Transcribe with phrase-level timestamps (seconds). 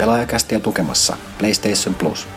[0.00, 2.28] Pelaajakästiä tukemassa PlayStation Plus.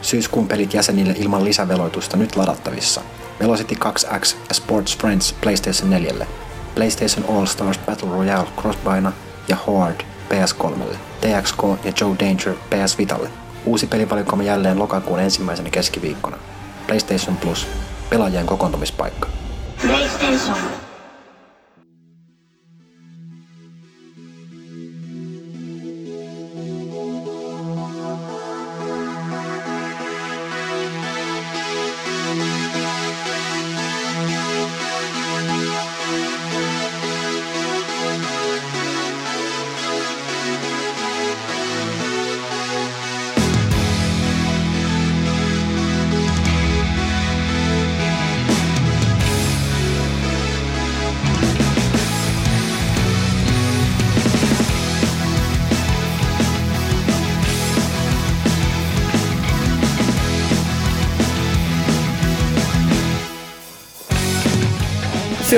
[0.00, 3.00] Syyskuun pelit jäsenille ilman lisäveloitusta nyt ladattavissa.
[3.40, 6.26] Velocity 2X ja Sports Friends PlayStation 4,
[6.74, 9.12] PlayStation All Stars Battle Royale Crossbina
[9.48, 13.30] ja Horde PS3, TXK ja Joe Danger PS Vitalle.
[13.64, 16.38] Uusi pelivalikoima jälleen lokakuun ensimmäisenä keskiviikkona.
[16.86, 17.66] PlayStation Plus.
[18.10, 19.28] Pelaajien kokoontumispaikka.
[19.86, 20.56] PlayStation.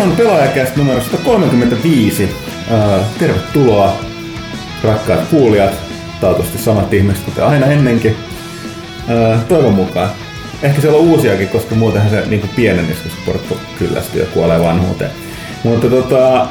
[0.05, 2.29] On pelaajakäst numero 135.
[2.73, 3.97] Äh, tervetuloa
[4.85, 5.73] rakkaat kuulijat,
[6.21, 8.17] taatusti samat ihmiset kuten aina ennenkin.
[9.11, 10.11] Äh, toivon mukaan.
[10.63, 15.11] Ehkä siellä on uusiakin, koska muutenhan se niin pienenisi, koska porukka kyllästyy ja kuolee vanhuuteen.
[15.63, 16.47] Mutta tota,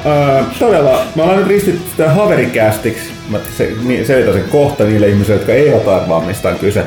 [0.59, 3.11] todella, me ollaan nyt ristitty sitä haverikästiksi.
[3.29, 6.83] Mä se, niin, selitän sen kohta niille ihmisille, jotka eivät arvaa mistä on kyse.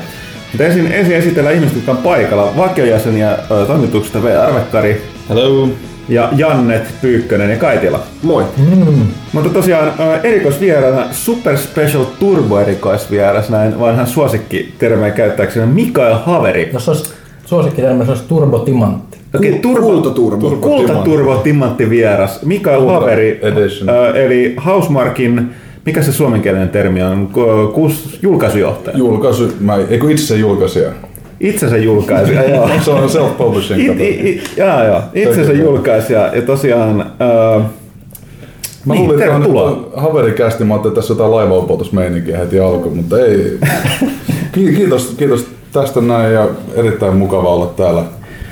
[0.52, 2.56] Mutta ensin, ensin esitellään ihmiset, jotka on paikalla.
[2.56, 4.26] Vakiojäseniä äh, toimituksesta V.
[4.26, 5.68] Arvekkari Hello.
[6.08, 8.00] Ja Jannet, Pyykkönen ja Kaitila.
[8.22, 8.44] Moi.
[9.32, 16.70] Mutta tosiaan erikoisvieraana, super special turbo erikoisvieras, näin vanhan suosikkitermeen käyttääkseni, Mikael Haveri.
[16.72, 17.04] Jos olisi
[17.44, 19.18] suosikkitermi, se olisi Turbo Timantti.
[19.34, 20.50] Okei, turbo, Kultaturbo.
[20.50, 23.90] Kulta Turbo Timantti vieras, Mikael Kulta Haveri, edition.
[24.14, 25.50] eli Housemarkin,
[25.86, 28.98] mikä se suomenkielinen termi on, Ku- kuus, julkaisujohtaja.
[28.98, 30.90] Julkaisu, mä, eikö itse se julkaisija?
[31.40, 32.70] Itsensä julkaisija, joo.
[32.84, 33.92] Se on self-publishing.
[33.92, 35.58] It, it, it, jaa, joo, itsensä Toki.
[35.62, 37.00] julkaisija ja tosiaan...
[37.00, 37.62] Äh,
[38.84, 42.96] Mä Niin, luulin, että tämä on haverikästi, mä ajattelin, että tässä jotain laivaopotusmeininkiä heti alkuun,
[42.96, 43.58] mutta ei.
[44.52, 48.02] Ki- Kiitos, kiitos tästä näin ja erittäin mukava olla täällä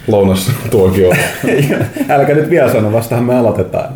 [0.09, 1.17] lounassa tuokiolla.
[2.09, 3.93] Älkää nyt vielä sano, vastahan me aloitetaan.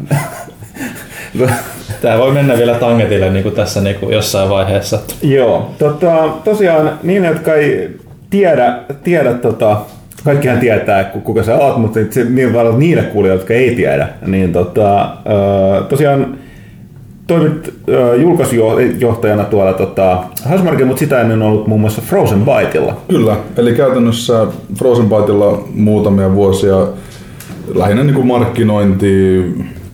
[2.03, 4.99] Tää voi mennä vielä tangetille niin kuin tässä niin kuin jossain vaiheessa.
[5.23, 7.97] Joo, tota, tosiaan niin, jotka ei
[8.31, 9.81] tiedä, tiedä tota,
[10.25, 14.09] kaikkihan tietää, ku- kuka sä oot, mutta se, niin vaan niille kuulijoille, jotka ei tiedä,
[14.27, 15.11] niin tota,
[15.89, 16.35] tosiaan
[17.27, 17.75] toimit
[18.21, 22.97] julkaisujohtajana tuolla tota, Housemarque, mutta sitä ennen ollut muun muassa Frozen Byteilla.
[23.09, 24.47] Kyllä, eli käytännössä
[24.79, 26.87] Frozen Byteilla muutamia vuosia
[27.75, 29.45] lähinnä niin kuin markkinointi,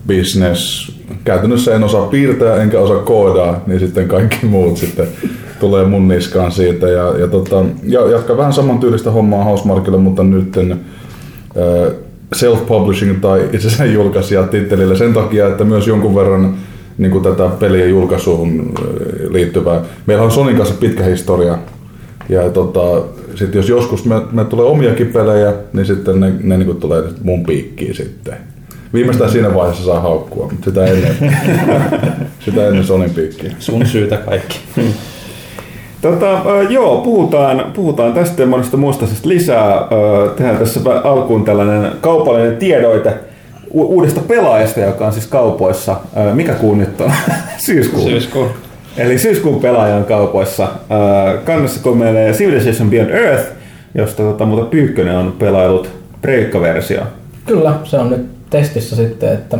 [0.07, 0.91] business.
[1.23, 5.07] Käytännössä en osaa piirtää enkä osaa koodaa, niin sitten kaikki muut sitten
[5.59, 6.87] tulee mun niskaan siitä.
[6.87, 10.57] Ja, ja, tota, ja jatkan vähän samantyylistä hommaa Housemarkille, mutta nyt
[12.35, 16.55] self-publishing tai itse asiassa julkaisija tittelillä sen takia, että myös jonkun verran
[16.97, 19.81] niin kuin tätä pelien julkaisuun ö, liittyvää.
[20.05, 21.57] Meillä on Sonin kanssa pitkä historia
[22.29, 23.03] ja tota,
[23.35, 27.43] sit jos joskus me, me tulee omiakin pelejä, niin sitten ne, ne niin tulee mun
[27.43, 28.37] piikkiin sitten.
[28.93, 31.15] Viimeistään siinä vaiheessa saa haukkua, mutta sitä ennen,
[32.45, 33.51] sitä ennen Sonin piikkiä.
[33.59, 34.59] Sun syytä kaikki.
[36.05, 39.87] Tota, joo, puhutaan, puhutaan tästä ja monesta muusta asiasta lisää.
[40.37, 43.13] Tehdään tässä alkuun tällainen kaupallinen tiedoite
[43.71, 45.95] uudesta pelaajasta, joka on siis kaupoissa.
[46.33, 47.11] Mikä kuu nyt on?
[47.65, 48.01] Syyskuu.
[48.01, 48.49] Syyskuun.
[48.97, 50.67] Eli syyskuun pelaaja on kaupoissa.
[51.45, 53.45] Kannessa kun menee Civilization Beyond Earth,
[53.95, 55.89] josta tota, muuten Pyykkönen on pelailut
[56.21, 57.01] preikkaversio.
[57.45, 59.57] Kyllä, se on nyt testissä sitten, että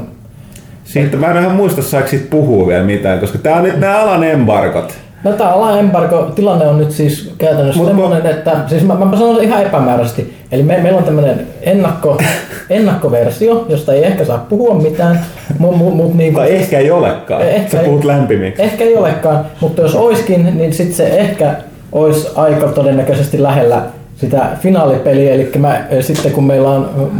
[0.83, 3.99] Siitä mä en ihan muista, saako siitä puhua vielä mitään, koska tää on nyt nämä
[3.99, 5.04] alan embargot.
[5.25, 9.17] No tämä ala embargo tilanne on nyt siis käytännössä Mut semmoinen, että siis mä, mä
[9.17, 10.33] sanon ihan epämääräisesti.
[10.51, 12.17] Eli me, meillä on tämmöinen ennakko,
[12.69, 15.25] ennakkoversio, josta ei ehkä saa puhua mitään,
[15.59, 17.41] mutta mut, mut niin Tai ehkä ei olekaan.
[17.41, 18.61] Ehkä Sä puhut lämpimiksi.
[18.61, 21.55] Ehkä ei olekaan, mutta jos oiskin, niin sitten se ehkä
[21.91, 23.81] olisi aika todennäköisesti lähellä
[24.15, 25.33] sitä finaalipeliä.
[25.33, 27.11] Eli mä, sitten kun meillä on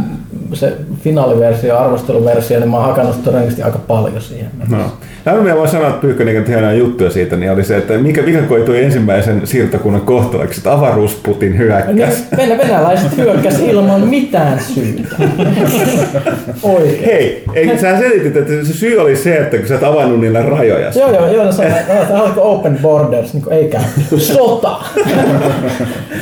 [0.52, 4.50] se finaaliversio, arvosteluversio, niin mä oon hakannut todennäköisesti aika paljon siihen.
[4.68, 4.78] No.
[5.24, 8.42] Tämä vielä voi sanoa, että Pyykkönen hienoja juttuja siitä, niin oli se, että mikä, mikä
[8.42, 12.24] koitui ensimmäisen siirtokunnan kohtalaksi, että avaruusputin hyökkäs.
[12.36, 15.16] venä- venäläiset hyökkäs ilman mitään syytä.
[16.62, 17.04] Oikein.
[17.04, 20.42] Hei, ei, sä selitit, että se syy oli se, että kun sä et avannut niillä
[20.42, 20.90] rajoja.
[20.96, 21.52] Joo, joo, joo,
[22.08, 23.82] tämä alkoi open borders, niin kuin ei käy.
[24.18, 24.76] Sota!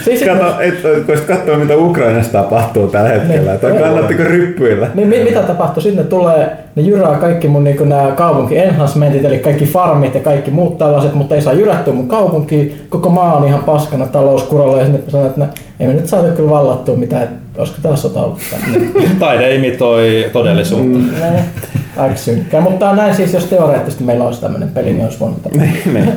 [0.05, 0.75] siis, Kato, et,
[1.07, 3.41] kun sit katsoo, mitä Ukrainassa tapahtuu tällä hetkellä.
[3.41, 3.55] Niin.
[3.55, 4.89] Että kannatti Saatteko ryppyillä?
[4.95, 5.83] Niin mi- mitä tapahtuu?
[5.83, 10.51] Sitten tulee, ne jyrää kaikki mun niin nämä kaupunki enhancementit, eli kaikki farmit ja kaikki
[10.51, 12.81] muut tällaiset, mutta ei saa jyrättyä mun kaupunkiin.
[12.89, 15.47] Koko maa on ihan paskana talouskuralla ja sitten sanoin, että no,
[15.81, 18.39] ei me nyt saada kyllä vallattua mitään, että olisiko taas sota ollut.
[19.19, 20.99] Taide imitoi todellisuutta.
[20.99, 21.11] Mm.
[21.21, 21.45] Ne,
[21.97, 25.93] Aika synkkää, mutta näin siis, jos teoreettisesti meillä olisi tämmöinen peli, niin olisi voinut tapahtua.
[25.93, 26.13] Niin.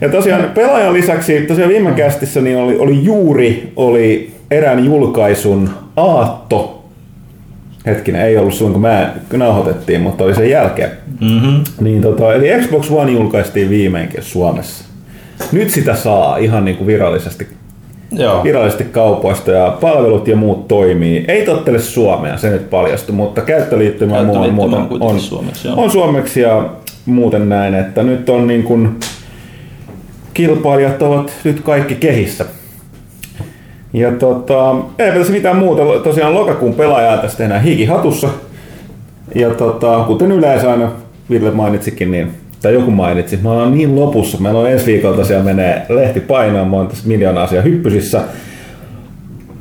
[0.00, 6.77] Ja tosiaan pelaajan lisäksi, tosiaan viime kästissä niin oli, oli juuri oli erään julkaisun aatto.
[7.88, 10.90] Hetkinen, ei ollut silloin kun mä nauhoitettiin, mutta oli sen jälkeen.
[11.20, 11.64] Mm-hmm.
[11.80, 14.84] Niin tota, eli Xbox One julkaistiin viimeinkin Suomessa.
[15.52, 17.48] Nyt sitä saa ihan niin kuin virallisesti,
[18.12, 18.44] Joo.
[18.44, 21.24] virallisesti kaupoista ja palvelut ja muut toimii.
[21.28, 25.82] Ei tottele Suomea, se nyt paljastui, mutta käyttöliittymä, Käyttöliittymä muuten on kuitenkin on, suomeksi, joo.
[25.82, 26.70] on suomeksi ja
[27.06, 28.96] muuten näin, että nyt on niin kuin
[30.34, 32.44] kilpailijat ovat nyt kaikki kehissä.
[33.92, 35.82] Ja tota, ei tässä mitään muuta.
[36.04, 38.28] Tosiaan lokakuun pelaajaa tästä tehdään hikihatussa.
[39.34, 40.90] Ja tota, kuten yleensä aina
[41.30, 42.30] Ville mainitsikin, niin,
[42.62, 44.38] tai joku mainitsi, mä oon niin lopussa.
[44.40, 48.20] Meillä on ensi viikolla tosiaan menee lehti painoon, mä oon tässä miljoona asiaa hyppysissä.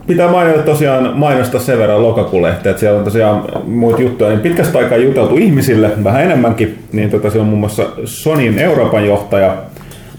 [0.07, 4.77] Pitää mainita tosiaan mainostaa sen verran lokakuulehtiä, että siellä on tosiaan muita juttuja, niin pitkästä
[4.77, 9.55] aikaa juteltu ihmisille, vähän enemmänkin, niin tota, siellä on muun muassa Sonyin Euroopan johtaja,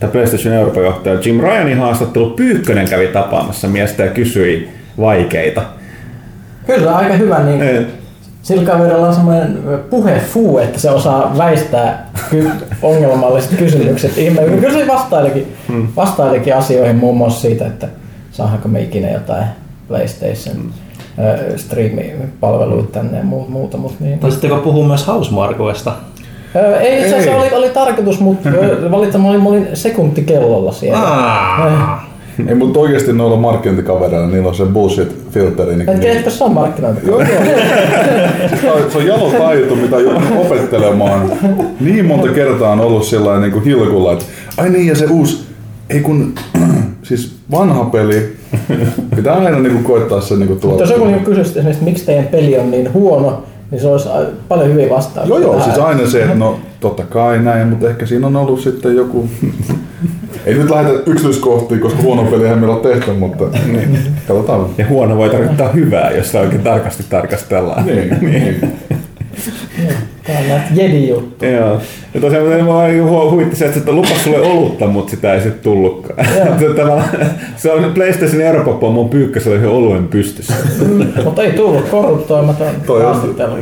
[0.01, 4.69] tai PlayStation Euroopan johtaja Jim Ryanin haastattelu Pyykkönen kävi tapaamassa miestä ja kysyi
[5.01, 5.63] vaikeita.
[6.67, 7.87] Kyllä, aika hyvä, niin Ei.
[8.43, 9.59] sillä kaverilla on semmoinen
[9.91, 12.51] puhefuu, että se osaa väistää ky-
[12.83, 14.57] ongelmalliset kysymykset ihmeelle.
[14.57, 15.89] Kyllä se vastailikin, Hmm.
[15.97, 17.89] vastailikin asioihin muun muassa siitä, että
[18.33, 19.45] saadaanko me ikinä jotain
[19.89, 20.73] PlayStation Hmm.
[21.25, 23.77] ö, striimipalveluita tänne ja muu- muuta.
[23.77, 24.19] Mutta niin.
[24.19, 25.93] Taisitteko puhua myös Housemarquesta?
[26.81, 28.49] Ei itse asiassa oli, oli tarkoitus, mutta
[28.91, 30.99] valitettavasti mä olin, sekuntikellolla siellä.
[30.99, 32.09] Ah.
[32.47, 35.77] Ei, mutta oikeasti noilla markkinointikavereilla, niillä on se bullshit-filteri.
[35.77, 37.07] Niin, Et tiedätkö, se on markkinointi.
[37.07, 38.91] Joo, joo.
[38.91, 41.33] Se on jalo taito, mitä joudun opettelemaan.
[41.81, 44.25] Niin monta kertaa on ollut sillä niin kuin hilkulla, että
[44.57, 45.45] ai niin ja se uusi,
[45.91, 46.35] ei kun,
[47.03, 48.37] siis vanha peli,
[49.17, 52.07] pitää aina niin kuin koittaa se niin kuin Mutta jos joku niinku kysyisi esimerkiksi, miksi
[52.07, 54.09] teidän peli on niin huono, niin se olisi
[54.49, 55.37] paljon hyviä vastauksia.
[55.37, 55.65] Joo joo, tähän.
[55.65, 59.29] siis aina se, että no totta kai näin, mutta ehkä siinä on ollut sitten joku...
[60.47, 63.99] Ei nyt lähdetä yksityiskohtiin, koska huono pelihän meillä on tehty, mutta niin,
[64.29, 64.67] katsotaan.
[64.79, 67.87] Ja huono voi tarkoittaa hyvää, jos sitä oikein tarkasti tarkastellaan.
[67.87, 68.73] Niin, niin.
[70.29, 71.51] Tää on näitä jedi-juttuja.
[71.51, 71.81] Joo.
[72.15, 75.63] Ja tosiaan mä hu- huvitti se, että se lupas sulle olutta, mutta sitä ei sitten
[75.63, 76.27] tullutkaan.
[77.57, 80.55] se, on PlayStation Euroopan mun pyykkäsellä yhden oluen pystyssä.
[81.25, 83.53] Mutta ei tullut korruptoimaton Toi on- haastattelu.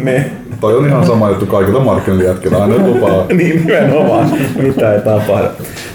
[0.60, 3.24] Toi on ihan sama juttu kaikilla markkinointijätkillä, aina lupaa.
[3.38, 4.30] niin nimenomaan,
[4.62, 5.48] mitä ei tapahdu.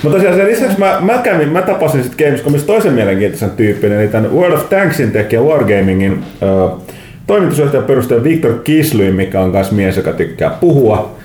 [0.04, 4.08] Mutta tosiaan sen lisäksi mä, mä, kävin, mä tapasin sitten Gamescomissa toisen mielenkiintoisen tyypin, eli
[4.08, 6.70] tämän World of Tanksin tekijä Wargamingin ö,
[7.32, 11.16] toimitusjohtajan perustaja Victor Kislyin, mikä on myös mies, joka tykkää puhua.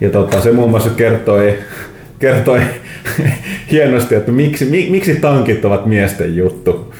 [0.00, 1.58] Ja tota, se muun muassa kertoi,
[2.18, 2.60] kertoi
[3.72, 6.94] hienosti, että miksi, mi, miksi tankit ovat miesten juttu,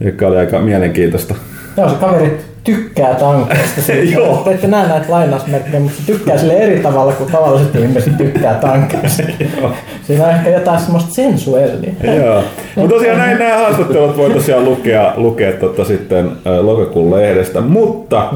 [0.00, 1.34] joka oli aika mielenkiintoista.
[1.76, 3.92] Joo, se kaveri tykkää tankeista.
[4.14, 4.36] Joo.
[4.36, 8.54] Te ette näe näitä lainausmerkkejä, mutta se tykkää sille eri tavalla kuin tavalliset ihmiset tykkää
[8.54, 9.22] tankeista.
[10.06, 11.92] Siinä on ehkä jotain semmoista sensuellia.
[12.16, 12.44] Joo.
[12.76, 16.30] Mutta tosiaan näin nämä haastattelut voi tosiaan lukea, lukea totta sitten
[16.60, 17.60] lokakuun lehdestä.
[17.60, 18.32] Mutta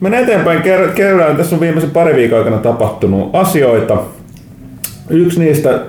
[0.00, 0.60] mennään eteenpäin.
[0.60, 3.96] Ker- Kerran tässä on viimeisen pari viikon aikana tapahtunut asioita.
[5.10, 5.80] Yksi niistä ö,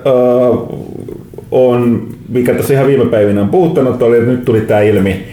[1.50, 5.24] on, mikä tässä ihan viime päivinä on puhuttanut, oli, että nyt tuli tämä ilmi,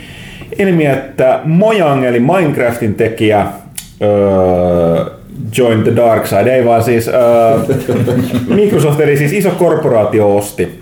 [0.59, 3.45] ilmi, että Mojang eli Minecraftin tekijä
[4.01, 5.05] öö,
[5.57, 7.59] Join the Dark Side, ei vaan siis öö,
[8.55, 10.79] Microsoft eli siis iso korporaatio osti,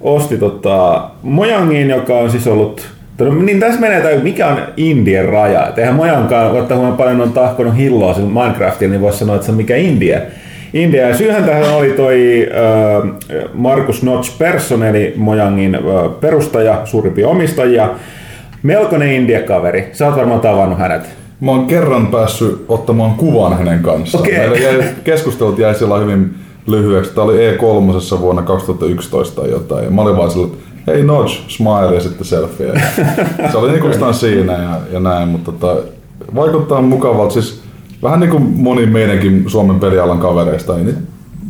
[0.00, 2.94] osti tota Mojangin, joka on siis ollut
[3.44, 5.68] niin tässä menee tämä, mikä on Indien raja.
[5.68, 9.46] Et eihän Mojankaan, ottaa huomioon paljon on tahkonut hilloa sillä Minecraftilla, niin voisi sanoa, että
[9.46, 10.20] se on mikä India.
[10.72, 11.08] India.
[11.08, 13.10] Ja syyhän tähän oli toi äh,
[13.52, 15.80] Markus Notch Persson, eli Mojangin äh,
[16.20, 17.88] perustaja, suurimpia omistajia.
[18.64, 19.90] Melkoinen India-kaveri.
[19.92, 21.02] Sä oot varmaan tavannut hänet.
[21.40, 24.24] Mä oon kerran päässyt ottamaan kuvan hänen kanssaan.
[24.24, 24.38] Okei.
[24.38, 26.34] Meillä jäi, keskustelut jäi siellä hyvin
[26.66, 27.14] lyhyeksi.
[27.14, 29.84] Tää oli E3 vuonna 2011 tai jotain.
[29.84, 32.66] Ja mä olin vaan sillä, että hei Notch, smile ja sitten selfie.
[32.66, 35.82] Ja se oli niinku oikeastaan siinä ja, ja näin, mutta tota,
[36.34, 37.32] vaikuttaa mukavalta.
[37.32, 37.62] Siis
[38.02, 41.06] vähän niin kuin moni meidänkin Suomen pelialan kavereista, niin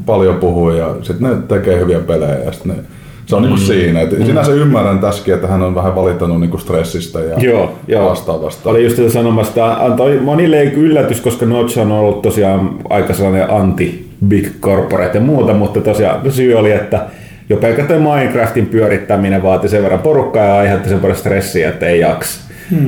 [0.06, 2.82] paljon puhuu ja sitten ne tekee hyviä pelejä ja sitten ne,
[3.26, 4.00] se on niinku siinä.
[4.00, 8.10] Et Sinänsä ymmärrän tässäkin, että hän on vähän valittanut niinku stressistä ja Joo, joo.
[8.10, 8.70] vastaavasta.
[8.70, 13.50] Oli just sitä sanomassa, että antoi monille yllätys, koska Notch on ollut tosiaan aika sellainen
[13.50, 17.00] anti-big corporate ja muuta, mutta tosiaan syy oli, että
[17.48, 22.00] jo pelkästään Minecraftin pyörittäminen vaati sen verran porukkaa ja aiheutti sen paljon stressiä, että ei
[22.00, 22.40] jaksa.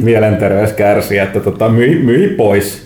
[0.02, 2.85] mielenterveys kärsi, että tota, myi, myi pois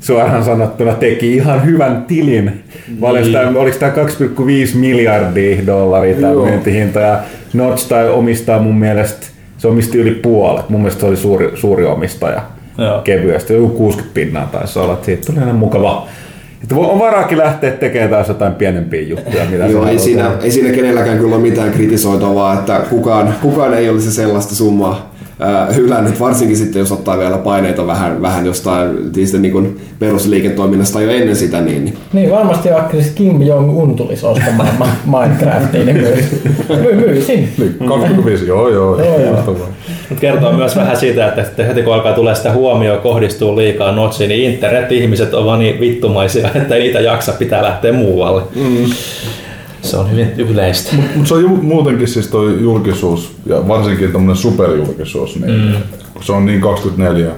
[0.00, 2.44] suoraan sanottuna teki ihan hyvän tilin.
[2.88, 3.32] Niin.
[3.32, 7.18] Tämä, oliko tämä 2,5 miljardia dollaria tämä myyntihinta ja
[7.52, 9.26] Notch tai omistaa mun mielestä,
[9.58, 10.68] se omisti yli puolet.
[10.68, 12.42] Mun mielestä se oli suuri, suuri omistaja
[12.78, 13.02] Joo.
[13.02, 13.52] kevyesti.
[13.52, 16.08] Joku 60 pinnaa taisi olla, että siitä tuli ihan mukava.
[16.62, 19.44] Että on varaakin lähteä tekemään taas jotain pienempiä juttuja.
[19.50, 23.88] Mitä Joo, ei siinä, ei siinä kenelläkään kyllä ole mitään kritisoitavaa, että kukaan, kukaan ei
[23.88, 25.09] olisi sellaista summaa
[25.42, 28.90] äh, hylännyt, varsinkin sitten jos ottaa vielä paineita vähän, vähän jostain
[29.40, 34.26] niin kuin perusliiketoiminnasta jo ennen sitä, niin, niin Niin varmasti vaikka siis Kim Jong-un tulisi
[34.26, 36.24] ostamaan Ma- Minecraftiin, niin myy-
[36.82, 37.48] myy- myisin.
[37.58, 39.04] Niin, 25, joo joo.
[39.04, 39.42] Joo, joo.
[40.08, 43.92] Mutta kertoo myös vähän siitä, että sitten heti kun alkaa tulee sitä huomioon kohdistuu liikaa
[43.92, 48.42] notsiin, niin internet-ihmiset ovat niin vittumaisia, että ei niitä jaksa, pitää lähteä muualle.
[48.54, 48.90] Mm.
[49.82, 50.96] Se on hyvin yleistä.
[51.14, 55.72] Mutta se on ju- muutenkin siis toi julkisuus, ja varsinkin tämmöinen superjulkisuus, niin mm.
[56.20, 57.30] se on niin 24,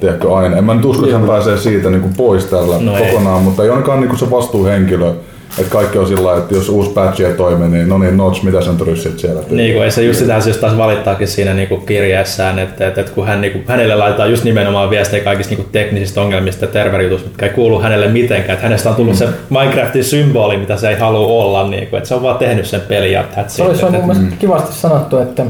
[0.00, 0.56] tiedätkö aina.
[0.56, 3.06] En mä nyt usko, että hän pääsee siitä niin kuin pois tällä No ei.
[3.06, 5.12] kokonaan, mutta ei ainakaan niin kuin se vastuuhenkilö.
[5.58, 8.60] Että kaikki on sillä että jos uusi patch ei toimi, niin no niin, Notch, mitä
[8.62, 9.42] sen tryssit siellä?
[9.50, 13.12] Niin kuin ei se just sitä just taas valittaakin siinä niinku kirjeessään, että, että, että
[13.12, 17.46] kun hän, niinku, hänelle laitetaan just nimenomaan viestejä kaikista niinku teknisistä ongelmista ja terveydenjutuista, mitkä
[17.46, 18.54] ei kuulu hänelle mitenkään.
[18.54, 21.68] Että hänestä on tullut se Minecraftin symboli, mitä se ei halua olla.
[21.68, 24.36] Niinku, että se on vaan tehnyt sen pelin ja that's Se olisi mun Että- mielestä
[24.38, 25.46] kivasti sanottu, että,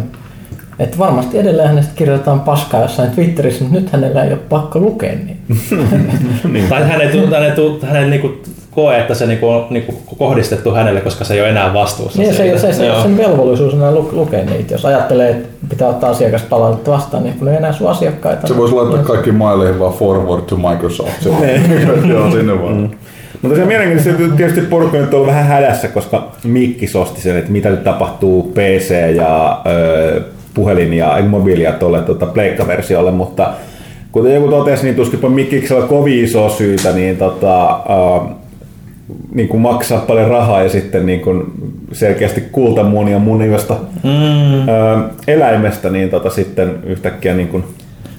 [0.79, 5.13] että varmasti edelleen hänestä kirjoitetaan paskaa jossain Twitterissä, mutta nyt hänellä ei ole pakko lukea
[5.13, 5.39] niin.
[6.69, 8.35] Tai hän ei, hän ei, hän ei niinku
[8.77, 12.23] koe, että se niinku on niinku kohdistettu hänelle, koska se ei ole enää vastuussa.
[12.23, 12.59] Niin, se, siitä.
[12.59, 13.03] se, se, Joo.
[13.03, 14.75] sen velvollisuus on enää lu- lukea niitä.
[14.75, 18.47] Jos ajattelee, että pitää ottaa asiakaspalautetta vastaan, niin kun ei enää sun asiakkaita.
[18.47, 21.23] Se voisi laittaa kaikki maileihin vaan forward to Microsoft.
[21.23, 22.77] Se on, joo, sinne vaan.
[22.77, 22.91] Mm.
[23.43, 27.21] Mutta se on mielenkiintoista, että tietysti porukka nyt on ollut vähän hädässä, koska Mikkis osti
[27.21, 30.21] sen, että mitä nyt tapahtuu PC ja ö,
[30.55, 33.49] puhelin ja mobiili ja tuolle tuota, pleikkaversiolle, mutta
[34.13, 38.35] kuten joku totesi, niin tuskinpa Mikkiksellä kovin iso syytä niin tota, ö,
[39.35, 41.45] niin kuin maksaa paljon rahaa ja sitten niin kuin
[41.93, 44.69] selkeästi kultamuunia munivasta mm.
[44.69, 47.65] ö, eläimestä, niin tota, sitten yhtäkkiä niin kuin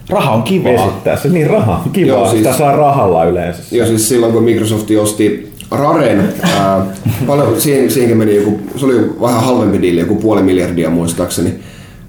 [0.09, 0.73] Raha on kivaa.
[0.73, 1.29] vesittää se.
[1.29, 3.63] Niin raha, kivaa, Joo, siis- sitä saa rahalla yleensä.
[3.71, 6.81] Ja siis silloin kun Microsoft osti Raren, ää,
[7.27, 11.53] paljon, siihen, siihenkin meni joku, se oli vähän halvempi diili, joku puoli miljardia muistaakseni,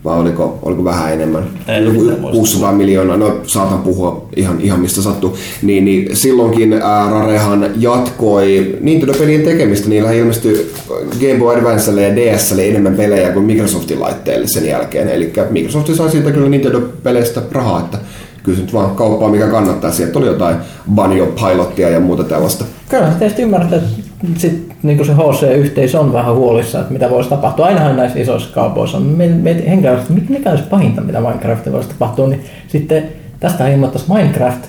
[0.04, 1.42] vai oliko, oliko vähän enemmän?
[1.68, 2.36] En joku mitään muista.
[2.36, 5.36] 600 miljoonaa, no saatan puhua ihan, ihan mistä sattuu.
[5.62, 10.72] Niin, niin silloinkin ää, Rarehan jatkoi Nintendo-pelien tekemistä, niillä ilmestyi
[11.20, 15.08] Game Boy Advancelle ja DSlle enemmän pelejä kuin Microsoftin laitteille sen jälkeen.
[15.08, 17.98] Eli Microsoft sai siitä kyllä Nintendo-peleistä rahaa, että
[18.42, 19.92] kyllä se nyt vaan kauppaa mikä kannattaa.
[19.92, 20.56] Sieltä oli jotain
[20.94, 22.64] Banjo-pilottia ja muuta tällaista.
[22.88, 27.30] Kyllä se tietysti ymmärtää, että sit, niin se HC-yhteisö on vähän huolissa, että mitä voisi
[27.30, 27.66] tapahtua.
[27.66, 29.02] Ainahan näissä isoissa kaupoissa on.
[29.02, 33.04] Me, mit- mikä olisi pahinta, mitä Minecraftilla voisi tapahtua, niin sitten
[33.40, 34.60] tästä ilmoittaisi Minecraft,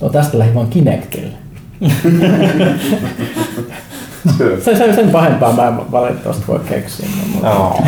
[0.00, 1.28] on tästä lähi vaan Kinectille.
[4.64, 7.06] sen, sen, sen pahempaa mä en valitettavasti voi keksiä.
[7.42, 7.78] Joo.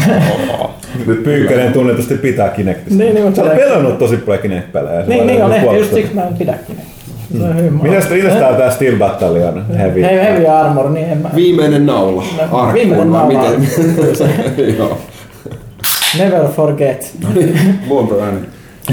[1.06, 2.98] Nyt Pyykkönen tunnetusti pitää Kinectista.
[3.02, 5.02] Niin, niin, mutta Sä oot se- pelannut tosi paljon Kinect-pelejä.
[5.02, 6.95] se Niin, niin on ehkä just siksi mä en pidä Kinectistä.
[7.38, 8.04] Se on hyvin Mitäs
[8.38, 10.02] tää tää Steel Battalion heavy?
[10.02, 11.30] Hei, heavy armor, niin en mä...
[11.34, 12.24] Viimeinen naula.
[12.36, 13.26] No, Arkkuun, viimeinen naula.
[13.26, 13.68] Miten?
[14.78, 14.98] Joo.
[16.18, 17.16] Never forget.
[17.88, 18.38] Luontoääni.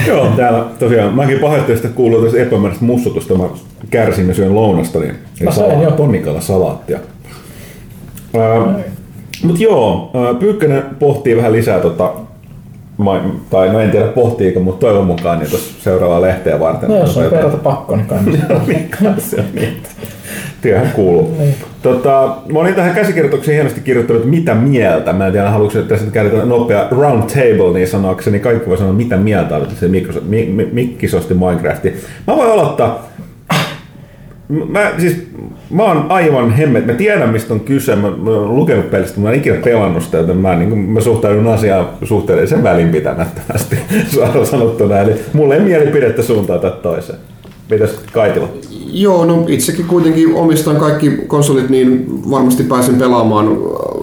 [0.07, 3.43] Joo, täällä tosiaan, mäkin pahoittelin sitä kuuluu tässä epämääräistä mussutusta, mä
[3.89, 5.91] kärsin ja syön lounasta, niin Mä söin jo.
[5.91, 6.99] ponnikalla salaattia.
[8.37, 8.79] Ää,
[9.43, 12.13] mut joo, Pyykkönen pohtii vähän lisää tota,
[13.49, 16.89] tai no en tiedä pohtiiko, mutta toivon mukaan niin seuraavaa lehteä varten.
[16.89, 19.15] No jos on perata pakko, niin kannattaa.
[19.17, 19.77] se on niin.
[20.61, 21.35] Työhän kuuluu.
[21.39, 21.55] Niin.
[21.81, 25.13] Tota, mä olin tähän käsikirjoitukseen hienosti kirjoittanut mitä mieltä.
[25.13, 28.93] Mä en tiedä, haluatko että tässä käydä nopea round table, niin sanoakseni kaikki voi sanoa
[28.93, 31.93] mitä mieltä on se Microsoft, mi, mi, Mikkis osti Minecrafti.
[32.27, 33.12] Mä voin aloittaa.
[34.69, 35.27] Mä, siis,
[35.69, 36.85] mä oon aivan hemmet.
[36.85, 37.95] Mä tiedän, mistä on kyse.
[37.95, 41.47] Mä, mä oon lukenut pelistä, mä en ikinä pelannut sitä, joten mä, niin mä suhtaudun
[41.47, 43.77] asiaan suhteellisen välinpitämättömästi
[44.13, 44.99] suoraan sanottuna.
[44.99, 47.19] Eli mulle ei mielipidettä suuntaan tai toiseen.
[47.69, 48.47] Mitäs Kaitila?
[48.85, 53.57] Joo, no itsekin kuitenkin omistan kaikki konsolit, niin varmasti pääsen pelaamaan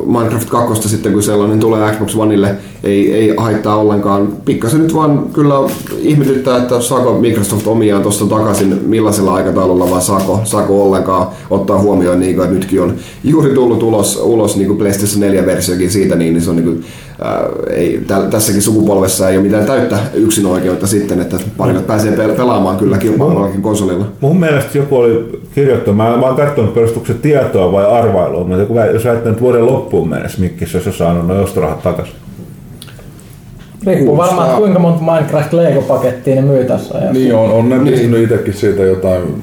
[0.07, 2.55] Minecraft 2 sitten, kun sellainen tulee Xbox Oneille.
[2.85, 4.29] Ei, ei haittaa ollenkaan.
[4.45, 5.55] Pikkasen nyt vaan kyllä
[5.99, 12.21] ihmetyttää, että saako Microsoft omiaan tuosta takaisin, millaisella aikataululla vai saako, saako ollenkaan ottaa huomioon,
[12.21, 12.95] niin kuin, että nytkin on
[13.25, 16.85] juuri tullut ulos, ulos niin kuin PlayStation 4-versiokin siitä, niin, niin se on niin kuin,
[17.23, 22.17] ää, ei, tä, tässäkin sukupolvessa ei ole mitään täyttä yksin oikeutta sitten, että parinat pääsee
[22.17, 24.05] pel- pelaamaan kyllä kilpailullakin konsolilla.
[24.21, 28.75] Mun mielestä joku oli kirjoittanut, mä en vaan katsonut perustuksen tietoa vai arvailua, mutta joku,
[28.93, 32.30] jos väittää, että vuoden loppuun mennessä Mikkis olisi saanut noin ostorahat takaisin.
[33.87, 37.13] Riippuu varmaan, että kuinka monta Minecraft Lego-pakettia ne myy tässä ajassa.
[37.13, 39.43] Niin on, on ne pistänyt itsekin siitä jotain.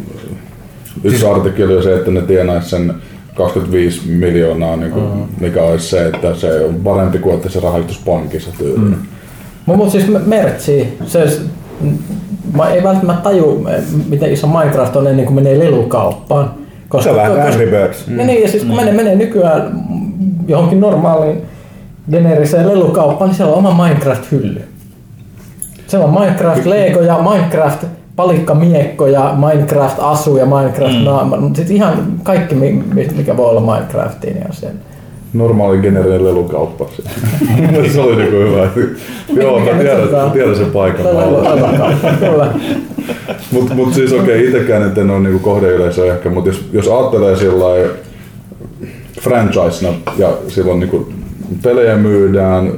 [1.03, 2.93] Yksi artikkeli on se, että ne tienaisi sen
[3.35, 5.05] 25 miljoonaa, niin kuin,
[5.39, 8.81] mikä olisi se, että se on parempi kuin että se rahoitus pankissa tyyliin.
[8.81, 8.95] Mm.
[9.65, 11.39] Mutta mut siis Mertsi, se,
[12.55, 13.67] mä ei välttämättä taju,
[14.09, 16.51] miten iso Minecraft on ennen kuin menee lelukauppaan.
[16.89, 18.07] Koska, Se on vähän Angry Birds.
[18.07, 18.17] Mm.
[18.17, 19.83] Niin, ja siis kun menee, menee nykyään
[20.47, 21.41] johonkin normaaliin
[22.11, 24.61] geneeriseen lelukauppaan, niin siellä on oma Minecraft-hylly.
[25.87, 27.83] Siellä on Minecraft Lego ja Minecraft
[28.15, 31.03] palikkamiekko ja Minecraft asu ja Minecraft mm.
[31.03, 31.37] naama.
[31.55, 34.75] Sitten ihan kaikki, mi- mi- mikä voi olla Minecraftiin, niin on siellä.
[35.33, 36.85] Normaali generinen lelukauppa.
[37.93, 38.69] se oli niinku hyvä.
[39.41, 40.31] Joo, mä tiedän, otetaan?
[40.31, 41.05] tiedän sen paikan.
[43.51, 46.87] Mutta mut siis okei, okay, itsekään nyt en ole niinku kohdeyleisö ehkä, mutta jos, jos
[46.87, 47.65] ajattelee sillä
[49.21, 51.09] franchisena ja silloin niinku
[51.63, 52.71] pelejä myydään,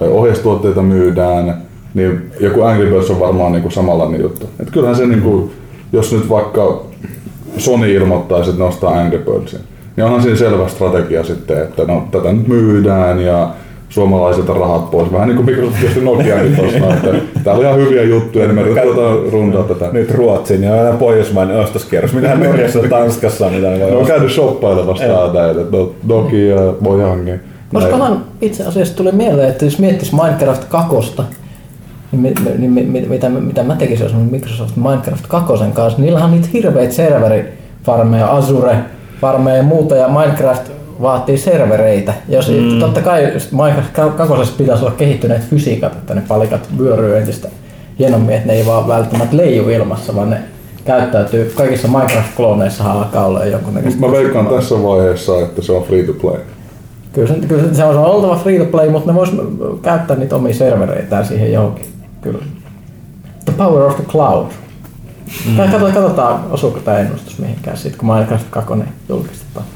[0.00, 1.54] ohjeistuotteita myydään,
[1.94, 4.50] niin joku Angry Birds on varmaan niinku samanlainen juttu.
[4.60, 5.50] Et kyllähän se, niinku,
[5.92, 6.82] jos nyt vaikka
[7.58, 9.60] Sony ilmoittaisi, että nostaa Angry Birdsin,
[9.96, 13.50] niin onhan siinä selvä strategia sitten, että no, tätä nyt myydään ja
[13.88, 15.12] suomalaisilta rahat pois.
[15.12, 17.14] Vähän niin kuin Microsoft tietysti Nokiakin tuossa, että
[17.44, 19.88] täällä on ihan hyviä juttuja, niin me yritetään rundaa tätä.
[19.92, 22.12] Nyt Ruotsin ja aina Pohjoismainen ostoskierros.
[22.12, 26.56] Mitähän Norjassa ja Tanskassa, mitä ne voi Ne on käynyt shoppailemassa täällä, että no, Nokia,
[26.80, 27.30] Mojangi.
[27.74, 31.24] Koskahan itse asiassa tuli mieleen, että jos miettis Minecraft kakosta,
[32.12, 36.02] niin, mi, niin mi, mi, mitä, mitä mä tekisin, jos on Microsoft Minecraft kakosen kanssa,
[36.02, 38.78] niillähän on niitä hirveitä serverifarmeja, Azure
[39.20, 40.70] farmeja ja muuta, ja Minecraft
[41.02, 42.14] vaatii servereitä.
[42.28, 42.80] Jos, mm.
[42.80, 47.48] Totta kai Minecraft kakosessa pitäisi olla kehittyneet fysiikat, että ne palikat vyöryy entistä
[47.98, 50.38] hienommin, että ne ei vaan välttämättä leiju ilmassa, vaan ne
[50.84, 54.00] käyttäytyy, kaikissa Minecraft-klooneissa alkaa olla jonkunnäköistä.
[54.00, 56.40] Mä veikkaan tässä vaiheessa, että se on free to play.
[57.16, 59.32] Kyllä se, kyllä se- se on oltava free to play, mutta ne vois
[59.82, 61.86] käyttää niitä omia servereitään siihen johonkin.
[62.20, 62.38] Kyllä.
[63.44, 64.46] The power of the cloud.
[65.46, 65.56] Mm.
[65.56, 68.74] Tai katsotaan, katsotaan, osuuko tämä ennustus mihinkään siitä, kun Minecraft 2
[69.08, 69.66] julkistetaan.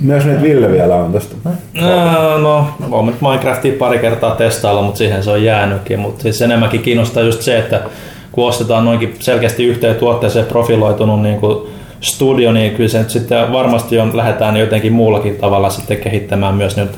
[0.00, 1.34] Myös nyt Ville vielä on tästä.
[1.80, 6.00] No, no, olen nyt Minecraftia pari kertaa testailla, mutta siihen se on jäänytkin.
[6.00, 7.80] Mutta siis enemmänkin kiinnostaa just se, että
[8.32, 11.68] kun ostetaan noinkin selkeästi yhteen tuotteeseen profiloitunut niin kuin
[12.00, 16.76] studio, niin kyllä se nyt sitten varmasti on, lähdetään jotenkin muullakin tavalla sitten kehittämään myös
[16.76, 16.90] nyt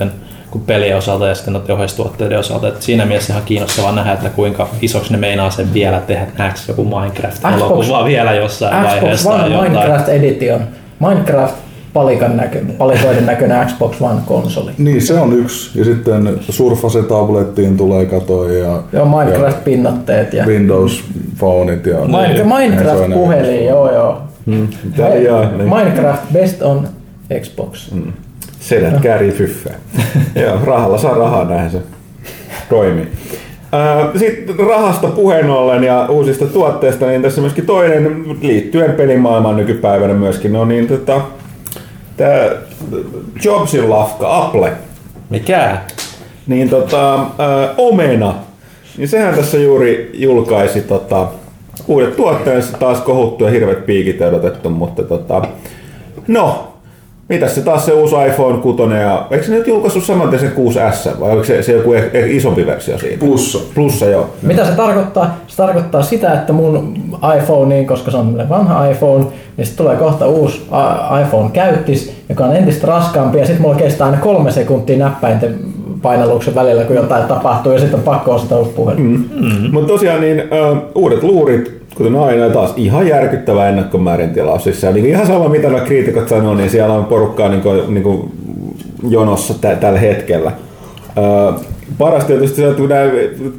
[0.51, 2.69] kuin pelien osalta ja sitten noiden ohjeistuotteiden osalta.
[2.69, 6.27] Et siinä mielessä ihan kiinnostavaa nähdä, että kuinka isoksi ne meinaa sen vielä tehdä.
[6.27, 9.31] Nähdäänkö joku Minecraft-elokuva vielä jossain Xbox vaiheessa?
[9.31, 9.73] One tai jotain?
[9.73, 10.61] Minecraft Edition.
[11.01, 11.55] Minecraft
[11.93, 14.71] palikan näkö, palikoiden näköinen Xbox One-konsoli.
[14.79, 15.79] Niin, se on yksi.
[15.79, 21.05] Ja sitten Surface tablettiin tulee katoja ja, Joo, Minecraft-pinnotteet ja ja Windows
[21.39, 21.87] Phoneit.
[21.87, 24.23] Ja, Minecraft, Minecraft-puhelin, joo joo.
[24.47, 25.69] Mitä jaa, niin.
[25.69, 26.89] Minecraft Best on
[27.41, 27.93] Xbox.
[28.61, 29.75] Sedät käärii fyffeä.
[30.43, 31.79] Joo, rahalla saa rahaa, näin se
[32.69, 33.09] toimii.
[34.17, 40.57] Sitten rahasta puheen ollen ja uusista tuotteista, niin tässä myöskin toinen liittyen pelimaailmaan nykypäivänä myöskin
[40.57, 41.21] on niin tota,
[42.17, 42.51] tämä
[43.45, 44.73] Jobsin lafka, Apple,
[45.31, 45.79] Mikä?
[46.47, 48.35] niin tota, ää, Omena,
[48.97, 51.29] niin sehän tässä juuri julkaisi tota,
[51.91, 55.43] uudet tuotteensa taas kohuttu ja hirvet piikit odotettu, mutta tota,
[56.29, 56.71] no,
[57.29, 60.49] mitäs se taas se uusi iPhone 6 ja eikö se nyt julkaissut saman tien se
[60.49, 63.19] 6S vai oliko se, se joku eh, eh, isompi versio siitä?
[63.19, 63.59] Plussa.
[63.75, 64.31] Plussa joo.
[64.43, 65.37] Mitä se tarkoittaa?
[65.47, 66.95] Se tarkoittaa sitä, että mun
[67.39, 69.25] iPhoneen, koska se on vanha iPhone,
[69.57, 70.63] niin sitten tulee kohta uusi
[71.23, 75.59] iPhone käyttis, joka on entistä raskaampi ja sitten mulla kestää aina kolme sekuntia näppäinten
[76.03, 79.03] painalluksen välillä, kun jotain tapahtuu ja sitten on pakko ostaa uusi puhelin.
[79.03, 79.25] Mm.
[79.35, 79.71] Mm-hmm.
[79.73, 84.65] Mutta tosiaan niin uh, uudet luurit, kuten aina, ja taas ihan järkyttävä ennakkomäärin tilaus.
[84.65, 88.03] Siis niin ihan sama, mitä nuo kriitikot sanoo, niin siellä on porukkaa niin kuin, niin
[88.03, 88.33] kuin
[89.09, 90.53] jonossa tä- tällä hetkellä.
[91.17, 91.61] Uh,
[91.99, 93.05] parasta tietysti se, että nää,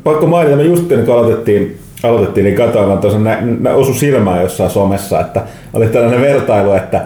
[0.03, 4.41] pakko mainita, me just kun aloitettiin, aloitettiin niin katsoin, vaan tuossa nä, nä, osu silmään
[4.41, 5.41] jossain somessa, että
[5.73, 7.01] oli tällainen vertailu, että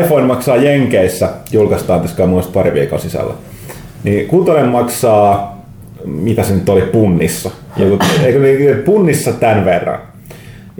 [0.00, 3.34] iPhone maksaa Jenkeissä, julkaistaan tässä muista pari viikon sisällä.
[4.04, 5.62] Niin kutonen maksaa,
[6.04, 7.50] mitä se nyt oli punnissa?
[7.76, 9.98] Joku, eikö niin, punnissa tämän verran.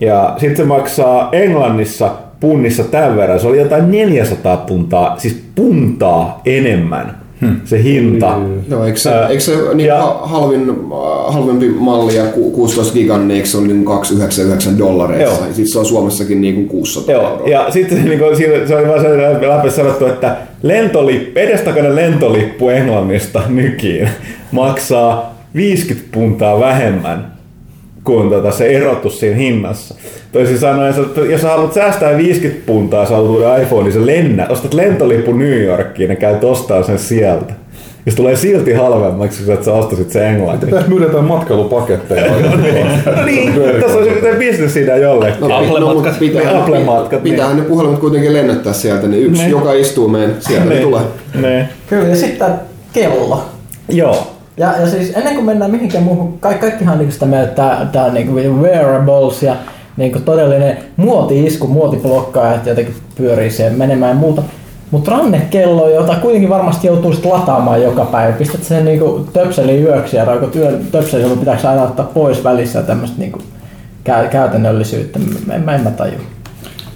[0.00, 3.40] Ja sitten se maksaa Englannissa punnissa tämän verran.
[3.40, 7.60] Se oli jotain 400 puntaa, siis puntaa enemmän hmm.
[7.64, 8.38] se hinta.
[8.70, 10.72] Joo, eikö se, eikö se niin ja- ha- halvin,
[11.28, 15.34] halvempi malli ja ku- 16 gigan, niin eikö se on niin 299 dollareissa?
[15.36, 15.46] Joo.
[15.48, 17.48] Ja sitten se on Suomessakin niin kuin 600 Joo, euroa.
[17.48, 22.68] ja sitten niin kuin, siinä, se oli vaan sellainen läpi sanottu, että lentolippu, edestakainen lentolippu
[22.68, 24.08] Englannista nykiin
[24.52, 27.35] maksaa 50 puntaa vähemmän
[28.06, 29.94] kuin tota se erotus siinä hinnassa.
[30.32, 34.06] Toisin sanoen, että jos sä haluat säästää 50 puntaa, sä haluat uuden iPhone, niin sä
[34.06, 37.52] lennät, ostat lentolippu New Yorkiin ja käyt ostaa sen sieltä.
[38.06, 40.66] Ja se tulee silti halvemmaksi, kun sä ostasit se englanti.
[40.66, 42.32] Pitäis myydä jotain matkailupaketteja.
[43.16, 45.40] No niin, tässä olisi jotain bisnesidea jollekin.
[45.40, 45.80] No, Apple-matkat.
[45.80, 47.32] no, mutta pitää, Apple-matkat, niin.
[47.34, 49.48] pitäähän ne puhelimet kuitenkin lennättää sieltä, niin yksi, Ne.
[49.48, 50.80] joka istuu meidän, sieltä ne Ne.
[50.80, 51.02] tulee.
[51.34, 51.68] Ne.
[51.88, 52.48] Kyllä, ja sitten
[52.92, 53.42] kello.
[53.88, 54.35] Joo.
[54.56, 58.02] Ja, ja siis ennen kuin mennään mihinkään muuhun, ka- kaikkihan on niinku sitä mieltä, että
[58.02, 59.56] on niinku wearables ja
[59.96, 64.42] niinku todellinen muoti-isku, muotiblokkaaja, jotenkin pyörii siihen menemään ja muuta.
[64.90, 68.32] Mutta rannekello, jota kuitenkin varmasti joutuu sit lataamaan joka päivä.
[68.32, 70.52] Pistät sen niinku töpselin yöksi ja raukot
[70.92, 73.38] töpselin, jolloin pitääkö aina ottaa pois välissä tämmöistä niinku
[74.08, 75.18] kä- käytännöllisyyttä.
[75.52, 76.12] En, mä- en mä taju.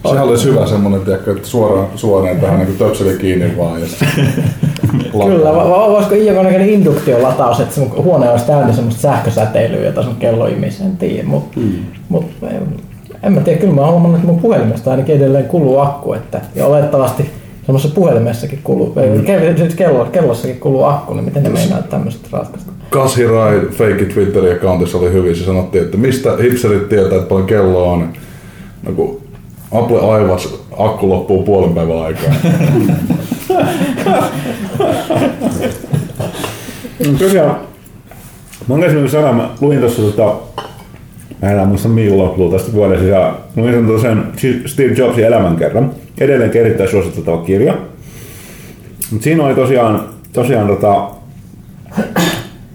[0.09, 0.67] Sehän olisi hyvä
[1.05, 3.81] tiedätkö, että suoraan suoraan tähän niin töpseli kiinni vaan.
[3.81, 3.87] Ja
[5.27, 10.17] Kyllä, va- va- voisiko jonkinnäköinen induktiolataus, että sun huone olisi täynnä semmoista sähkösäteilyä, jota sun
[10.17, 11.29] kello imisi, en tiedä.
[11.29, 11.73] Mutta mm.
[12.09, 12.63] mut, en,
[13.23, 16.41] en mä tiedä, kyllä mä oon huomannut, että mun puhelimesta ainakin edelleen kuluu akku, että,
[16.55, 17.31] ja olettavasti
[17.67, 19.57] semmoisessa puhelimessakin kuluu, mm.
[19.57, 22.73] siis kello, kellossakin kuluu akku, niin miten ne meinaa tämmöistä ratkaista?
[22.91, 25.37] Kashirai Fake Twitterin accountissa oli hyvin.
[25.37, 28.09] Se sanottiin, että mistä hipsterit tietää, että paljon kello on.
[28.83, 29.21] No kun
[29.73, 30.49] Apple aivas,
[30.79, 32.33] akku loppuu puolen päivän aikaa.
[37.07, 37.57] Mm, Tosiaan,
[38.69, 40.35] mä oon käsinyt sana, mä luin tuossa tota,
[41.43, 44.33] mä en muista milloin tästä vuoden sisään, luin sen tosiaan
[44.67, 47.75] Steve Jobsin elämänkerran, edelleen erittäin suositeltava kirja.
[49.11, 51.11] Mut siinä oli tosiaan, tosiaan tota,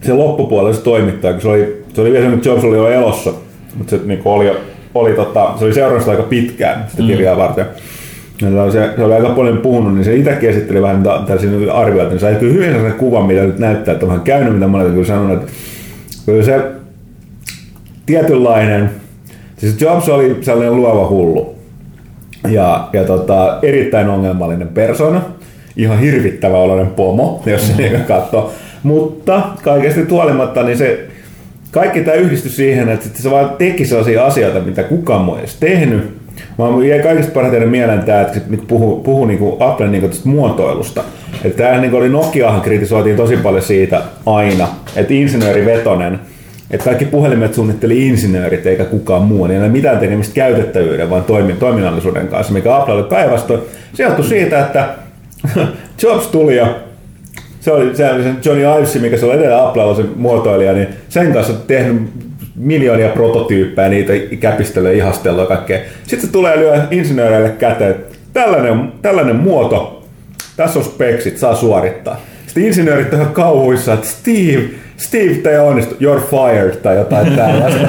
[0.02, 3.34] se loppupuolella se toimittaja, kun se oli, se oli vielä Jobs oli jo elossa,
[3.76, 4.52] mutta se niinku oli,
[4.96, 7.66] oli tota, se oli seurannut aika pitkään sitä kirjaa varten.
[8.42, 12.10] Ja tota, se, se, oli aika paljon puhunut, niin se itsekin esitteli vähän tällaisia arvioita,
[12.12, 15.06] niin sai kyllä hyvin sellaisen kuvan, mitä nyt näyttää, että on käynyt, mitä monet kyllä
[15.06, 15.52] sanonut, että
[16.26, 16.60] kyllä se
[18.06, 18.90] tietynlainen,
[19.58, 21.56] siis Jobs oli sellainen luova hullu
[22.50, 25.22] ja, ja tota, erittäin ongelmallinen persona,
[25.78, 28.04] ihan hirvittävä oloinen pomo, jos se mm.
[28.04, 28.54] katsoo.
[28.84, 31.08] Mutta kaikesta huolimatta, niin se
[31.72, 35.56] kaikki tämä yhdistyi siihen, että se vaan teki sellaisia asioita, mitä kukaan muu ei edes
[35.56, 36.15] tehnyt.
[36.58, 41.04] Mä jäi kaikista parhaiten mieleen tämä, että se puhuu, puhuu niinku Applen niinku muotoilusta.
[41.58, 46.20] Tämä niinku oli Nokiahan kritisoitiin tosi paljon siitä aina, että insinöörivetonen,
[46.72, 51.24] että kaikki puhelimet suunnitteli insinöörit eikä kukaan muu, niin ei ole mitään tekemistä käytettävyyden, vaan
[51.24, 53.68] toimi- toiminnallisuuden kanssa, mikä Applelle kaivasto.
[53.94, 54.90] Se johtui siitä, että
[56.04, 56.76] Jobs tuli ja
[57.60, 61.34] se oli, se oli Johnny Ives, mikä se oli edellä Applella se muotoilija, niin sen
[61.34, 62.02] kanssa tehnyt
[62.56, 65.80] miljoonia prototyyppejä, niitä käpistelee, ihastellut ja kaikkea.
[66.04, 67.96] Sitten se tulee lyö insinööreille käteen,
[68.34, 70.04] tällainen, tällainen muoto,
[70.58, 72.22] tässä on speksit, saa suorittaa.
[72.46, 74.64] Sitten insinöörit on kauhuissa, että Steve,
[74.98, 77.88] Steve, te onnistu, you're fired tai jotain tällaista.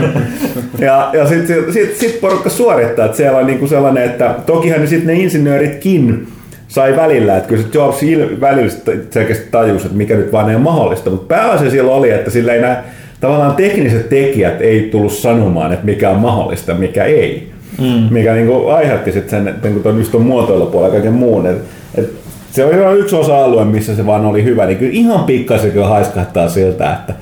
[0.78, 4.86] ja ja sitten sit, sit porukka suorittaa, että siellä on niinku sellainen, että tokihan ne
[4.86, 6.26] sitten ne insinööritkin
[6.68, 8.72] sai välillä, että kyllä se Jobs il- välillä
[9.10, 12.54] selkeästi tajusi, että mikä nyt vaan ei ole mahdollista, mutta pääasia siellä oli, että sillä
[12.54, 12.82] ei nämä
[13.20, 17.52] tavallaan tekniset tekijät ei tullut sanomaan, että mikä on mahdollista ja mikä ei.
[17.80, 18.08] Mm.
[18.10, 21.46] Mikä niinku aiheutti sitten sen, että niinku ton, just ton muotoilupuolella ja kaiken muun.
[21.46, 21.56] Et,
[21.94, 22.10] et
[22.50, 25.88] se oli vain yksi osa-alue, missä se vaan oli hyvä, niin kyllä ihan pikkasen kyllä
[25.88, 27.14] haiskahtaa siltä, että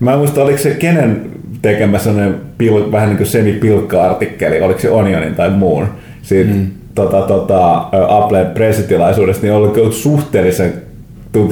[0.00, 1.30] mä en muista, oliko se kenen
[1.62, 5.86] tekemä sellainen pil, vähän niin kuin semipilkka-artikkeli, oliko se Onionin tai muun,
[6.22, 6.66] siitä mm.
[6.94, 10.72] tota, tota, Applen pressitilaisuudesta, niin oli suhteellisen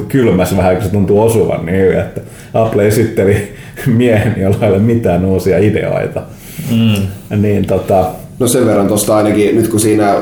[0.07, 2.21] kylmässä vähän, kun se tuntuu osuvan niin hyvin, että
[2.53, 3.51] Apple esitteli
[3.85, 6.21] miehen, jolla ei ole mitään uusia ideoita.
[6.71, 7.07] Mm.
[7.41, 8.05] Niin tota,
[8.39, 10.19] No sen verran tuosta ainakin, nyt kun siinä äh,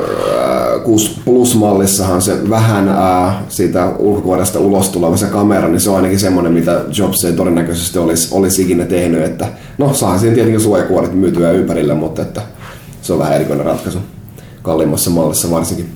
[0.84, 6.18] 6 Plus-mallissahan se vähän äh, siitä ulkokuoresta ulos tuleva se kamera, niin se on ainakin
[6.18, 9.24] semmoinen, mitä Jobs ei todennäköisesti olisi, olisi ikinä tehnyt.
[9.24, 12.42] Että, no saahan siinä tietenkin suojakuoret myytyä ympärillä, mutta että
[13.02, 13.98] se on vähän erikoinen ratkaisu
[14.62, 15.88] kalliimmassa mallissa varsinkin.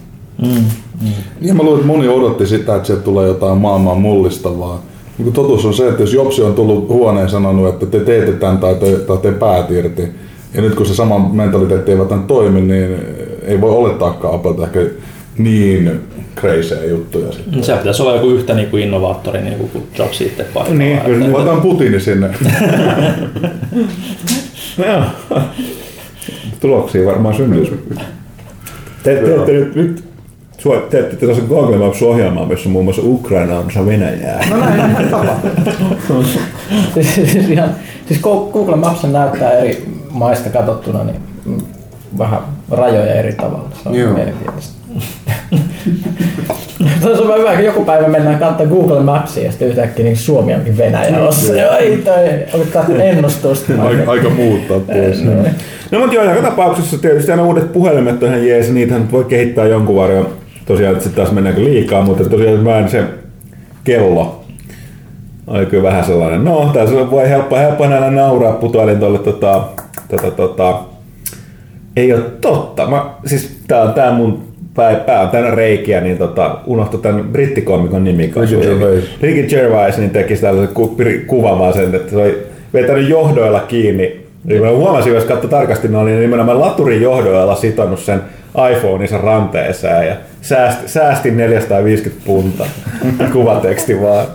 [1.41, 4.83] Niin mä luulen, että moni odotti sitä, että sieltä tulee jotain maailman mullistavaa.
[5.25, 8.59] Niin totuus on se, että jos Jopsi on tullut huoneen sanonut, että te teette tämän
[8.59, 10.09] tai te, tai te päät irti,
[10.55, 12.97] ja nyt kun se sama mentaliteetti ei välttämättä toimi, niin
[13.43, 14.81] ei voi olettaakaan Applelta ehkä
[15.39, 16.01] niin
[16.37, 17.65] crazyä juttuja sitten.
[17.65, 20.79] Se pitäisi olla joku yhtä niin kuin innovaattori niin kuin Jobs itse paikalla.
[20.79, 22.29] Niin, kyllä Että- Laitetaan Putini sinne.
[24.79, 25.05] no
[26.61, 27.73] tuloksia varmaan syntyisi.
[29.03, 30.05] Te teette nyt, nyt
[30.63, 34.45] sua- teette tuossa Google Maps-ohjelmaa, missä on muun muassa Ukraina on osa Venäjää.
[34.51, 36.25] No näin tapahtuu.
[36.95, 37.71] siis, siis, ihan,
[38.09, 41.59] siis Google Maps näyttää eri maista katsottuna niin mm,
[42.19, 42.39] vähän
[42.71, 43.69] rajoja eri tavalla.
[43.83, 44.13] Se on Joo.
[44.15, 44.81] mielenkiintoista.
[47.03, 50.55] Se on hyvä, kun joku päivä mennään katsomaan Google Mapsia ja sitten yhtäkkiä niin Suomi
[50.55, 51.55] onkin Venäjä ossa.
[51.57, 53.73] Ja Ai toi, katsomaan ennustusta.
[53.83, 55.25] Aika, aika muuttaa pois.
[55.91, 59.67] No mutta joo, joka tapauksessa tietysti aina uudet puhelimet on ihan jees, niitähän voi kehittää
[59.67, 60.29] jonkun varjon.
[60.71, 63.05] Tosiaan, sitten taas mennäänkö liikaa, mutta tosiaan mä en se
[63.85, 64.45] kello.
[65.47, 69.63] oli kyllä vähän sellainen, no tässä voi helppo, helppo näillä nauraa, putoilin tuolle tota,
[70.09, 70.79] tota, tota,
[71.97, 72.87] ei ole totta.
[72.87, 74.43] Mä, siis tää on tää mun
[74.75, 78.33] pää, pää on täynnä reikiä, niin tota, unohtu tämän brittikomikon nimi.
[79.23, 79.99] Ricky Gervais.
[79.99, 80.75] Niin teki tällaisen
[81.27, 84.21] ku, vaan sen, että se oli vetänyt johdoilla kiinni.
[84.45, 88.21] Niin mä huomasin, jos katsoi tarkasti, ne oli nimenomaan laturin johdoilla sitonut sen
[88.73, 92.65] iPhoneinsa ranteeseen ja säästi, säästin 450 punta
[93.33, 94.27] kuvateksti vaan.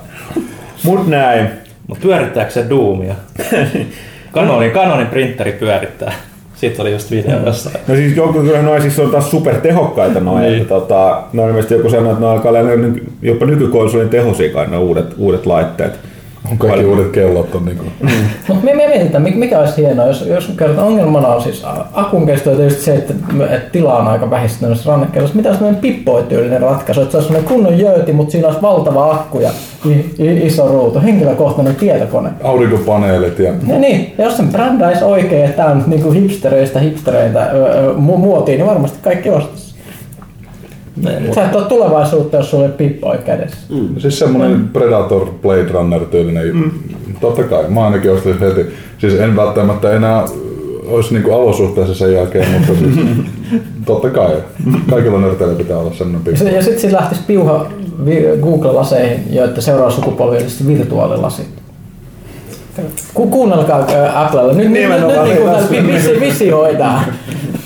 [0.84, 1.47] Mut näin.
[1.88, 3.15] Mutta pyörittääkö se Doomia?
[4.32, 6.13] Kanonin, Kanonin printeri pyörittää.
[6.56, 7.75] Siitä oli just video jossain.
[7.88, 10.56] No siis joku kyllä noin siis on taas super tehokkaita noin, Niin.
[10.56, 12.60] että tota, no ilmeisesti joku sanoi, että ne alkaa olla
[13.21, 15.99] jopa nykykonsolin tehosia kai ne uudet, uudet laitteet.
[16.51, 17.84] On kaikki uudet kellot on niinku...
[18.47, 22.25] Mutta me, me mietitään, mik- mikä olisi hienoa, jos, jos kerrotaan ongelmana on siis akun
[22.25, 23.13] kesto ja tietysti se, että,
[23.49, 25.36] että tila on aika vähistä noissa rannekelloissa.
[25.38, 29.12] Mitä olisi tämmöinen pippoityylinen ratkaisu, että se olisi semmoinen kunnon jööti, mutta siinä olisi valtava
[29.12, 29.49] akku ja
[29.89, 32.29] i- i- iso ruutu, henkilökohtainen tietokone.
[32.43, 33.53] Aurinkopaneelit ja...
[33.67, 37.49] Ja niin, ja jos sen brändäisi oikein, että tämä on niinku hipstereistä hipstereitä
[37.95, 39.74] muotiin, niin varmasti kaikki ostaisi.
[41.36, 43.58] Sä et ole tulevaisuutta, jos sulla ei pippoi kädessä.
[43.97, 46.71] Siis semmonen Predator Blade Runner tyylinen, mm.
[47.21, 48.65] totta kai, mä ainakin ostin heti.
[48.97, 50.25] Siis en välttämättä enää
[50.88, 53.08] olisi niinku alosuhteessa sen jälkeen, mutta siis
[53.86, 54.36] totta kai.
[54.89, 56.45] Kaikilla nörteillä pitää olla semmonen Ja, pikku.
[56.45, 57.65] se- ja sitten siinä lähtisi piuha
[58.41, 61.47] Google-laseihin, joiden seuraava sukupolvi olisi virtuaalilasit.
[63.13, 64.53] Ku, kuunnelkaa äh, Applella.
[64.53, 67.03] Nyt, nyt, nyt, nyt Nimenomaan, niin tässä- kuin visi, visioidaan.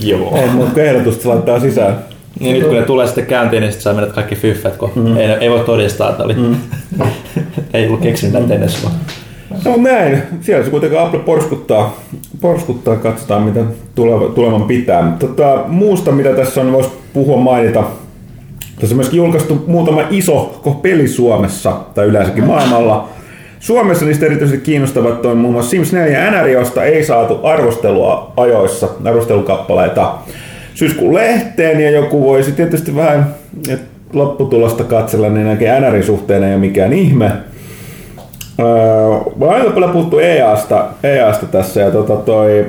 [0.00, 0.36] Joo.
[0.36, 1.98] Ei muuta ehdotusta laittaa sisään.
[2.40, 5.16] Niin nyt kun ne tulee sitten käyntiin, niin sitten saa mennä kaikki fyffet, kun mm.
[5.16, 6.56] ei, ei, voi todistaa, että oli, mm.
[7.74, 8.90] ei ollut keksinyt näitä ennen sua.
[9.64, 12.00] No näin, siellä se kuitenkin Apple porskuttaa,
[12.40, 13.60] porskuttaa katsotaan mitä
[13.94, 15.16] tuleva, tulevan pitää.
[15.18, 17.84] Tota, muusta mitä tässä on, voisi puhua mainita.
[18.80, 23.08] Tässä on myöskin julkaistu muutama iso peli Suomessa tai yleensäkin maailmalla.
[23.64, 28.88] Suomessa niistä erityisesti kiinnostavat on muun muassa Sims 4 NR, josta ei saatu arvostelua ajoissa,
[29.04, 30.14] arvostelukappaleita
[30.74, 33.34] syyskuun lehteen ja joku voisi tietysti vähän
[34.12, 37.30] lopputulosta katsella, niin näkee NRin suhteen ei ole mikään ihme.
[38.60, 42.66] Öö, aika paljon puhuttu EAsta, EAsta tässä ja tota toi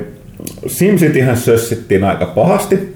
[0.66, 2.95] SimCityhän sössittiin aika pahasti.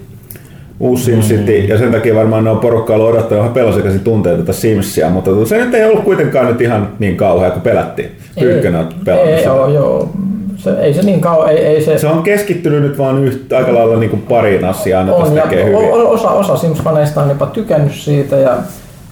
[0.81, 4.53] Uusi SimCity, ja sen takia varmaan ne on porukka ollut odottanut vähän pelosekaisin tunteita tätä
[4.53, 8.11] Simsia, mutta tota, se nyt ei ollut kuitenkaan nyt ihan niin kauhea kuin pelättiin.
[8.41, 10.11] Pyykkönä on pelannut ei, joo, joo.
[10.57, 13.75] Se, ei se niin kauan, ei, ei se, Se on keskittynyt nyt vaan yhtä, aika
[13.75, 15.49] lailla niin kuin pariin asiaan, että se on.
[15.49, 15.93] Tekee hyvin.
[15.93, 18.57] osa, osa Sims-faneista on jopa tykännyt siitä ja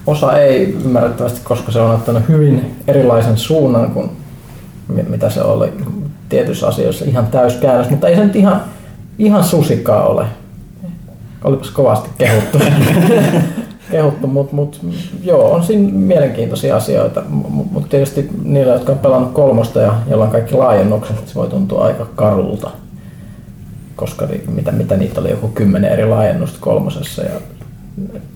[0.07, 4.11] osa ei ymmärrettävästi, koska se on ottanut hyvin erilaisen suunnan kuin
[4.89, 5.73] mi- mitä se oli
[6.29, 8.61] tietyissä asioissa ihan täyskäännös, mutta ei se nyt ihan,
[9.19, 10.25] ihan susikaa ole.
[11.45, 12.59] Olipas kovasti kehuttu.
[13.91, 14.81] kehuttu, mutta mut,
[15.25, 17.23] joo, on siinä mielenkiintoisia asioita,
[17.73, 21.85] mutta tietysti niillä, jotka on pelannut kolmosta ja joilla on kaikki laajennukset, se voi tuntua
[21.85, 22.71] aika karulta,
[23.97, 27.31] koska mitä, mitä niitä oli joku kymmenen eri laajennusta kolmosessa ja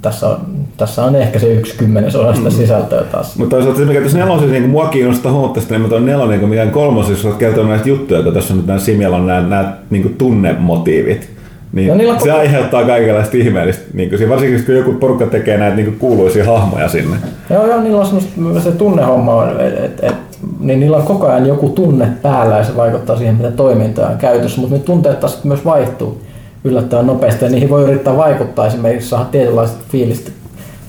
[0.02, 0.36] tässä on,
[0.76, 3.36] tässä on ehkä se yksi kymmenesosa sitä sisältöä taas.
[3.36, 6.70] Mutta toisaalta se, mikä tässä nelosessa niin mua kiinnostaa huomattavasti enemmän tuon nelonen kuin mikään
[6.70, 9.76] kolmosessa, jos olet kertonut näistä juttuja, kun tässä on nyt nämä Simialla on nämä, nämä
[9.90, 11.30] niin tunnemotiivit.
[11.72, 15.26] Niin No niillä on se koko- aiheuttaa kaikenlaista ihmeellistä, niin kuin, varsinkin kun joku porukka
[15.26, 17.16] tekee näitä niin kuin kuuluisia hahmoja sinne.
[17.50, 20.14] Joo, joo, niillä on semmoista, se tunnehomma on, et,
[20.60, 24.18] niin niillä on koko ajan joku tunne päällä ja se vaikuttaa siihen, mitä toimintaa on
[24.18, 26.22] käytössä, mutta ne tunteet taas myös vaihtuu
[26.64, 30.30] yllättävän nopeasti ja niihin voi yrittää vaikuttaa esimerkiksi saada tietynlaista fiilistä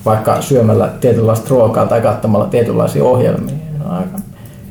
[0.04, 3.54] vaikka syömällä tietynlaista ruokaa tai katsomalla tietynlaisia ohjelmia.
[3.88, 4.18] Aika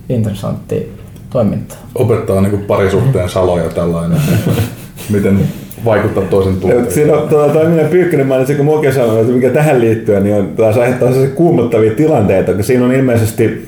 [0.10, 0.82] interessanttia
[1.30, 1.78] toimintaa.
[1.95, 4.21] Opettaa niinku parisuhteen saloja tällainen.
[5.13, 5.47] Miten
[5.86, 6.91] vaikuttaa toisen tunteisiin.
[6.91, 10.48] Siinä on tuota, toiminnan pyykkönen mainitsi, kun muokin sanoi, että mikä tähän liittyen, niin on
[10.48, 13.67] taas aiheuttaa sellaisia kuumottavia tilanteita, kun siinä on ilmeisesti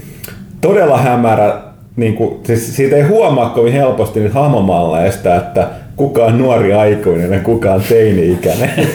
[0.62, 1.54] todella hämärä,
[1.96, 7.34] niin kuin, siis siitä ei huomaa kovin helposti niitä hahmomalleista, että kuka on nuori aikuinen
[7.34, 8.70] ja kuka on teini-ikäinen.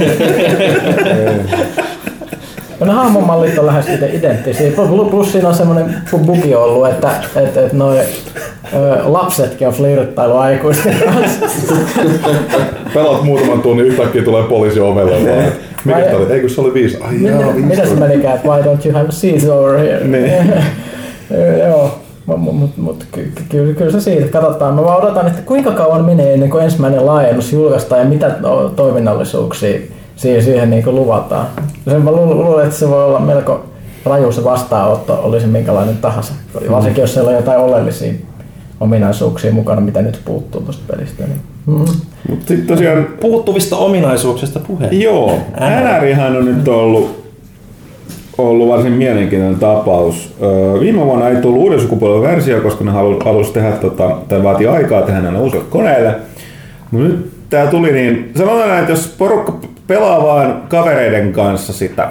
[2.81, 4.71] No ne hahmomallit on lähes ide- identtisiä.
[5.11, 5.95] Plus- siinä on semmoinen
[6.27, 7.99] bugi ollut, että et, et noi
[9.05, 11.47] lapsetkin on flirttailu aikuisten kanssa.
[12.95, 15.53] Pelaat muutaman tunnin, yhtäkkiä tulee poliisi ovelle vaan.
[15.85, 16.33] Mikä Vai- tää oli?
[16.33, 16.99] Ei kun se oli viisi.
[17.03, 17.61] Ai jaa, Mitä, viisi.
[17.69, 20.05] mitä se menikään, että why don't you have a seat over here?
[20.05, 20.33] Niin.
[21.69, 24.29] Joo, mutta mut, mut, ky- ky- kyllä, kyllä se siitä.
[24.41, 24.75] Katsotaan.
[24.75, 28.31] Mä vaan odotan, että kuinka kauan menee ennen kuin ensimmäinen laajennus julkaistaan ja mitä
[28.77, 29.79] toiminnallisuuksia
[30.21, 31.47] siihen, siihen niin luvataan.
[31.89, 33.65] Sen mä lu- luulen, että se voi olla melko
[34.05, 36.33] raju se vastaanotto, oli se minkälainen tahansa.
[36.71, 38.13] Varsinkin jos siellä on jotain oleellisia
[38.81, 41.25] ominaisuuksia mukana, mitä nyt puuttuu tuosta pelistä.
[41.25, 41.41] Niin.
[41.67, 41.75] Mm.
[42.29, 45.01] Mutta sitten tosiaan Puuttuvista ominaisuuksista puheen.
[45.01, 45.99] Joo, NR.
[46.01, 47.25] NRihan on nyt ollut,
[48.39, 50.35] ollut varsin mielenkiintoinen tapaus.
[50.43, 54.43] Öö, Viime vuonna ei tullut uuden sukupolven versio, koska ne halu- halusi tehdä, tota, tai
[54.43, 56.15] vaati aikaa tehdä näille uusille koneille.
[56.91, 59.53] Mutta nyt tää tuli niin, sanotaan näin, että jos porukka
[59.91, 62.09] pelaa vaan kavereiden kanssa sitä,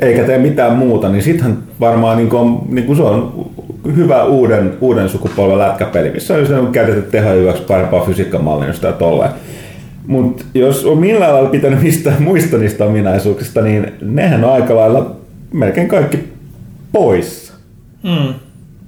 [0.00, 3.50] eikä tee mitään muuta, niin sittenhän varmaan niin on, niin se on
[3.96, 9.30] hyvä uuden, uuden sukupolven lätkäpeli, missä on just käytetty tehdä hyväksi parempaa fysiikkamallinnosta ja tolleen.
[10.06, 15.16] Mutta jos on millään lailla pitänyt mistään muista niistä ominaisuuksista, niin nehän on aika lailla
[15.52, 16.18] melkein kaikki
[16.92, 17.52] pois.
[18.02, 18.34] Mm.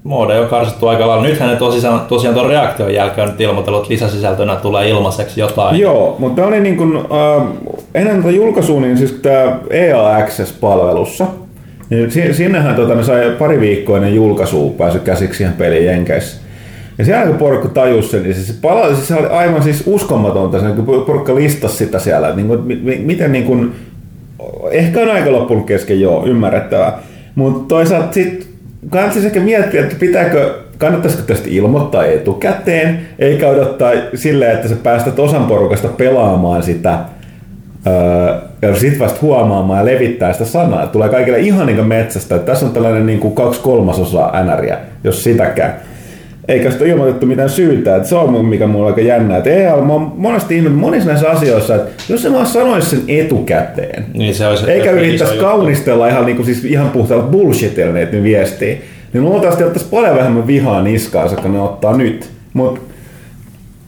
[0.07, 1.27] Moode on karsittu aika lailla.
[1.27, 5.77] Nythän ne tosiaan, tosiaan tuon reaktion jälkeen nyt ilmoitellut, että lisäsisältönä tulee ilmaiseksi jotain.
[5.77, 7.47] Joo, mutta oli niin kuin, äh,
[7.95, 11.27] ennen tätä julkaisua, niin siis tämä EA Access-palvelussa,
[11.91, 16.41] niin si- sinnehän tota, ne sai pari viikkoa ennen julkaisua pääsy käsiksi siihen peliin Jenkeissä.
[16.99, 20.61] Ja siellä kun porukka tajusi sen, niin se, pala- siis se oli aivan siis uskomatonta,
[20.61, 23.73] se, kun porukka listasi sitä siellä, että niin kuin, mi- miten niin kuin,
[24.71, 26.99] ehkä on aika loppunut kesken, joo, ymmärrettävää.
[27.35, 28.56] Mutta toisaalta sitten
[28.91, 35.19] kannattaisi ehkä miettiä, että pitääkö, kannattaisiko tästä ilmoittaa etukäteen, eikä odottaa silleen, että sä päästät
[35.19, 36.99] osan porukasta pelaamaan sitä,
[37.87, 40.87] öö, ja sitten vasta huomaamaan ja levittää sitä sanaa.
[40.87, 44.79] Tulee kaikille ihan niin kuin metsästä, että tässä on tällainen niin kuin kaksi kolmasosaa NRiä,
[45.05, 45.75] jos sitäkään.
[46.49, 47.97] Eikä sitä ilmoitettu mitään syytä.
[47.97, 49.37] Että se on mikä mulla on aika jännä.
[49.37, 54.05] Että EA on monesti ihme monissa näissä asioissa, että jos se vaan sanoisi sen etukäteen,
[54.15, 58.77] Niin se olisi eikä yrittäisi kaunistella ihan, niin kuin, siis ihan puhtaalla bullshitilla niitä viestiä,
[59.13, 62.31] niin luultavasti ottaisi paljon vähemmän vihaa niskaansa, kun ne ottaa nyt.
[62.53, 62.81] Mutta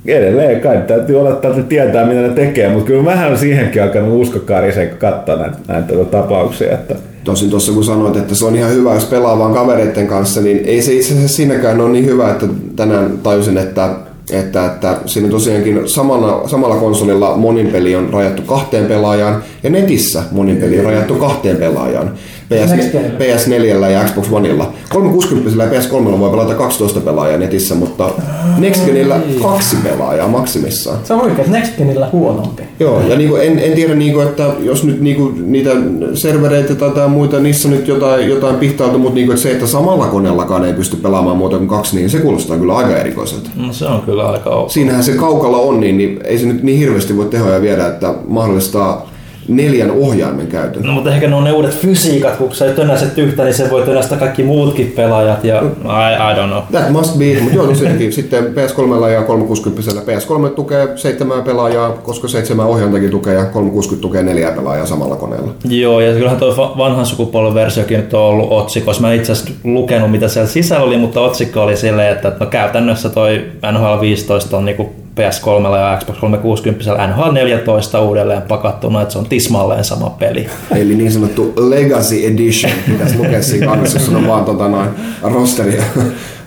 [0.06, 4.88] edelleen kai täytyy olettaa, että tietää mitä ne tekee, mutta kyllä vähän siihenkin alkanut uskokaariseen,
[4.88, 6.72] kun katsoo näitä, näitä tapauksia.
[6.72, 6.94] Että
[7.28, 10.60] Tosin tuossa kun sanoit, että se on ihan hyvä, jos pelaa vaan kavereiden kanssa, niin
[10.64, 13.90] ei se itse asiassa siinäkään ole niin hyvä, että tänään tajusin, että,
[14.30, 20.22] että, että siinä tosiaankin samalla, samalla konsolilla monin peli on rajattu kahteen pelaajaan ja netissä
[20.30, 22.10] monin peli on rajattu kahteen pelaajaan.
[22.48, 23.18] PS, Next Genillä.
[23.18, 24.72] PS4 ja Xbox Oneilla.
[24.88, 28.10] 360 ja PS3 voi pelata 12 pelaajaa netissä, mutta
[28.58, 30.98] Next Genillä kaksi pelaajaa maksimissaan.
[31.04, 32.62] Se on oikein, Next Genillä huonompi.
[32.80, 35.70] Joo, ja niinku en, en tiedä, niinku, että jos nyt niinku niitä
[36.14, 40.06] servereitä tai, tai muita, niissä nyt jotain, jotain pihtautuu, mutta niinku, että se, että samalla
[40.06, 43.50] koneellakaan ei pysty pelaamaan muuta kuin kaksi, niin se kuulostaa kyllä aika erikoiselta.
[43.56, 44.70] No, se on kyllä aika ok.
[44.70, 48.14] Siinähän se kaukalo on, niin, niin ei se nyt niin hirveästi voi tehoja viedä, että
[48.28, 49.08] mahdollistaa
[49.48, 50.82] neljän ohjaimen käytön.
[50.82, 53.82] No mutta ehkä ne on ne uudet fysiikat, kun sä tönäset yhtä, niin se voi
[53.82, 56.62] tönästä kaikki muutkin pelaajat ja I, I don't know.
[56.72, 62.28] That must be, mutta joo, tosiaankin sitten PS3 ja 360 PS3 tukee seitsemää pelaajaa, koska
[62.28, 65.52] seitsemän ohjaintakin tukee ja 360 tukee neljää pelaajaa samalla koneella.
[65.68, 69.02] Joo, ja kyllähän tuo va- vanhan sukupolven versiokin nyt on ollut otsikossa.
[69.02, 72.46] Mä en itse asiassa lukenut, mitä siellä sisällä oli, mutta otsikko oli silleen, että no
[72.46, 79.12] käytännössä toi NHL 15 on niinku PS3 ja Xbox 360 NHL 14 uudelleen pakattuna, että
[79.12, 80.46] se on tismalleen sama peli.
[80.76, 84.88] Eli niin sanottu Legacy Edition, pitäisi lukea siinä kannessa, jos on vaan tota noin
[85.22, 85.82] rosteri ja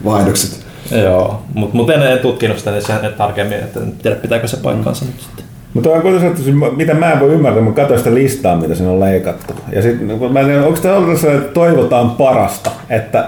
[0.06, 0.66] vaihdokset.
[1.04, 4.58] Joo, mutta mut en, en tutkinut sitä niin sen tarkemmin, että en tiedä pitääkö se
[4.58, 5.46] paikkaansa nyt sitten.
[5.74, 8.92] Mutta on kuitenkin, että mitä mä en voi ymmärtää, mä katsoin sitä listaa, mitä siinä
[8.92, 9.54] on leikattu.
[9.76, 13.28] Ja sitten mä en tiedä, onko tämä ollut sellainen, että toivotaan parasta, että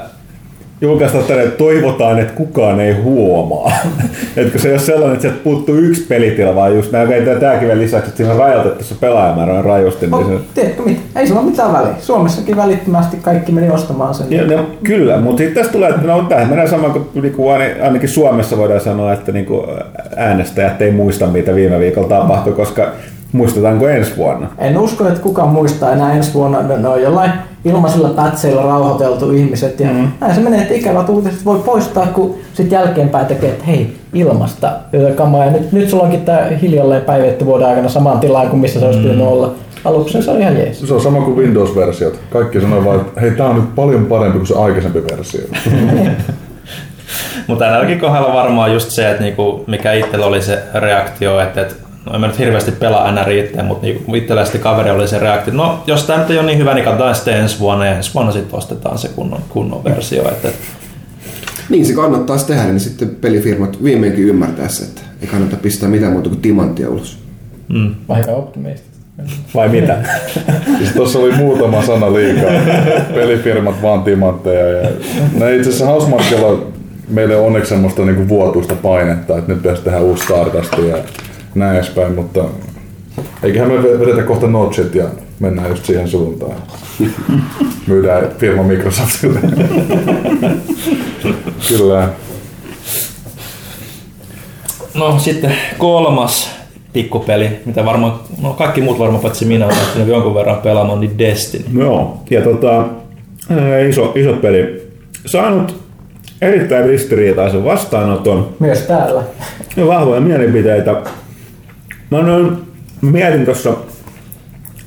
[0.84, 3.72] julkaistaan tänne, että toivotaan, että kukaan ei huomaa.
[4.38, 7.68] että se ei ole sellainen, että sieltä puuttuu yksi pelitila, vaan just näin vielä tämäkin
[7.68, 10.06] vielä lisäksi, että siinä on rajoitettu se pelaajamäärä on rajusti.
[10.06, 11.02] Niin Oh, se, tiedätkö mitä?
[11.16, 11.94] Ei sillä ole mitään väliä.
[12.00, 14.32] Suomessakin välittömästi kaikki meni ostamaan sen.
[14.32, 17.84] Ja, no, kyllä, mutta sitten tässä tulee, että no, tähän menee sama kuin niinku, ain-
[17.84, 19.68] ainakin Suomessa voidaan sanoa, että niinku,
[20.16, 22.88] äänestäjät ei muista, mitä viime viikolla tapahtui, koska
[23.34, 24.48] muistetaanko ensi vuonna.
[24.58, 26.62] En usko, että kukaan muistaa enää ensi vuonna.
[26.62, 27.32] Ne- on jollain
[27.66, 29.80] ilmaisilla pätseillä rauhoiteltu ihmiset.
[29.80, 30.08] Ja mm.
[30.22, 34.72] näin se menee, että ikävät uutiset voi poistaa, kun sitten jälkeenpäin tekee, että hei, ilmasta
[35.16, 35.46] kamaa.
[35.46, 38.86] Ja nyt, nyt sulla onkin tämä hiljalleen päivitetty vuoden aikana samaan tilaan kuin missä se
[38.86, 39.54] olisi pitänyt olla.
[39.86, 40.80] Aluksi se oli ihan jees.
[40.80, 42.20] Se on sama kuin Windows-versiot.
[42.30, 45.42] Kaikki sanoo vaan, että hei, tää on nyt paljon parempi kuin se aikaisempi versio.
[47.48, 51.76] Mutta NRkin kohdalla varmaan just se, että niinku, mikä itsellä oli se reaktio, että, että
[52.06, 55.20] no en mä nyt hirveästi pelaa NR itse, mutta niinku, itsellä sitten kaveri oli se
[55.20, 57.96] reaktio, no jos tämä nyt ei ole niin hyvä, niin katsotaan sitten ensi vuonna ja
[57.96, 60.28] ensi vuonna sitten ostetaan se kunnon, kunnon versio.
[60.28, 60.50] Että,
[61.70, 66.12] Niin se kannattaisi tehdä, niin sitten pelifirmat viimeinkin ymmärtää se, että ei kannata pistää mitään
[66.12, 67.18] muuta kuin timanttia ulos.
[67.70, 67.96] mm.
[68.10, 68.94] Aika optimistista.
[69.56, 69.98] Vai mitä?
[70.78, 72.52] Siis tuossa oli muutama sana liikaa.
[73.14, 74.68] Pelifirmat vaan timantteja.
[74.68, 74.90] Ja...
[75.40, 76.66] No itse asiassa Housemarkilla
[77.10, 80.98] meillä on onneksi semmoista niinku vuotuista painetta, että nyt pitäisi tehdä uusi Stardust ja
[81.56, 82.44] näin edespäin, mutta
[83.44, 85.06] eiköhän me vedetä kohta notchit ja
[85.40, 86.56] mennään just siihen suuntaan.
[87.88, 89.40] Myydään firma Microsoftille.
[91.68, 92.10] Kyllä.
[94.94, 96.50] No sitten kolmas
[96.94, 101.18] pikkupeli, mitä varmaan, no kaikki muut varmaan paitsi minä olen ehtinyt jonkun verran pelaamaan, niin
[101.18, 101.66] Destiny.
[101.80, 102.86] Joo, ja tota,
[103.90, 104.90] iso, iso peli.
[105.26, 105.84] Saanut
[106.42, 108.50] erittäin ristiriitaisen vastaanoton.
[108.60, 109.24] Myös täällä.
[109.78, 111.02] Ja vahvoja mielipiteitä.
[112.14, 112.58] Mä noin,
[113.02, 113.70] mietin tuossa,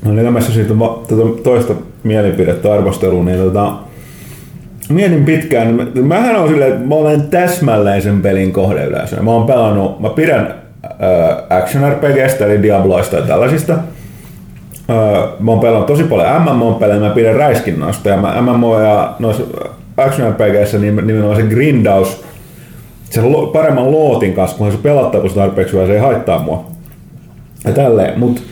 [0.05, 0.75] mä olin elämässä siitä
[1.09, 1.75] tota toista
[2.05, 3.73] mielipidettä arvosteluun, niin tota,
[4.89, 5.75] mietin pitkään.
[5.75, 9.23] Mä- Mähän on silleen, että mä olen täsmälleen sen pelin kohdeyleisö.
[9.23, 10.55] Mä oon pelannut, mä pidän
[10.85, 13.73] äh, action RPGstä, eli Diabloista ja tällaisista.
[14.91, 14.97] Öö,
[15.41, 19.43] mä oon pelannut tosi paljon MMO-pelejä, mä pidän räiskinnasta ja mä MMO ja noissa
[19.97, 22.25] action RPGissä nimenomaan se grindaus,
[23.23, 26.76] lo- paremman lootin kanssa, kun se pelattavuus tarpeeksi hyvä, se ei haittaa mua.
[27.67, 28.43] Ja tälleen, mut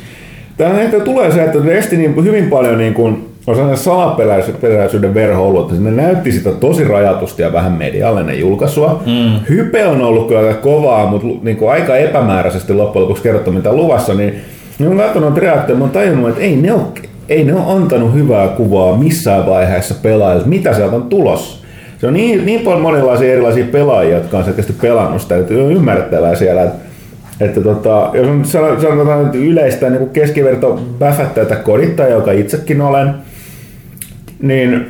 [0.56, 5.72] tähän ehkä tulee se, että Destiny hyvin paljon niin kuin, on sellainen salaperäisyyden verho ollut,
[5.72, 9.02] että ne näytti sitä tosi rajatusti ja vähän mediallinen julkaisua.
[9.06, 9.40] Mm.
[9.48, 14.14] Hype on ollut kyllä kovaa, mutta niin kuin aika epämääräisesti loppujen lopuksi kerrottu mitä luvassa,
[14.14, 14.34] niin
[14.78, 16.82] niin on katsonut reaktioita, mä oon tajunnut, että ei ne, ole,
[17.28, 21.64] ei ne ole antanut hyvää kuvaa missään vaiheessa pelaajille, mitä sieltä on tulossa.
[21.98, 25.72] Se on niin, niin paljon monenlaisia erilaisia pelaajia, jotka on selkeästi pelannut sitä, että on
[25.72, 26.76] ymmärrettävää siellä, että
[27.40, 33.14] että tota, jos on sano- sanotaan nyt yleistä niin keskiverto bäfättäjätä kodittaja, joka itsekin olen,
[34.42, 34.86] niin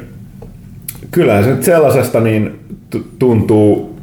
[1.10, 2.60] kyllähän se nyt sellaisesta niin
[3.18, 3.98] tuntuu,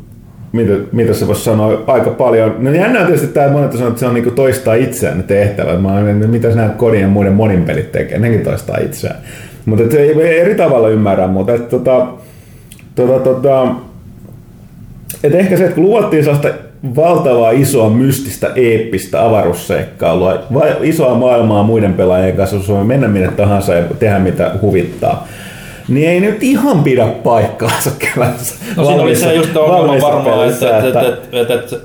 [0.52, 2.56] mitä, mitä se voisi sanoa, aika paljon.
[2.60, 5.24] No jännä on tietysti tämä, että monet sanoo, että se on niin toistaa itseään ne
[5.24, 5.82] tehtävät.
[5.82, 9.20] Mä olen, mitä nämä kodin ja muiden monin pelit tekee, nekin toistaa itseään.
[9.66, 12.08] Mutta se ei eri tavalla ymmärrä, mutta että tota,
[12.96, 13.76] tota, tota,
[15.24, 16.50] et ehkä se, että kun luvattiin sellaista
[16.96, 23.28] valtavaa, isoa, mystistä, eeppistä avaruusseikkailua, vai isoa maailmaa muiden pelaajien kanssa, jos voi mennä minne
[23.28, 25.28] tahansa ja tehdä mitä huvittaa,
[25.88, 28.30] niin ei nyt ihan pidä paikkaansa kyllä.
[28.78, 31.76] No siinä oli se just ongelma varmaan, että, että, että, että, että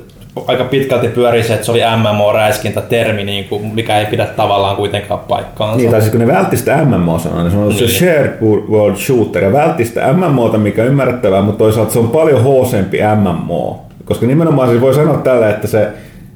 [0.46, 5.20] aika pitkälti pyöri se, että se oli MMO-räiskintätermi, niin kuin, mikä ei pidä tavallaan kuitenkaan
[5.20, 5.76] paikkaansa.
[5.76, 8.38] Niin, tai siis kun ne vältti sitä MMO-sanaa, niin se on se shared
[8.70, 12.98] world shooter, ja vältti sitä MMOta, mikä on ymmärrettävää, mutta toisaalta se on paljon hoosempi
[13.16, 13.85] MMO.
[14.06, 15.88] Koska nimenomaan siis voi sanoa tällä, että se,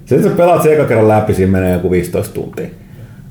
[0.05, 2.67] se että sä pelaat se eka kerran läpi, siinä menee joku 15 tuntia.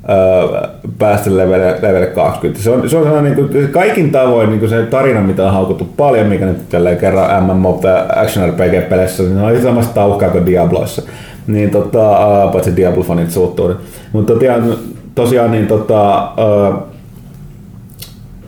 [0.10, 0.70] Öö,
[1.00, 2.64] päästä level, level 20.
[2.64, 5.54] Se on, se on sellainen niin kuin, kaikin tavoin niin kuin se tarina, mitä on
[5.54, 10.46] haukuttu paljon, mikä nyt tälleen kerran MMO tai Action RPG-peleissä, niin on samasta tauhkaa kuin
[10.46, 11.02] Diabloissa.
[11.48, 13.74] Niin tota, uh, paitsi Diablo-fanit suuttuu.
[14.12, 14.74] Mutta tosiaan,
[15.16, 16.32] tosiaan niin tota,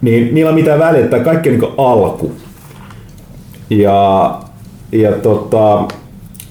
[0.01, 2.31] niin niillä on mitään väliä, että kaikki on niin alku.
[3.69, 4.31] Ja,
[4.91, 5.83] ja tota,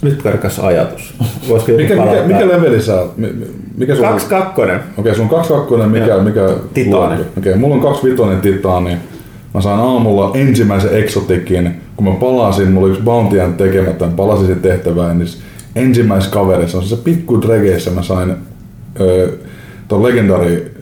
[0.02, 1.14] nyt karkas ajatus.
[1.48, 3.16] Voisiko Mikä, mikä, mikä leveli sä oot?
[3.16, 4.80] Mi- mi- Mikä sulla Kaksi kakkonen.
[4.98, 6.40] Okei, sun kaksi kakkonen, mikä, mikä
[6.74, 7.24] Titaani.
[7.38, 8.96] Okei, mulla on kaksi vitonen titaani.
[9.54, 11.70] Mä sain aamulla ensimmäisen exotikin.
[11.96, 15.28] Kun mä palasin, mulla oli yksi bounty jäänyt tekemättä, mä palasin sen tehtävään, niin
[15.76, 18.34] ensimmäisessä kaverissa on se pikku dregeissä mä sain
[19.00, 19.28] öö,
[19.88, 20.72] ton legendari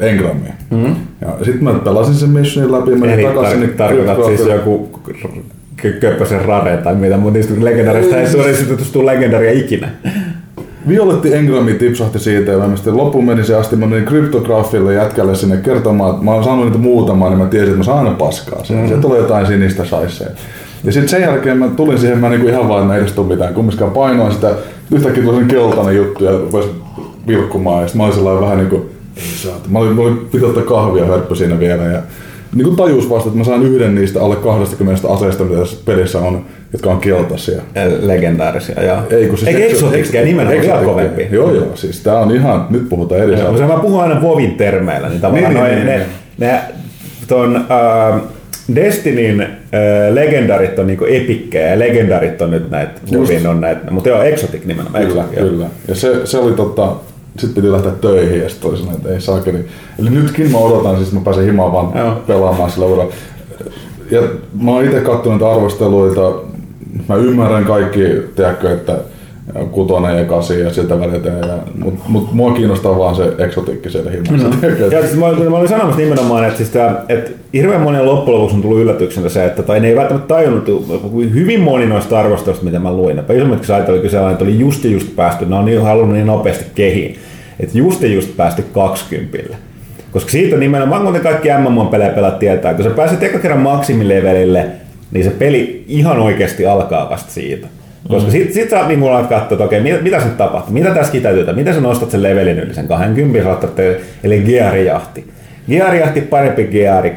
[0.00, 0.48] engrammi.
[0.70, 0.94] Mm-hmm.
[1.20, 3.62] Ja sit mä pelasin sen missionin läpi, menin Eli takaisin.
[3.62, 4.88] tar- tarkoitat siis joku
[5.92, 9.88] köppösen rare tai mitä, mutta niistä legendarista ei suoritettu legendaria ikinä.
[10.88, 15.34] Violetti Engrammi tipsahti siitä ja mä sitten loppuun menin se asti, mä menin kryptograafille jätkälle
[15.34, 18.10] sinne kertomaan, että mä oon saanut niitä muutamaa, niin mä tiesin, että mä saan aina
[18.10, 18.62] paskaa.
[18.70, 18.88] Mm.
[18.88, 20.28] Se tulee jotain sinistä saisee.
[20.84, 23.90] Ja sitten sen jälkeen mä tulin siihen, mä niinku ihan vaan, edes tuu mitään, kumminkaan
[23.90, 24.54] painoin sitä,
[24.92, 26.68] yhtäkkiä tuli sellainen keltainen juttu ja rupesi
[27.26, 29.60] vilkkumaan ja sit mä olin sellainen vähän niinku, ei saa.
[29.68, 32.02] Mä olin, mä olin kahvia hörppö siinä vielä ja
[32.54, 36.18] niin kuin tajus vasta, että mä saan yhden niistä alle 20 aseista, mitä tässä pelissä
[36.18, 37.62] on, jotka on keltaisia.
[38.00, 38.98] Legendaarisia, joo.
[39.10, 41.28] Ei kun siis Eikä eksotikkeja nimenomaan vielä kovempi.
[41.30, 43.68] Joo joo, siis tää on ihan, nyt puhutaan eri Joo.
[43.68, 46.06] Mä puhun aina Vovin termeillä, niin tavallaan Niin, niin, niin, ne, niin,
[46.38, 46.60] ne, ne,
[47.28, 48.20] ton äh,
[48.74, 49.48] Destinyn äh,
[50.10, 54.64] legendarit on niinku epikkejä ja legendarit on nyt näitä, Vovin on näitä, mutta joo, Exotic
[54.64, 55.06] nimenomaan.
[55.06, 55.66] Kyllä, Exotic, kyllä.
[55.88, 56.96] Ja se, se oli tota,
[57.38, 59.66] sitten piti lähteä töihin ja sitten oli sellainen, että ei saakeli.
[59.98, 62.14] Eli nytkin mä odotan, siis mä pääsen himaan vaan Joo.
[62.26, 63.12] pelaamaan sillä uudella.
[64.10, 64.22] Ja
[64.62, 66.32] mä oon itse katsonut arvosteluita.
[67.08, 68.00] Mä ymmärrän kaikki,
[68.36, 68.98] tiedätkö, että
[69.70, 71.28] kutonen ja kasi ja siltä väliltä.
[71.28, 74.48] Ja, mut, mut mua kiinnostaa vaan se eksotikki siellä himmassa.
[74.48, 74.54] No.
[74.90, 78.38] Ja siis mä, olin- mä olin sanomassa nimenomaan, että, siis tää, että hirveän monen loppujen
[78.38, 80.68] lopuksi on tullut yllätyksenä se, että tai ne ei välttämättä tajunnut,
[81.34, 84.90] hyvin moni noista arvosteluista, mitä mä luin, esimerkiksi ajattelin kyllä sellainen, että oli just ja
[84.90, 87.16] just päästy, ne on niin halunnut niin nopeasti kehiin,
[87.60, 89.56] että just ja just päästy 20.
[90.12, 94.66] Koska siitä nimenomaan, kuten kaikki MMO-pelejä pelaat tietää, kun sä pääset eka kerran maksimilevelille,
[95.10, 97.66] niin se peli ihan oikeasti alkaa vasta siitä.
[98.08, 101.12] Koska sit, sit sä niin alat katsoa, että okei, mitä, mitä nyt tapahtuu, mitä tässä
[101.12, 105.24] kiteytetään, mitä sä nostat sen levelin yli sen 20, sä otat, te- eli gearijahti.
[105.68, 107.14] Gearijahti parempi geari,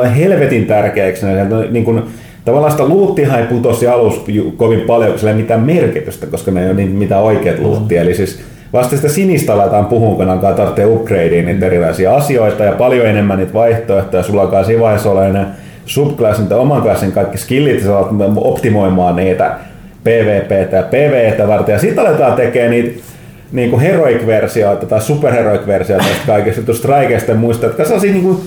[0.00, 1.26] on helvetin tärkeäksi,
[1.70, 2.06] niin kun,
[2.44, 6.60] tavallaan sitä luuttihan ei putosi alussa ju- kovin paljon, sillä ei mitään merkitystä, koska ne
[6.60, 8.02] ei ole niin mitään oikeat luuttia.
[8.02, 8.40] Eli siis
[8.72, 13.38] Vasta sitä sinistä aletaan puhua, kun alkaa tarvitsee upgradea niitä erilaisia asioita ja paljon enemmän
[13.38, 14.22] niitä vaihtoehtoja.
[14.22, 15.46] Sulla alkaa siinä vaiheessa olla ne
[15.86, 19.54] subclassin tai oman klassin kaikki skillit, sä alat optimoimaan niitä
[20.04, 21.72] PvPtä ja PvEtä varten.
[21.72, 23.00] Ja sitten aletaan tekemään niitä
[23.52, 28.38] niin kuin heroic-versioita tai superheroic-versioita tästä kaikesta tuosta strikeista muista, jotka sellaisia niin kuin,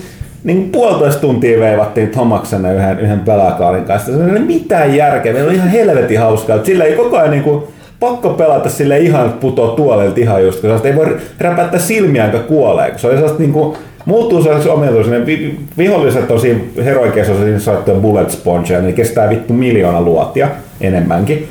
[0.44, 4.12] niin kuin puolitoista tuntia veivattiin Tomaksena yhden, yhden pelakaalin kanssa.
[4.12, 5.32] Se ei mitään järkeä.
[5.32, 6.64] Meillä oli ihan helvetin hauskaa.
[6.64, 7.62] Sillä ei koko ajan niin kuin,
[8.00, 12.90] pakko pelata sille ihan, putoo tuolelta ihan just, kun ei voi räpättää silmiä enkä kuolee.
[12.90, 15.20] Kun se oli sellaista niin kuin, muuttuu sellaiseksi omituisen.
[15.20, 20.48] Ne vi- viholliset on siinä heroikeissa on siinä bullet sponge, niin kestää vittu miljoona luotia
[20.80, 21.48] enemmänkin.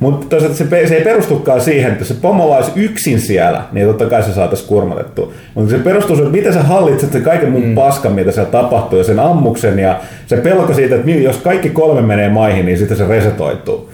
[0.00, 4.06] Mutta toisaalta se, se ei perustukaan siihen, että se pomo olisi yksin siellä, niin totta
[4.06, 5.32] kai se saataisiin kurmatettua.
[5.54, 7.74] Mutta se perustuu siihen, että miten sä hallitset sen kaiken muun mm.
[7.74, 12.02] paskan, mitä siellä tapahtuu, ja sen ammuksen, ja se pelko siitä, että jos kaikki kolme
[12.02, 13.90] menee maihin, niin sitten se resetoituu.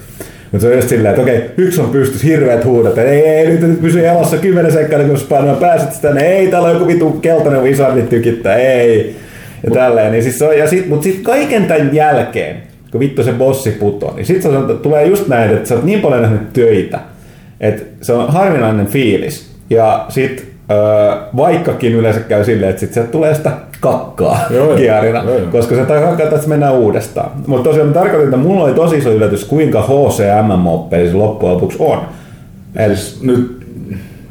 [0.53, 3.61] Mutta se on just silleen, että okei, yksi on pystys, hirveät huudat, ei, ei, nyt,
[3.61, 7.11] nyt pysy elossa kymmenen sekkaa, kun painoa pääset sitä, niin ei, täällä on joku vitu
[7.11, 9.16] keltainen wizardit tykittää, ei.
[9.64, 12.57] Ja tälleen, niin siis se on, ja sit, mutta sitten kaiken tämän jälkeen,
[12.93, 16.22] kun vittu se bossi putoo, niin sitten tulee just näin, että sä oot niin paljon
[16.22, 16.99] nähnyt töitä,
[17.61, 19.51] että se on harvinainen fiilis.
[19.70, 25.22] Ja sit öö, vaikkakin yleensä käy silleen, että sit sieltä tulee sitä kakkaa Joo, kierina,
[25.24, 25.51] Joo, joo.
[25.53, 27.30] koska se tarkoittaa, että mennään uudestaan.
[27.47, 31.55] Mutta tosiaan mä tarkoitin, että mulla oli tosi iso yllätys, kuinka HC MMO-peli se loppujen
[31.55, 31.99] lopuksi on.
[32.76, 33.57] Eli Nyt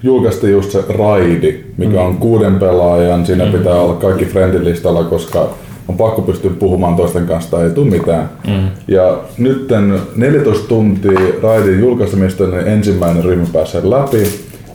[0.03, 3.25] julkaistiin just se raidi, mikä on kuuden pelaajan.
[3.25, 5.49] Siinä pitää olla kaikki friendilistalla, koska
[5.87, 8.29] on pakko pystyä puhumaan toisten kanssa tai ei tule mitään.
[8.47, 8.67] Mm.
[8.87, 9.67] Ja nyt
[10.15, 14.23] 14 tuntia raidin julkaisemista, niin ensimmäinen ryhmä pääsee läpi.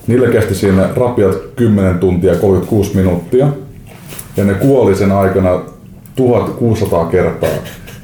[0.06, 3.48] Niillä kesti siinä rapiat 10 tuntia 36 minuuttia.
[4.36, 5.60] Ja ne kuoli sen aikana
[6.16, 7.48] 1600 kertaa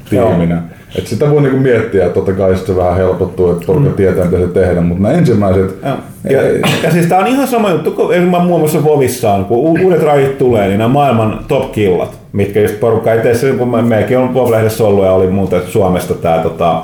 [0.09, 0.61] tiiminä.
[0.97, 4.37] Et sitä voi niinku miettiä, että totta kai se vähän helpottuu, että porukka tietää mitä
[4.37, 5.95] se tehdä, mutta nämä ensimmäiset Joo.
[6.29, 6.41] Ja,
[6.83, 10.37] ja siis tää on ihan sama juttu kuin esimerkiksi muun muassa Vovissaan, kun uudet raidit
[10.37, 14.33] tulee, niin nämä maailman top killat, mitkä just porukka itse asiassa, kun me- mekin on
[14.33, 16.81] Vov-lehdessä ollut ja oli muuten Suomesta tää tota,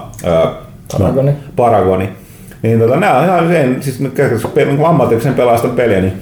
[0.98, 1.32] Paragoni.
[1.56, 2.10] Paragoni.
[2.62, 4.04] Niin tota, nämä on ihan sen, siis
[4.54, 6.14] pe- niin ammatillisen pelaajasta peliä, niin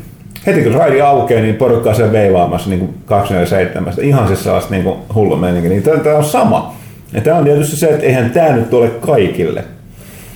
[0.47, 3.93] heti kun raidi aukeaa, niin porukka on siellä veivaamassa niin kuin 247.
[4.01, 5.69] Ihan siis sellaista niin kuin hullu meininki.
[5.69, 6.73] Niin tämä on sama.
[7.13, 9.63] Ja tämä on tietysti se, että eihän tämä nyt ole kaikille.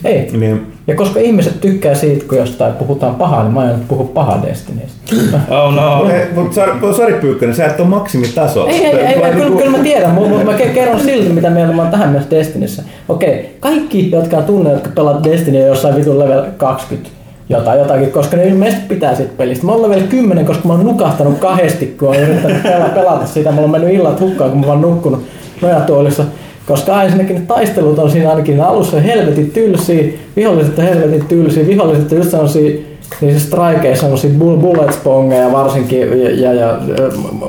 [0.04, 0.30] Ei.
[0.32, 4.44] Niin Ja koska ihmiset tykkää siitä, kun jostain puhutaan pahaa, niin mä aion puhua pahaa
[4.48, 5.14] Destinystä.
[5.50, 6.08] Oh no.
[6.36, 6.62] Mutta
[6.96, 8.68] sori Pyykkönen, sä et ole maksimitaso.
[8.68, 11.74] Ei, ei, ei, ei kyllä, kyllä mä tiedän, mutta mä ke- kerron silti, mitä mieltä
[11.74, 12.84] mä oon tähän mennessä Destinissä.
[13.10, 17.10] Okei, kaikki, jotka on tunne, jotka pelaat Destinyä jossain vitun level 20
[17.50, 19.66] jotain, jotakin, koska ne ilmeisesti pitää siitä pelistä.
[19.66, 23.52] Mä oon level 10, koska mä oon nukahtanut kahdesti, kun oon yrittänyt pelata, pelata sitä.
[23.52, 25.24] Mulla on mennyt illat hukkaan, kun mä oon nukkunut
[25.62, 26.24] nojatuolissa.
[26.68, 30.04] Koska ensinnäkin ne taistelut on siinä ainakin alussa helvetin tylsiä,
[30.36, 32.82] viholliset on helvetin tylsiä, viholliset on just sellaisia
[33.22, 36.78] niissä strikeissa bull- bullet spongeja varsinkin ja, ja, ja,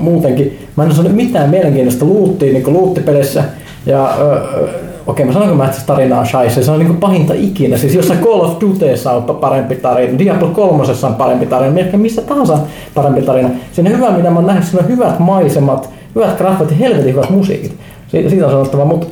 [0.00, 0.58] muutenkin.
[0.76, 3.44] Mä en osannut mitään mielenkiintoista luuttia niin luuttipelissä.
[3.86, 4.68] Ja ö, ö,
[5.06, 7.76] okei, mä sanonko mä, että se tarina on shaise, se on niin pahinta ikinä.
[7.76, 12.00] Siis jossain Call of Dutyssa on pa- parempi tarina, Diablo 3 on parempi tarina, melkein
[12.00, 12.60] missä tahansa on
[12.94, 13.50] parempi tarina.
[13.72, 17.30] Siinä hyvä, mitä mä oon nähnyt, siinä on hyvät maisemat, hyvät graffat ja helvetin hyvät
[17.30, 17.76] musiikit.
[18.08, 19.06] Si- siitä on sanottava, mutta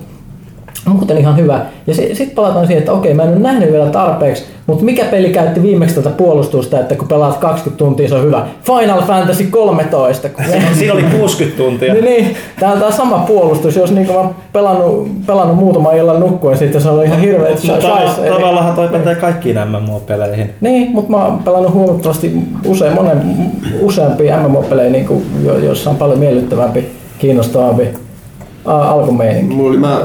[0.87, 1.61] muuten ihan hyvä.
[1.87, 5.31] Ja sitten palataan siihen, että okei, mä en ole nähnyt vielä tarpeeksi, mutta mikä peli
[5.31, 8.47] käytti viimeksi tätä puolustusta, että kun pelaat 20 tuntia, se on hyvä.
[8.63, 10.29] Final Fantasy 13.
[10.29, 10.45] Kun
[10.79, 11.93] Siinä oli 60 tuntia.
[11.93, 12.37] niin, niin.
[12.61, 16.81] Tää on tää sama puolustus, jos niinku mä oon pelannut, pelannut muutaman illan nukkuen, sitten
[16.81, 20.51] se on ihan hirveä Mutta tavallaan toi pätee kaikkiin MMO-peleihin.
[20.61, 22.33] Niin, mutta mä oon pelannut huomattavasti
[22.67, 23.23] usein, monen,
[23.81, 25.07] useampia MMO-pelejä, niin
[25.63, 26.89] joissa on paljon miellyttävämpi,
[27.19, 28.04] kiinnostavampi
[28.65, 29.55] alkumeininki.
[29.55, 30.01] Mulla oli, mä,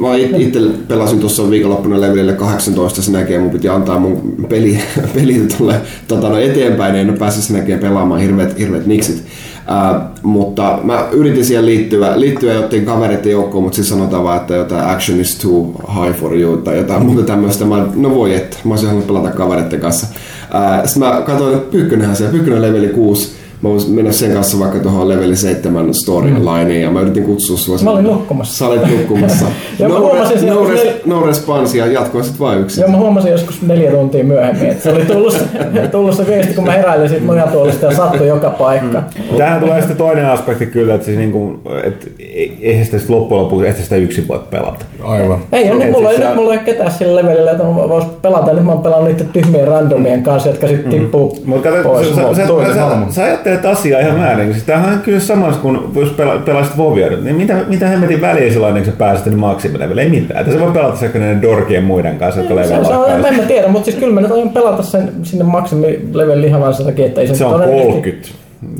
[0.00, 4.78] mä itse pelasin tuossa viikonloppuna levelille 18 sen jälkeen mun piti antaa mun peli,
[5.14, 5.74] peli tulle
[6.08, 9.24] tota, no eteenpäin, en päässyt sen jälkeen pelaamaan hirveät, hirveät niksit.
[9.66, 14.54] Ää, mutta mä yritin siihen liittyä, liittyä jotain kavereiden joukkoon, mutta siis sanotaan vaan, että
[14.54, 17.64] jotain action is too high for you tai jotain muuta tämmöistä.
[17.64, 20.06] Mä, no voi että, mä olisin halunnut pelata kavereiden kanssa.
[20.52, 23.43] Ää, sitten mä katsoin, että Pyykkönenhän siellä, Pyykkönen leveli 6.
[23.64, 27.76] Mä voisin mennä sen kanssa vaikka tuohon leveli 7 storylineen ja mä yritin kutsua sua.
[27.84, 28.58] Mä olin nukkumassa.
[28.58, 29.46] Sä olit nukkumassa.
[29.78, 32.80] Ja mä no, huomasin re, no, res, se- no response ja jatkoin sit vaan yksin.
[32.82, 35.36] Joo, mä huomasin joskus neljä tuntia myöhemmin, että se oli tullut,
[35.92, 39.02] tullut se viesti, kun mä heräilin siitä nojatuolista ja sattui joka paikka.
[39.38, 42.12] Tähän tulee sitten toinen aspekti kyllä, että siis niinku, et,
[42.60, 44.84] eihän sitä sit loppujen lopuksi, että sitä yksin voi pelata.
[45.02, 45.38] Aivan.
[45.52, 47.50] Ei, ja nyt Et mulla, ei, siis nyt sä- mulla ei ole ketään sillä levelillä,
[47.50, 48.52] että mä vois pelata.
[48.52, 52.08] Nyt mä oon pelannut niiden tyhmien randomien kanssa, jotka sitten tippuu Mutta kato, pois.
[52.08, 53.06] sä, sä, sä, toinen sä, hahmo.
[53.12, 54.52] sä, ajattelet asiaa ihan väärin.
[54.52, 58.52] Siis tämähän on kyllä samassa kuin jos pela, pelaisit Vovia, niin mitä, mitä hemmetin väliä
[58.52, 60.02] sillä on, niin sä pääset sinne maksimilevelle?
[60.02, 60.40] Ei mitään.
[60.40, 63.42] Että sä voi pelata sekä näiden dorkien muiden kanssa, jotka Se, se on, en mä
[63.42, 67.06] tiedä, mutta siis kyllä mä nyt aion pelata sen sinne maksimilevelin ihan vaan sen takia,
[67.06, 68.28] että ei se, Se on todennäköisesti- 30.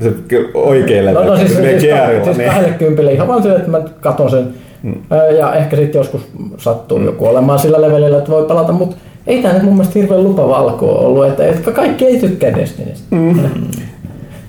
[0.03, 0.13] Se
[0.55, 1.25] oikein level.
[1.25, 2.51] No, no siis, siis, siis, siis niin.
[2.51, 4.49] 20 ihan vaan sille, että mä katon sen.
[4.83, 4.95] Hmm.
[5.13, 6.21] Ö, Ja ehkä sitten joskus
[6.57, 8.97] sattuu joku olemaan sillä levelillä, että voi pelata, mutta
[9.27, 12.55] ei tämä nyt mun mielestä hirveän lupava alku ole ollut, että, että kaikki ei tykkää
[12.55, 13.17] Destinystä.
[13.17, 13.39] Hmm.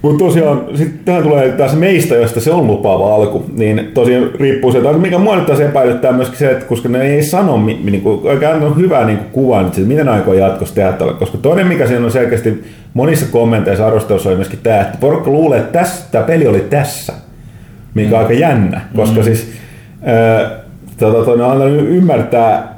[0.05, 4.71] Mutta tosiaan, sitten tähän tulee taas meistä, josta se on lupaava alku, niin tosiaan riippuu
[4.71, 7.79] se, että mikä mua nyt taas epäilyttää myöskin se, että koska ne ei sano mi-
[7.83, 11.67] niinku, oikein on hyvä niinku, kuva nyt, siitä, miten aikoo jatkossa tehdä tällä, koska toinen
[11.67, 16.11] mikä siinä on selkeästi monissa kommenteissa arvostelussa oli myöskin tämä, että porukka luulee, että tässä,
[16.11, 17.13] tämä peli oli tässä,
[17.93, 19.51] mikä on aika jännä, koska siis
[20.03, 20.51] ää,
[20.99, 22.74] tota, ne on antanut ymmärtää,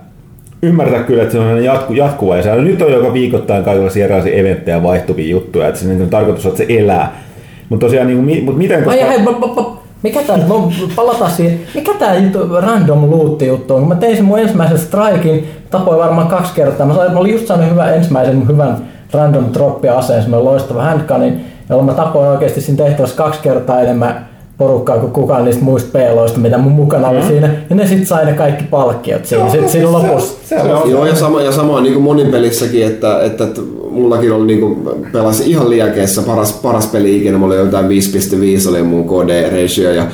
[0.61, 4.35] ymmärtää kyllä, että se on jatku, jatkuva ja se nyt on joka viikoittain kaikenlaisia erilaisia
[4.35, 7.21] eventtejä vaihtuvia juttuja, että se niin on tarkoitus, että se elää.
[7.69, 9.01] Mutta tosiaan, niin, mi- mut miten, koska...
[9.05, 9.75] Ai hei, pop, pop.
[10.03, 13.79] mikä tää, no, palataan siihen, mikä tää juttu, random loot juttu on?
[13.79, 16.87] Kun mä tein sen mun ensimmäisen strikin, tapoin varmaan kaksi kertaa.
[16.87, 18.77] Mä, sain, mä olin just saanut hyvän, ensimmäisen hyvän
[19.13, 24.27] random droppi aseen, semmoinen loistava handgunin, jolla mä tapoin oikeasti siinä tehtävässä kaksi kertaa enemmän
[24.57, 27.49] porukkaa kuin kukaan niistä muista peloista, mitä mun mukana oli siinä.
[27.69, 30.37] Ja ne sit sai ne kaikki palkkiot siinä, sit siinä lopussa.
[30.45, 34.31] Se on, Joo, ja sama, ja sama niin kuin monin pelissäkin, että, että, että mullakin
[34.33, 34.79] oli niin kuin,
[35.11, 40.05] pelasin ihan liäkeessä paras, paras peli ikinä, mulla oli jotain 5.5 oli mun KD-ratio ja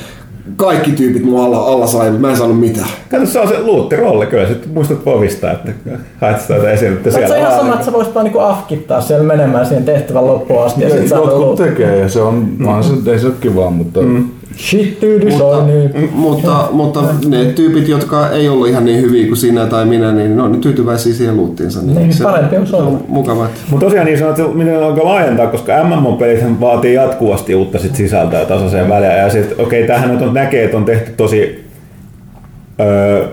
[0.56, 2.90] kaikki tyypit mun alla, alla sai, mutta mä en saanut mitään.
[3.12, 5.72] Kato, se on se luuttirolle kyllä, sitten muistat povista, että
[6.22, 7.38] haet sitä jotain esitettä Se on siellä.
[7.38, 10.90] ihan sama, että sä voisit vaan niinku afkittaa siellä menemään siihen tehtävän loppuun asti ja
[10.90, 11.56] sit saa Jotkut loot.
[11.56, 12.66] tekee ja se on, mm.
[12.82, 14.30] se, ei se ole kivaa, mutta mm.
[14.58, 16.10] Shit dude, Mutta, soi niin.
[16.14, 20.36] mutta, mutta ne tyypit, jotka ei ollut ihan niin hyviä kuin sinä tai minä, niin
[20.36, 21.82] ne on tyytyväisiä siihen luuttiinsa.
[21.82, 23.48] Niin, parempi on se on mukava.
[23.70, 28.46] Mutta tosiaan niin sanot, että miten alkaa laajentaa, koska MMO-pelit vaatii jatkuvasti uutta sit sisältöä
[28.46, 29.18] tasaiseen väliin.
[29.18, 31.63] Ja sitten okei, okay, tämähän nyt on, näkee, että on tehty tosi...
[32.80, 33.28] Öö,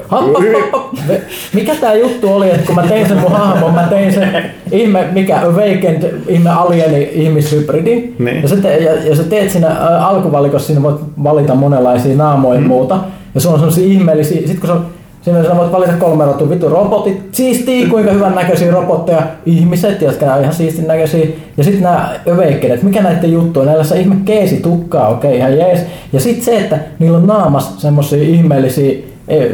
[1.55, 5.09] Mikä tää juttu oli, että kun mä tein sen mun hahmon, mä tein sen ihme,
[5.12, 8.16] mikä Awakened, ihme alieni ihmishybridin.
[8.18, 8.43] Niin.
[8.43, 9.68] Ja, sä te, ja, ja sä teet siinä
[10.01, 12.99] alkuvalikossa, siinä voit valita monenlaisia naamoja ja muuta.
[13.34, 14.76] Ja sulla on sellaisia ihmeellisiä, sit kun sä
[15.22, 20.34] Siinä sä voit valita kolme rotua, vittu robotit, siistii, kuinka hyvän näköisiä robotteja, ihmiset, jotka
[20.34, 21.26] on ihan siistin näköisiä,
[21.57, 25.80] ja sitten nämä Awakened, mikä näiden juttu on, näillä ihme keesi tukkaa, okei, ihan jees.
[26.12, 28.99] Ja sitten se, että niillä on naamas semmosia ihmeellisiä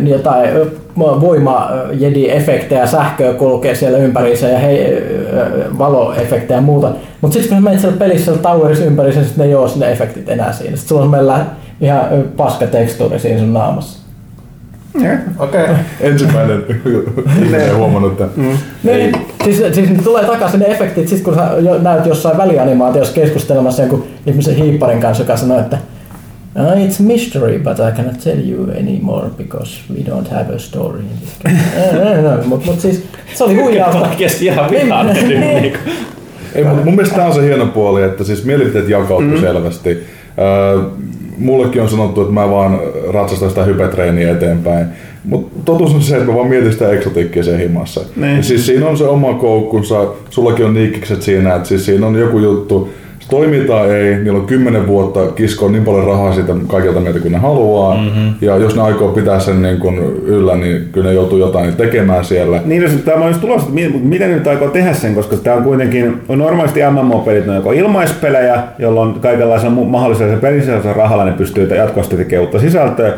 [0.02, 0.66] jotain ö,
[0.98, 5.02] voima jedi efektejä, sähköä kulkee siellä ympäriinsä ja hei,
[5.78, 6.92] valoefektejä ja muuta.
[7.20, 9.92] Mutta sitten kun sä menet siellä pelissä siellä towerissa ympäriinsä, sitten ne ei oo ne
[9.92, 10.76] efektit enää siinä.
[10.76, 11.46] Sitten sulla on meillä
[11.80, 12.00] ihan
[12.36, 14.06] paska tekstuuri siinä sun naamassa.
[15.38, 15.62] okei.
[15.62, 15.74] Okay.
[16.00, 16.64] ensimmäinen
[17.54, 18.32] ei huomannut tämän.
[18.36, 18.58] Mm.
[18.82, 19.12] Niin,
[19.44, 21.48] siis, siis ne tulee takaisin ne efektit, sit kun sä
[21.82, 25.78] näyt jossain välianimaatiossa keskustelemassa jonkun ihmisen hiipparin kanssa, joka sanoo, että
[26.56, 30.58] "Uh, it's a mystery, but I cannot tell you anymore because we don't have a
[30.58, 31.58] story in this game.
[31.76, 33.02] Eh, no, no, mut, mut siis
[33.34, 34.08] se oli huijausta.
[34.08, 35.78] Oikeesti ihan vihaan nyt niinku.
[36.54, 39.40] Ei, mutta mun mielestä tämä on se hieno puoli, että siis mielipiteet jakautuu mm.
[39.40, 40.06] selvästi.
[40.38, 40.80] Öö,
[41.38, 42.80] mullekin on sanottu, että mä vaan
[43.12, 44.86] ratsastan sitä hypetreeniä eteenpäin.
[45.24, 48.00] Mutta totuus on se, että mä vaan mietin sitä eksotiikkia sen himassa.
[48.16, 48.36] Niin.
[48.36, 52.16] Ja siis siinä on se oma koukkunsa, sullakin on niikkikset siinä, että siis siinä on
[52.16, 52.88] joku juttu,
[53.66, 57.38] tai ei, niillä on kymmenen vuotta kiskoa niin paljon rahaa siitä kaikilta meiltä kuin ne
[57.38, 57.96] haluaa.
[57.96, 58.34] Mm-hmm.
[58.40, 62.24] Ja jos ne aikoo pitää sen niin kun yllä, niin kyllä ne joutuu jotain tekemään
[62.24, 62.60] siellä.
[62.64, 65.36] Niin, jos tämä on just tulossa, että mi- miten ne nyt aikoo tehdä sen, koska
[65.36, 70.92] tämä on kuitenkin, on normaalisti MMO-pelit, ne on joko ilmaispelejä, jolloin kaikenlaisella mu- mahdollisella pelisisällä
[70.92, 73.12] rahalla ne pystyy jatkuvasti tekemään uutta sisältöä,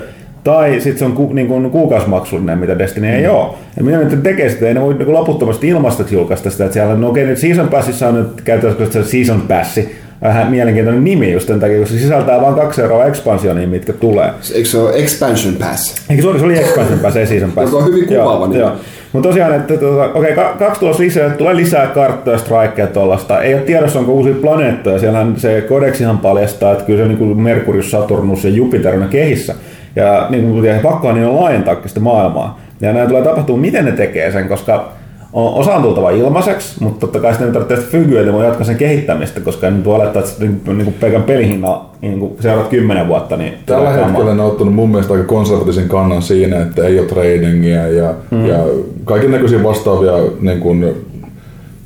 [0.48, 3.54] tai sitten se on ku, niin kuin kuukausimaksullinen, mitä Destiny ei ole.
[3.76, 6.92] Ja mitä nyt tekee sitä, ei ne voi niin loputtomasti ilmaiseksi julkaista sitä, että siellä
[6.92, 11.32] on, no okei, nyt Season Passissa on nyt käytännössä se Season Passi, vähän mielenkiintoinen nimi
[11.32, 14.30] just sen takia, koska se sisältää vain kaksi euroa expansionia, mitkä tulee.
[14.54, 16.02] Eikö se ole Expansion Pass?
[16.10, 17.72] Eikö se oli, se oli expansion pass, ei season pass.
[17.72, 18.64] Joka on hyvin kuvaava nimi.
[19.12, 23.42] Mutta tosiaan, että tuota, okei, okay, kaksi tulossa lisää, tulee lisää karttoja, strikeja tuollaista.
[23.42, 24.98] Ei ole tiedossa, onko uusia planeettoja.
[24.98, 29.54] Siellähän se kodeksihan paljastaa, että kyllä se niin kuin Merkurius, Saturnus ja Jupiter on kehissä.
[29.98, 32.60] Ja niin kuin pakkoa niin on laajentaakin sitä maailmaa.
[32.80, 34.88] Ja näin tulee tapahtua, miten ne tekee sen, koska
[35.32, 38.76] on, osa on tultava ilmaiseksi, mutta totta kai sitten tarvitsee fygyä, että voi jatkaa sen
[38.76, 43.08] kehittämistä, koska en voi olettaa, että niin, niin kuin pelkän pelihinnan niin kuin seuraavat kymmenen
[43.08, 46.98] vuotta, niin Tällä hetkellä ne on ottanut mun mielestä aika konservatiivisen kannan siinä, että ei
[46.98, 48.46] ole tradingia ja, mm.
[48.46, 48.58] ja
[49.04, 50.94] kaiken näköisiä vastaavia niin kuin,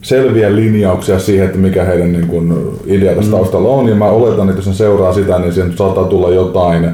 [0.02, 2.54] selviä linjauksia siihen, että mikä heidän niin kuin,
[2.86, 3.88] idea tässä taustalla on.
[3.88, 6.90] Ja mä oletan, että jos ne seuraa sitä, niin siihen saattaa tulla jotain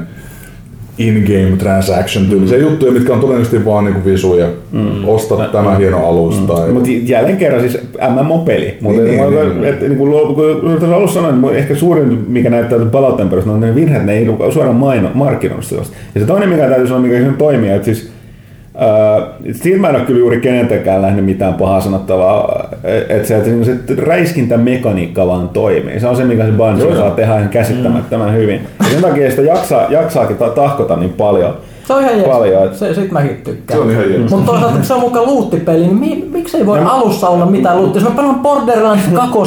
[0.99, 2.63] in-game transaction tyylisiä mm.
[2.63, 4.47] juttuja, mitkä on todennäköisesti vaan niinku visuja.
[4.71, 5.07] Mm.
[5.07, 6.41] Osta no, tämä hieno alus.
[6.41, 6.47] Mm.
[6.47, 6.69] Tai...
[6.69, 7.77] Mutta jälleen kerran siis
[8.09, 8.77] MMO-peli.
[8.81, 9.79] Mutta niin, niin, niin, niin.
[9.79, 14.17] niin, kuin alussa sanoin, niin ehkä suurin, mikä näyttää palautteen perusteella, on ne virheet, ne
[14.17, 15.75] ei suoraan maino, markkinoista.
[15.75, 18.11] Ja se toinen, mikä täytyy sanoa, mikä toimii, että siis
[19.51, 22.69] siinä mä en ole kyllä juuri keneltäkään nähnyt mitään pahaa sanottavaa,
[23.09, 25.99] että se, että se räiskintämekaniikka vaan toimii.
[25.99, 28.35] Se on se, mikä se Bungie saa tehdä ihan käsittämättömän mm.
[28.35, 28.61] hyvin.
[28.79, 31.57] Ja sen takia sitä jaksaa, jaksaakin tahkota niin paljon.
[31.89, 32.27] Se on ihan jees.
[32.27, 32.75] Paljon.
[32.75, 33.79] Se, sit mäkin tykkään.
[33.79, 34.31] Se on ihan jees.
[34.31, 38.01] Mutta toisaalta se on mukaan luuttipeli, niin mi, miksei voi no, alussa olla mitään luuttia?
[38.01, 39.39] Jos mä pelaan Borderlands 2,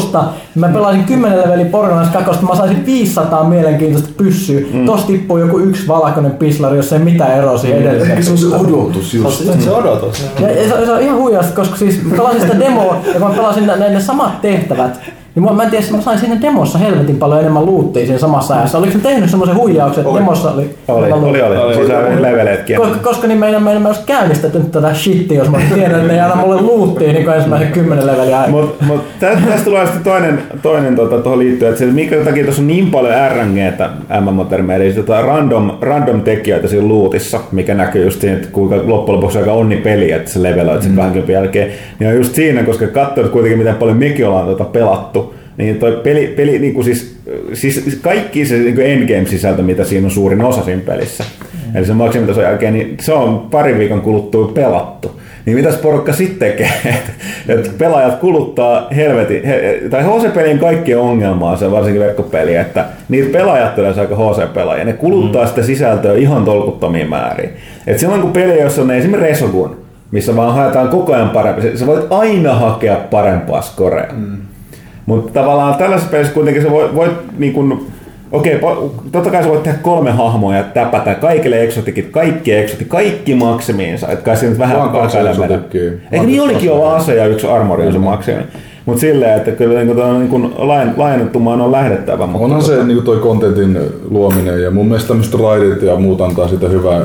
[0.55, 4.61] mä pelaisin 10 levelin Borderlands 2, mä saisin 500 mielenkiintoista pyssyä.
[4.73, 4.87] Mm.
[4.87, 7.89] Tossa tippuu joku yksi valkoinen pislari, jos ei mitään eroa siihen mm.
[7.89, 8.25] edelliseen.
[8.25, 9.45] Se on se odotus just.
[9.45, 10.25] Se, se odotus.
[10.41, 13.67] Ja, se, se, on ihan huijasta, koska siis mä pelasin sitä demoa ja mä pelasin
[13.67, 15.01] ne, ne samat tehtävät
[15.35, 18.79] niin mä en tiedä, mä sain siinä demossa helvetin paljon enemmän luuttia siinä samassa ajassa.
[18.79, 20.71] Oliko se tehnyt semmoisen huijauksen, että demossa oli...
[20.89, 21.57] Oli, oli, oli.
[21.57, 21.75] oli.
[21.75, 22.77] Siis oli leveleetkin.
[22.77, 26.15] Koska, koska niin meidän, meidän, olisi käynnistetty tätä shittiä, jos mä olisin tiennyt, että ne
[26.15, 28.61] ei anna mulle luuttia niin kuin ensimmäisen kymmenen leveliä aikaa.
[28.61, 32.63] Mutta mut, tästä tulee sitten toinen, toinen tota, tuohon liittyen, että se, minkä takia tuossa
[32.63, 38.21] on niin paljon RNGtä MMO-termejä, eli tota random, random tekijöitä siinä luutissa, mikä näkyy just
[38.21, 40.97] siinä, että kuinka loppujen lopuksi aika onni peli, että se leveloit sen mm.
[40.97, 45.22] 20 jälkeen, niin on just siinä, koska katsoo kuitenkin miten paljon mekin ollaan tota pelattu,
[45.63, 47.17] niin toi peli, peli niin kuin siis,
[47.53, 51.77] siis kaikki se niin endgame-sisältö, mitä siinä on suurin osa siinä pelissä, mm.
[51.77, 55.21] eli se maksimitason jälkeen, niin se on parin viikon kuluttua pelattu.
[55.47, 56.73] Niin mitäs porukka sitten tekee?
[57.49, 63.75] että pelaajat kuluttaa helvetin, he, tai HC-pelien kaikki ongelmaa, se varsinkin verkkopeli, että niitä pelaajat
[63.75, 65.49] tulee aika HC-pelaajia, ne kuluttaa mm.
[65.49, 67.51] sitä sisältöä ihan tolkuttomiin määriin.
[67.87, 69.77] Et silloin kun peli, jossa on esimerkiksi Resogun,
[70.11, 74.13] missä vaan haetaan koko ajan parempi, sä voit aina hakea parempaa skorea.
[74.17, 74.52] Mm
[75.07, 77.87] mutta tavallaan tällaisessa pelissä kuitenkin sä voit, voit niin kun,
[78.33, 78.61] okei,
[79.13, 84.09] totta kai sä voit tehdä kolme hahmoa ja täpätä kaikille eksotikit, kaikki eksotit, kaikki maksimiinsa.
[84.09, 85.65] Että kai siinä nyt vähän kaksailemään.
[86.13, 88.43] Eikö niin olikin jo ase ja yksi armori on se maksimi.
[88.87, 92.27] Mutta silleen, että kyllä niin kuin, niin kuin lain, lainattumaan on lähdettävä.
[92.27, 93.79] Mutta Onhan se niin toi kontentin
[94.11, 97.01] luominen ja mun mielestä tämmöiset raidit ja muut antaa sitä hyvää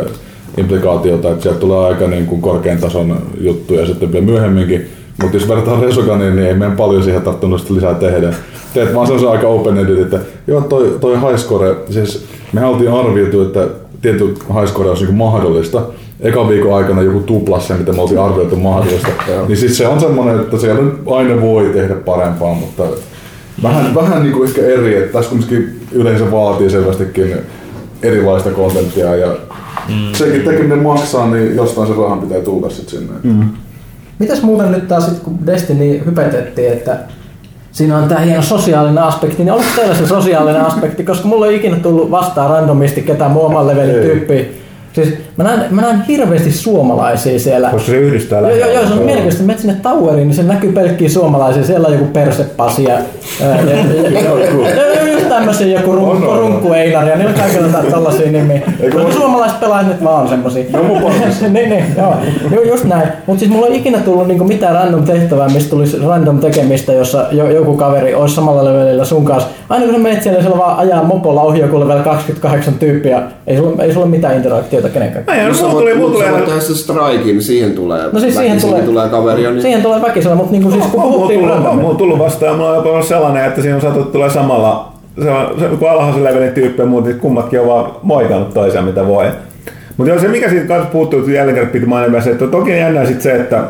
[0.58, 4.90] implikaatiota, että sieltä tulee aika niin kuin korkean tason juttuja sitten vielä myöhemminkin
[5.22, 8.34] mutta jos verrataan Resoganiin, niin ei meidän paljon siihen tarttunut lisää tehdä.
[8.74, 12.92] Teet vaan se aika open edit, että joo toi, toi high score, siis me oltiin
[12.92, 13.68] arvioitu, että
[14.02, 15.82] tietty high score olisi niin mahdollista.
[16.20, 19.08] Ekan viikon aikana joku tuplas sen, mitä me oltiin arvioitu mahdollista.
[19.48, 22.84] niin siis se on semmoinen, että siellä aina voi tehdä parempaa, mutta
[23.64, 27.36] vähän, vähän niin kuin ehkä eri, että tässä kumminkin yleensä vaatii selvästikin
[28.04, 29.28] erilaista kontenttia ja
[29.90, 30.14] mm.
[30.14, 33.14] sekin tekeminen maksaa, niin jostain se rahan pitää tulla sitten sinne.
[33.24, 33.50] Mm.
[34.20, 36.98] Mitäs muuten nyt taas, kun Destiny hypetettiin, että
[37.72, 41.56] siinä on tämä hieno sosiaalinen aspekti, niin oliko teillä se sosiaalinen aspekti, koska mulla ei
[41.56, 44.46] ikinä tullut vastaan randomisti ketään muu oman levelin tyyppiä,
[45.04, 47.70] Siis mä näen, mä näen hirveästi suomalaisia siellä.
[47.70, 49.44] Koska se yhdistää Joo, joo, joo se on mielenkiintoista.
[49.44, 51.64] Menet sinne toweriin, niin se näkyy pelkkiä suomalaisia.
[51.64, 52.98] Siellä on joku persepasi ja,
[55.14, 58.62] just tämmöisiä joku runkku, runkku Einar ja niillä on kaikilla tällaisia nimiä.
[58.94, 60.64] Mutta suomalaiset pelaajat nyt vaan on semmosia.
[60.74, 61.02] No mun
[61.50, 62.16] niin, niin, joo.
[62.52, 62.64] joo.
[62.64, 63.10] just näin.
[63.26, 67.26] Mutta siis mulla ei ikinä tullut niinku mitään random tehtävää, mistä tulisi random tekemistä, jossa
[67.32, 69.50] joku kaveri olisi samalla levelillä sun kanssa.
[69.70, 73.22] Aina kun sä menet siellä, siellä vaan ajaa mopolla ohi joku level 28 tyyppiä.
[73.48, 75.26] Ei sulla, ei sulla mitään interaktiota kenenkään.
[75.28, 78.82] Ei, no, mulla tuli, mulla tuli tehdä se strikein, siihen tulee, no siis siihen tulee,
[78.82, 79.42] tulee kaveri.
[79.42, 79.62] Niin...
[79.62, 81.40] Siihen tulee väkisellä, mutta niin kuin siis kun puhuttiin...
[81.40, 84.92] Mulla on tullut vastaan, mulla on jopa sellainen, että siinä on saatu tulee samalla,
[85.24, 88.86] se on, se, kun alhaisen levelin tyyppi ja muut, niin kummatkin on vaan moikannut toisiaan
[88.86, 89.26] mitä voi.
[89.98, 93.06] Mutta se mikä siitä kanssa puuttuu, että jälleen kerran piti mainita se, että toki jännää
[93.06, 93.64] sit se, että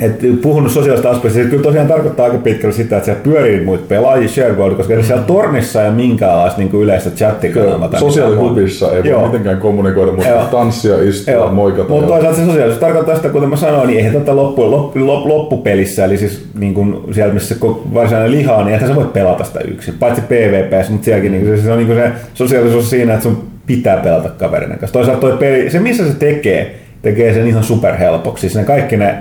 [0.00, 4.28] et puhunut sosiaalista aspektista, kyllä tosiaan tarkoittaa aika pitkälle sitä, että siellä pyörii muita pelaajia
[4.28, 7.98] ShareWorld, koska siellä tornissa ei ole minkäänlaista niin yleistä chattikanavaa.
[7.98, 9.20] Sosiaalihubissa ei Joo.
[9.20, 10.44] voi mitenkään kommunikoida, mutta Joo.
[10.44, 11.52] tanssia, istua, Joo.
[11.52, 11.88] moikata.
[11.88, 15.28] Mutta toisaalta se sosiaalisuus tarkoittaa sitä, kuten mä sanoin, niin eihän tätä loppu, loppu, loppu,
[15.28, 17.54] loppupelissä, eli siis niin kuin siellä missä
[17.94, 21.46] varsinainen liha on, niin eihän sä voi pelata sitä yksin, paitsi PvP, mutta sielläkin niin
[21.46, 24.92] se, se on niin kuin se sosiaalisuus siinä, että sun pitää pelata kaverinen kanssa.
[24.92, 28.40] Toisaalta toi peli, se missä se tekee, tekee sen ihan superhelpoksi.
[28.40, 29.14] Siis ne kaikki ne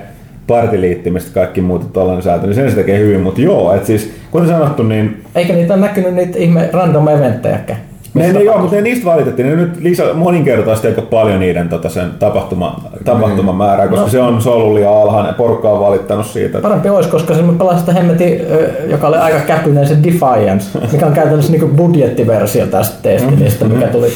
[0.47, 4.47] partiliittymistä kaikki muuta tuollainen säätö, niin sen se tekee hyvin, mutta joo, että siis kuten
[4.47, 5.23] sanottu, niin...
[5.35, 7.79] Eikä niitä ole näkynyt niitä ihme random eventtejäkään.
[8.13, 9.49] Ne, ne, joo, mutta ne niistä valitettiin.
[9.49, 14.11] Ne nyt lisä, moninkertaisesti aika paljon niiden tota, sen tapahtuma, tapahtuman määrää, koska no.
[14.11, 15.33] se on, se on ollut liian alhainen.
[15.33, 16.59] Porukka on valittanut siitä.
[16.59, 18.41] Parempi olisi, koska se pelasin sitä hemmetin,
[18.87, 24.07] joka oli aika käpyinen, se Defiance, mikä on käytännössä niin budjettiversio tästä Destinistä, mikä tuli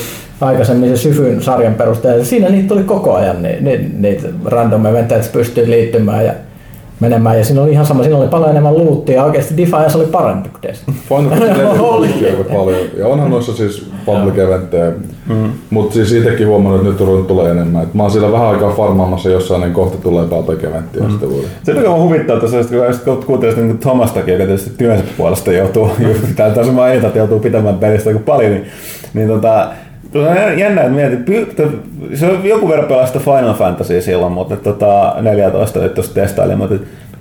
[0.41, 2.25] aikaisemmin se Syfyn sarjan perusteella.
[2.25, 6.25] Siinä niitä tuli koko ajan, niin, niin, niitä random eventteja pystyy liittymään.
[6.25, 6.33] Ja
[6.99, 7.37] menemään.
[7.37, 10.49] Ja siinä oli ihan sama, siinä oli paljon enemmän luuttia ja oikeasti Defiance oli parempi
[10.49, 10.97] kuin Destiny.
[11.09, 12.07] Final Fantasy Oli.
[12.07, 12.87] 4 aika paljon.
[12.97, 14.91] Ja onhan noissa siis public eventtejä.
[15.29, 15.51] Mm.
[15.69, 17.83] Mutta siis itsekin huomannut, että nyt on ruvennut tulee enemmän.
[17.83, 21.09] Et mä oon siellä vähän aikaa farmaamassa jossain, niin kohta tulee public eventtiä mm.
[21.09, 21.49] sitten vuoden.
[21.63, 25.89] Se mikä on huvittaa että kun kuuntelee sitä niin Thomastakin, joka tietysti työnsä puolesta joutuu,
[26.35, 28.65] tää taas mä että joutuu pitämään pelistä aika paljon, niin,
[29.13, 29.67] niin tota,
[30.17, 34.33] Tuo on jännä, että mietit, py- se on joku verran pelaa sitä Final Fantasy silloin,
[34.33, 36.75] mutta tota, 14 nyt tuossa testailin, mutta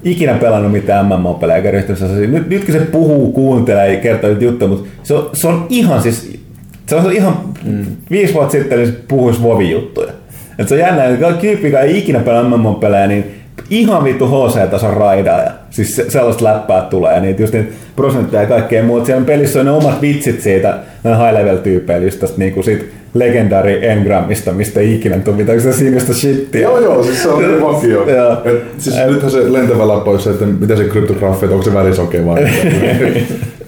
[0.04, 2.30] ikinä pelannut mitään MMO-pelejä eikä ryhtynyt.
[2.30, 6.38] Nyt, nytkin se puhuu, kuuntelee ja kertoo juttuja, mutta se on, se on ihan siis,
[6.86, 7.86] se on ihan mm.
[8.10, 10.12] viisi vuotta sitten niin se puhuisi Vovi-juttuja.
[10.58, 13.34] Et se on jännä, että tyyppi, joka ei ikinä pelaa MMO-pelejä, niin
[13.70, 15.50] ihan vittu HC-tason raidaaja.
[15.70, 19.06] Siis se, sellaista läppää tulee ja niitä just niitä prosentteja ja kaikkea muuta.
[19.06, 22.90] Siellä pelissä on ne omat vitsit siitä, nämä high level tyypeillä, just tästä niinku sit
[23.14, 26.60] legendary engrammista, mistä ei ikinä tule mitään sitä sinistä shittiä.
[26.60, 28.06] Joo joo, siis se on niin vakio.
[28.44, 31.74] Et, siis nythän se lentävä läppä olisi se, että mitä se kryptografi, että onko se
[31.74, 32.42] värisokea vai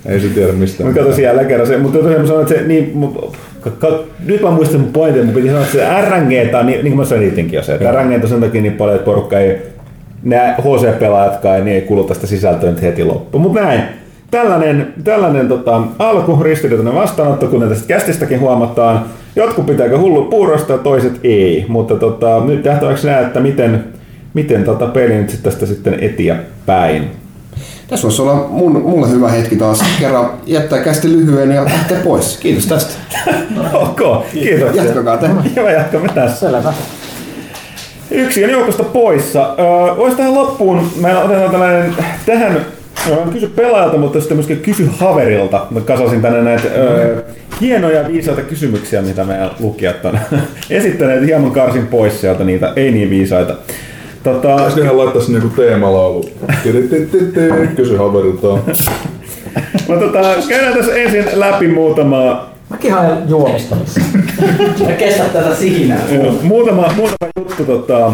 [0.09, 0.89] ei se tiedä mistään.
[0.89, 2.93] Mutta kato siellä kerran se, mutta tosiaan mä sanoin, että se, niin,
[4.26, 6.97] nyt mä muistan mun pointin, mun piti sanoa, että se RNG, on, niin, niin kuin
[6.97, 9.57] mä sanoin itsekin jo se, että RNG on sen takia niin paljon, että porukka ei,
[10.23, 13.43] nämä HC-pelaajatkaan niin ei kuluta sitä sisältöä nyt heti loppuun.
[13.43, 13.83] Mutta näin,
[14.31, 19.05] tällainen, tällainen tota, alku ristiriitainen vastaanotto, kuten tästä kästistäkin huomataan.
[19.37, 23.85] Jotkut pitääkö hullu puurosta ja toiset ei, mutta tota, nyt nähtäväksi näe, että miten,
[24.35, 27.11] miten tota peli nyt sit tästä sitten eteenpäin.
[27.89, 32.37] Tässä voisi olla mun, mulle hyvä hetki taas kerran jättää kästi lyhyen ja lähteä pois.
[32.37, 32.95] Kiitos tästä.
[33.73, 34.77] ok, kiitos.
[34.77, 35.29] Jatkakaa te.
[35.57, 36.37] Hyvä, jatkamme tässä.
[36.37, 36.73] Selvä.
[38.11, 39.55] Yksi on joukosta poissa.
[39.59, 41.95] Öö, Voisi tähän loppuun, meillä otetaan tällainen
[42.27, 42.67] tähän
[43.33, 45.67] kysy pelaajalta, mutta sitten myöskin kysy haverilta.
[45.71, 47.23] Mä kasasin tänne näitä öö,
[47.61, 50.19] hienoja viisaita kysymyksiä, mitä meidän lukijat on
[50.71, 51.27] esittäneet.
[51.27, 53.55] Hieman karsin pois sieltä niitä ei niin viisaita.
[54.23, 56.25] Tota, Pitäisiköhän laittaa sinne joku teemalaulu?
[57.77, 58.59] Kysy haverilta.
[59.89, 63.77] mä tota, käydään tässä ensin läpi muutama Mäkin haen juomista.
[64.87, 66.01] Mä kestä tätä sihinää.
[66.14, 67.64] Joo, muutama, muutama juttu.
[67.64, 68.12] Tota,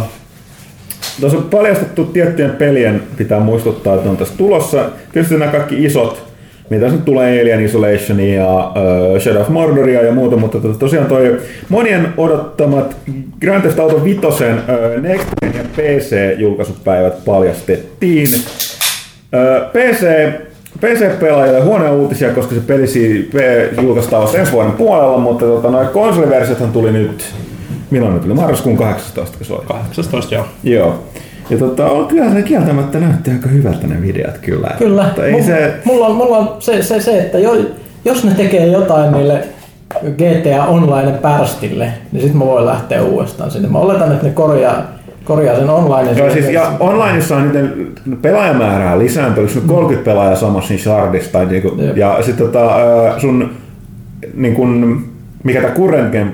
[1.20, 4.84] tuossa on paljastettu tiettyjen pelien, pitää muistuttaa, että on tässä tulossa.
[5.12, 6.24] Tietysti nämä kaikki isot,
[6.70, 8.72] mitä nyt tulee Alien Isolation ja
[9.14, 12.96] uh, Shadow of Mordoria ja muuta, mutta to- tosiaan toi monien odottamat
[13.40, 18.28] Grand Theft Auto 5 uh, Next Gen ja PC-julkaisupäivät paljastettiin.
[19.34, 20.06] Ö, PC,
[20.80, 22.84] PC-pelaajille huonoja uutisia, koska se peli
[23.82, 27.24] julkaistaan vasta ensi vuoden puolella, mutta tota, noin konsoliversiothan tuli nyt,
[27.90, 28.34] milloin ne tuli?
[28.34, 29.64] Marraskuun 18, kun se oli.
[29.68, 30.44] 18 joo.
[30.64, 30.94] Joo.
[31.50, 34.70] Ja tota, on- kyllä ne kieltämättä näytti aika hyvältä ne videot kyllä.
[34.78, 35.02] Kyllä.
[35.04, 37.56] Mutta ei Mu- se, Mulla on, mulla on se, se, se, että jo,
[38.04, 39.44] jos ne tekee jotain niille
[40.02, 43.68] GTA Online pärstille, niin sitten mä voin lähteä uudestaan sinne.
[43.68, 44.82] Mä oletan, että ne korjaa,
[45.24, 46.12] korjaa sen online.
[46.12, 47.52] Joo, siis, ja onlineissa on
[48.06, 51.96] nyt pelaajamäärää lisääntynyt, sun 30 pelaajaa samassa siinä shardissa, tai niinku, Jep.
[51.96, 52.70] ja sitten tota,
[53.18, 53.50] sun
[54.34, 55.04] niin kun,
[55.44, 56.32] mikä tämä current game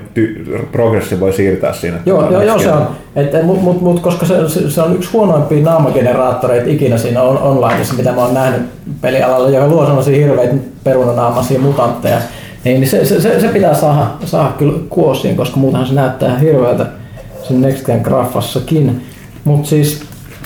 [0.71, 1.97] progressi voi siirtää siinä.
[2.05, 2.87] Joo, joo, joo se on.
[3.15, 4.35] Et, mut, mut, mut, koska se,
[4.69, 8.61] se, on yksi huonoimpia naamageneraattoreita ikinä siinä on, onlineissa, mitä mä oon nähnyt
[9.01, 12.17] pelialalla, joka luo sellaisia hirveitä perunanaamaisia mutantteja.
[12.63, 16.37] Niin, niin se, se, se, se, pitää saada, saada kyllä kuosiin, koska muutenhan se näyttää
[16.37, 16.85] hirveältä
[17.43, 19.01] sen Next Gen graffassakin.
[19.43, 20.01] Mutta siis,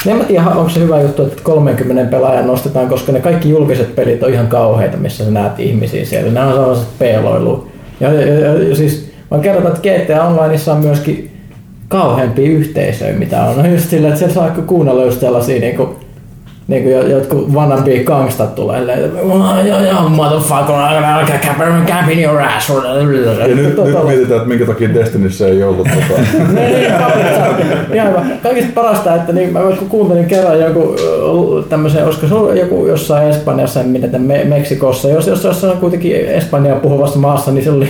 [0.07, 3.95] en mä tiedä, onko se hyvä juttu, että 30 pelaajan nostetaan, koska ne kaikki julkiset
[3.95, 6.31] pelit on ihan kauheita, missä sä näet ihmisiä siellä.
[6.31, 7.67] Nämä on sellaiset peloilu.
[7.99, 11.31] Ja, ja, ja, ja siis, mä kerron, että GTA Onlineissa on myöskin
[11.87, 13.57] kauheampia yhteisöjä, mitä on.
[13.57, 15.95] No just sillä, että siellä saa kuunnella just tällaisia niinku,
[16.67, 19.21] niinku jo- jotkut wannabe gangstat tulee että
[19.67, 22.69] joo joo motherfucker, älkää cap- cap in your ass.
[22.69, 26.21] Ja nyt, nyt mietitään, että minkä takia Destinissä ei ollut tota.
[26.37, 28.25] Niin, niin, kaikista- ihan hyvä.
[28.43, 30.95] Kaikista parasta, että niin, mä kun kuuntelin kerran joku
[31.69, 36.15] tämmöisen, olisiko se joku jossain Espanjassa, en minä Me- Meksikossa, jos, jos, jos on kuitenkin
[36.15, 37.89] Espanjaa puhuvassa maassa, niin se oli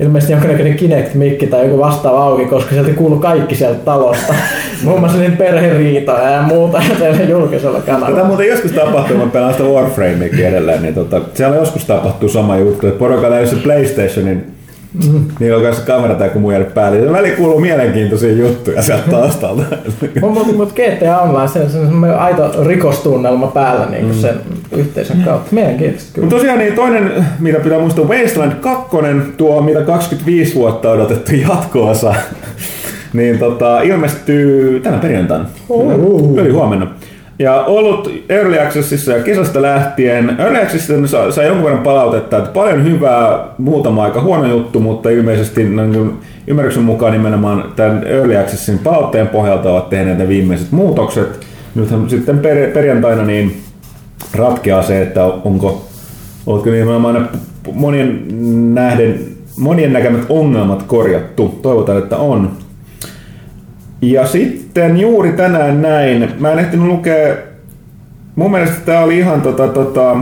[0.00, 4.34] ilmeisesti jonkinnäköinen Kinect-mikki tai joku vastaava auki, koska sieltä kuului kaikki sieltä talosta.
[4.84, 8.24] Muun muassa niin perheriitoja ja muuta siellä julkisella kanavalla.
[8.24, 12.86] muuten joskus tapahtuu, mä pelaan sitä Warframeakin edelleen, niin tota, siellä joskus tapahtuu sama juttu,
[12.86, 14.55] että porukalla ei ole se PlayStationin
[15.04, 15.24] Mm.
[15.40, 16.98] Niillä on kanssa kamerat kun muiden päälle.
[16.98, 19.62] Ja väliin kuuluu mielenkiintoisia juttuja sieltä taustalta.
[20.20, 24.40] Mutta mut, mut GTA Online, se on semmoinen aito rikostunnelma päällä niin sen
[24.76, 25.48] yhteisön kautta.
[25.50, 26.24] Mielenkiintoista kyllä.
[26.24, 28.96] Mutta tosiaan niin toinen, mitä pitää muistaa, Wasteland 2,
[29.36, 32.14] tuo mitä 25 vuotta odotettu jatkoosa,
[33.12, 35.44] niin tota, ilmestyy tänä perjantaina.
[36.38, 36.86] Eli huomenna.
[37.38, 40.36] Ja ollut Early Accessissa ja kesästä lähtien.
[40.38, 45.64] Early Accessissa sai, jonkun verran palautetta, että paljon hyvää, muutama aika huono juttu, mutta ilmeisesti
[45.64, 46.12] niin kuin
[46.46, 51.46] ymmärryksen mukaan nimenomaan tämän Early Accessin palautteen pohjalta ovat tehneet ne viimeiset muutokset.
[51.74, 53.60] nythän sitten per, perjantaina niin
[54.34, 55.84] ratkeaa se, että onko,
[56.46, 57.28] oletko nimenomaan
[57.72, 58.24] monien
[58.74, 59.20] nähden,
[59.58, 61.58] monien näkemät ongelmat korjattu.
[61.62, 62.50] Toivotaan, että on.
[64.02, 67.36] Ja sitten juuri tänään näin, mä en ehtinyt lukea,
[68.36, 70.16] mun mielestä tää oli ihan tota, tota,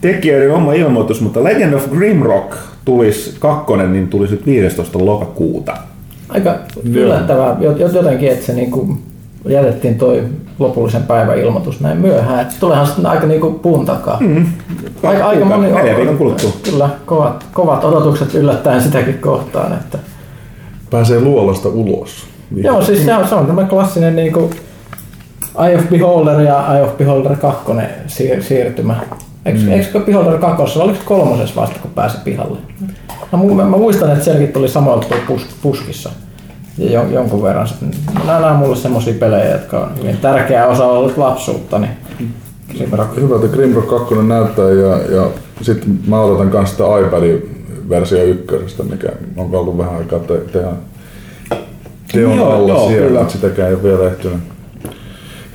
[0.00, 5.06] tekijöiden oma ilmoitus, mutta Legend of Grimrock tulisi kakkonen, niin tulisi nyt 15.
[5.06, 5.76] lokakuuta.
[6.28, 6.54] Aika
[6.92, 8.98] yllättävää jot- jot- jotenkin, että se niinku
[9.48, 10.22] jätettiin toi
[10.58, 12.40] lopullisen päivän ilmoitus näin myöhään.
[12.40, 14.20] Et tuleehan sitten aika niinku puun takaa.
[14.20, 14.46] Mm.
[15.02, 16.50] Aika, aika moni Neljä viikon kuluttua.
[16.62, 19.72] Kyllä, kovat, kovat odotukset yllättäen sitäkin kohtaan.
[19.72, 19.98] Että.
[20.90, 22.33] Pääsee luolasta ulos.
[22.56, 24.50] Joo, siis se on, se on tämä klassinen niinku
[25.66, 27.72] Eye of Beholder ja Eye of Beholder 2
[28.06, 28.96] siir- siirtymä.
[29.44, 29.72] Eikö, mm.
[29.72, 32.58] eikö Beholder 2, oliko se kolmosessa vasta kun pääsi pihalle?
[33.32, 36.10] Mä, mu- mä, mä muistan, että sielläkin tuli samoilta pus, puskissa
[36.78, 37.68] ja jon, jonkun verran.
[38.26, 41.78] Nämä, on mulle semmosia pelejä, jotka on hyvin tärkeä osa ollut lapsuutta.
[41.78, 41.90] Niin
[42.78, 45.30] sen verran Hyvältä Grimrock 2 näyttää ja, ja
[45.62, 50.68] sitten mä odotan myös sitä iPadin versio ykkösestä, mikä on ollut vähän aikaa te- tehdä
[52.14, 53.28] teon Joo, alla joo, siellä, kyllä.
[53.28, 54.38] sitäkään ei ole vielä ehtinyt.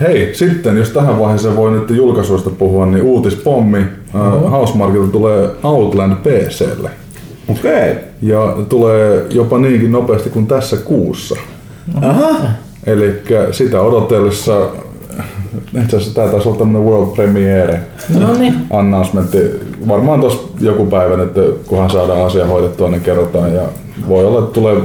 [0.01, 3.80] Hei, sitten jos tähän vaiheeseen voi nyt julkaisuista puhua, niin uutispommi.
[4.16, 6.89] Uh, Housemarquilta tulee Outland PClle.
[7.49, 7.95] Okei.
[8.22, 11.36] Ja tulee jopa niinkin nopeasti kuin tässä kuussa.
[12.01, 12.36] Aha.
[12.86, 14.68] Eli sitä odotellessa,
[15.84, 17.80] itse asiassa tämä taisi olla tämmöinen world premiere
[18.20, 18.53] No niin.
[18.70, 19.38] announcementti.
[19.88, 23.53] Varmaan tuossa joku päivä, että kunhan saadaan asia hoidettua, niin kerrotaan.
[23.55, 23.62] Ja
[24.08, 24.76] voi olla, että tulee,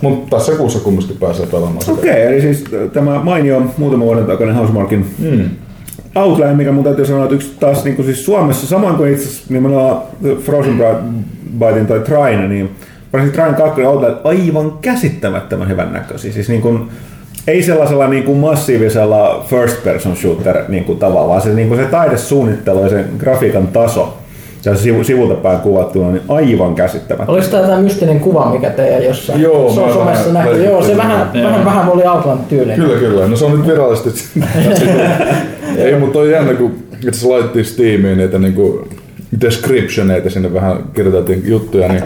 [0.00, 1.90] mutta tässä kuussa kumminkin pääsee pelaamaan.
[1.90, 5.50] Okei, eli siis tämä mainio muutama vuoden takainen Housemarkin mm.
[6.14, 9.28] Outline, mikä mun täytyy sanoa, että yksi taas niin kuin siis Suomessa, samoin kuin itse
[9.28, 10.02] asiassa nimenomaan
[10.44, 10.82] Frozen
[11.58, 12.70] Bytein tai Trine, niin
[13.12, 16.32] varsinkin Trine 2 Outline aivan käsittämättömän hyvän näköisiä.
[16.32, 16.88] Siis niin kuin,
[17.46, 21.80] ei sellaisella niin kuin massiivisella first person shooter niin kuin tavalla, vaan se, niin kuin
[21.80, 24.18] se taidesuunnittelu ja sen grafiikan taso,
[24.64, 27.34] se sivu- sivulta päin kuvattuna, niin aivan käsittämättömän.
[27.34, 30.64] Oliko tämä tämä mystinen kuva, mikä teidän jossain Joo, se on mä somessa vähän näkyy?
[30.64, 30.98] Joo, se leikittelin.
[30.98, 32.76] vähän, vähän, vähän oli Outland tyylinen.
[32.76, 33.26] Kyllä, kyllä.
[33.26, 34.40] No se on nyt virallisesti.
[35.76, 38.88] Ei, mutta on jännä, kun itse asiassa laitettiin Steamiin niitä niinku
[39.40, 42.02] descriptioneita, sinne vähän kirjoiteltiin juttuja, niin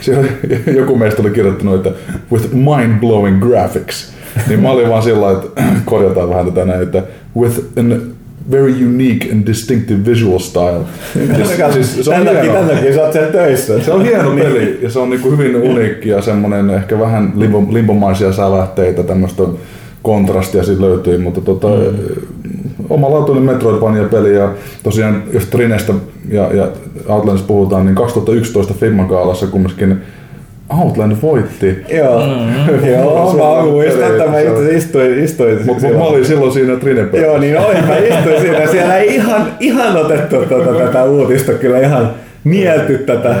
[0.00, 0.28] siellä
[0.80, 1.90] joku meistä oli kirjoittanut, että
[2.32, 4.12] with mind-blowing graphics.
[4.48, 7.02] Niin mä olin vaan sillä lailla, että korjataan vähän tätä näin, että
[7.36, 8.02] with an
[8.50, 10.84] very unique and distinctive visual style.
[11.36, 12.62] Siis, siis se on Tän hieno.
[12.62, 13.80] takia sä oot siellä töissä.
[13.80, 17.66] Se on hieno peli ja se on niinku hyvin uniikki ja semmonen ehkä vähän limbo,
[17.70, 19.42] limbomaisia sälähteitä, tämmöistä
[20.02, 22.24] kontrastia siitä löytyy, mutta tota, mm.
[22.90, 25.92] omalaatuinen Metroidvania-peli ja tosiaan jos Trinestä
[26.28, 26.68] ja, ja
[27.08, 30.02] Outlandista puhutaan, niin 2011 Fimmagaalassa kumminkin
[30.78, 31.84] Outland voitti.
[31.88, 32.88] Joo, mm.
[32.88, 35.98] joo mä muistan, että mä itse istuin, istuin Mutta siellä.
[35.98, 37.84] mä olin silloin siinä trine Joo, niin olin.
[37.86, 38.66] Mä istuin siinä.
[38.66, 42.10] Siellä ei ihan, ihan otettu tuota, tätä uutista kyllä ihan
[42.44, 43.36] mielty tätä äh,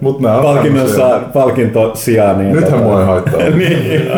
[0.00, 1.28] Mut nää on palkinnossa, tämmösiä.
[1.32, 2.36] palkintosijaa.
[2.36, 3.40] Niin, Nythän tota- mua ei haittaa.
[3.58, 4.10] niin,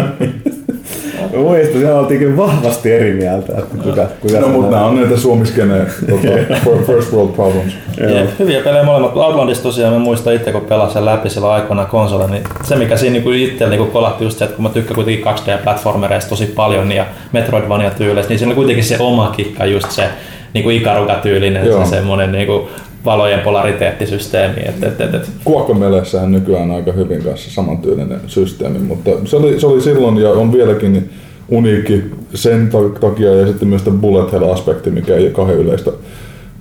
[1.37, 3.53] muistan, siellä oltiin kyllä vahvasti eri mieltä.
[3.59, 6.57] Että kuka, kuka No mutta nää on näitä suomiskeneen tota,
[6.87, 7.73] first world problems.
[8.01, 9.17] Jep, hyviä pelejä molemmat.
[9.17, 12.97] Outlandista tosiaan mä muistan itse, kun pelasin sen läpi silloin aikoinaan konsolla, niin se mikä
[12.97, 16.93] siinä niinku itsellä niinku kolahti just se, että kun mä tykkään kuitenkin 2D-platformereista tosi paljon
[16.93, 20.09] ja Metroidvania tyyleistä, niin siinä oli kuitenkin se oma kikka, just se
[20.55, 21.85] niinku Ikaruga-tyylinen, Joo.
[21.85, 22.69] se semmonen niinku
[23.05, 24.61] valojen polariteettisysteemi.
[24.61, 25.31] Et, et, et, et.
[25.45, 30.53] Kuokkameleissähän nykyään aika hyvin kanssa samantyylinen systeemi, mutta se oli, se oli silloin ja on
[30.53, 31.11] vieläkin
[31.49, 35.59] uniikki sen ta- takia ja sitten myös tämä bullet hell aspekti, mikä ei ole kauhean
[35.59, 35.91] yleistä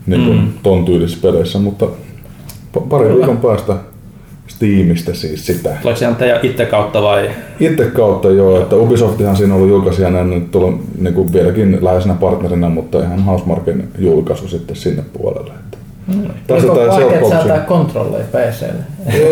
[0.08, 0.48] niin kuin mm.
[0.64, 1.86] ton tyylisissä peleissä, mutta
[2.78, 3.76] pa- pari viikon päästä
[4.48, 5.70] Steamista siis sitä.
[5.84, 7.30] Oliko se teidän itse kautta vai?
[7.60, 11.78] Itse kautta joo, että Ubisoftihan siinä on ollut julkaisijana ja nyt tuolla niin kuin vieläkin
[11.82, 15.54] läheisenä partnerina, mutta ihan Housemarkin julkaisu sitten sinne puolelle.
[16.12, 16.34] Että.
[16.48, 18.84] Tässä tää vaikea säätää kontrolleja PClle?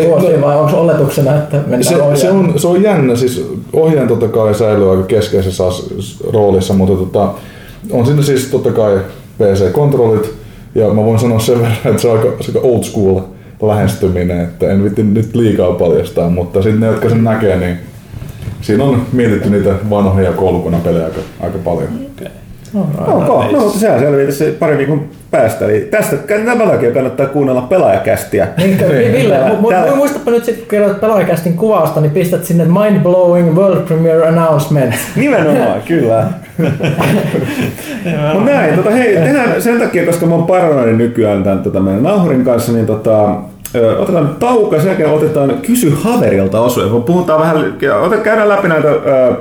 [0.08, 4.28] Vuosi vai onko oletuksena, että mennään Se, se, on, se on jännä, siis ohjaan totta
[4.28, 5.64] kai säilyy aika keskeisessä
[6.32, 7.34] roolissa, mutta tota,
[7.90, 9.00] on siinä siis totta kai
[9.38, 10.34] PC-kontrollit,
[10.74, 13.20] ja mä voin sanoa sen verran, että se on aika, se on aika old school
[13.62, 17.78] lähestyminen, että en vitti nyt liikaa paljastaa, mutta sitten ne, jotka sen näkee, niin
[18.60, 21.88] siinä on mietitty niitä vanhoja koulukunapelejä aika, aika paljon.
[22.74, 25.64] Ok, no mutta sehän selvii tässä pari viikon päästä.
[25.64, 28.48] Eli tästä tämän takia kannattaa kuunnella pelaajakästiä.
[28.56, 28.78] Niin,
[29.12, 33.80] Ville, mu- muistapa nyt sitten, kun kerroit pelaajakästin kuvausta, niin pistät sinne mind blowing world
[33.80, 34.94] premiere announcement.
[35.16, 36.26] Nimenomaan, kyllä.
[38.34, 42.02] no näin, tota, hei, tehdään sen takia, koska mä oon paranoinen nykyään tämän tota, meidän
[42.02, 43.36] nauhurin kanssa, niin tota,
[43.74, 47.00] ö, otetaan tauko, sen jälkeen otetaan kysy haverilta osuja.
[47.00, 47.74] Puhutaan vähän,
[48.22, 49.34] käydään läpi näitä ö,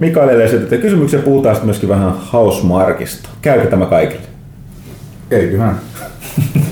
[0.00, 3.28] Mikaelille esitetään kysymyksiä, puhutaan sitten myöskin vähän Housemarkista.
[3.42, 4.29] Käykö tämä kaikille?
[5.30, 6.69] Erik Johan.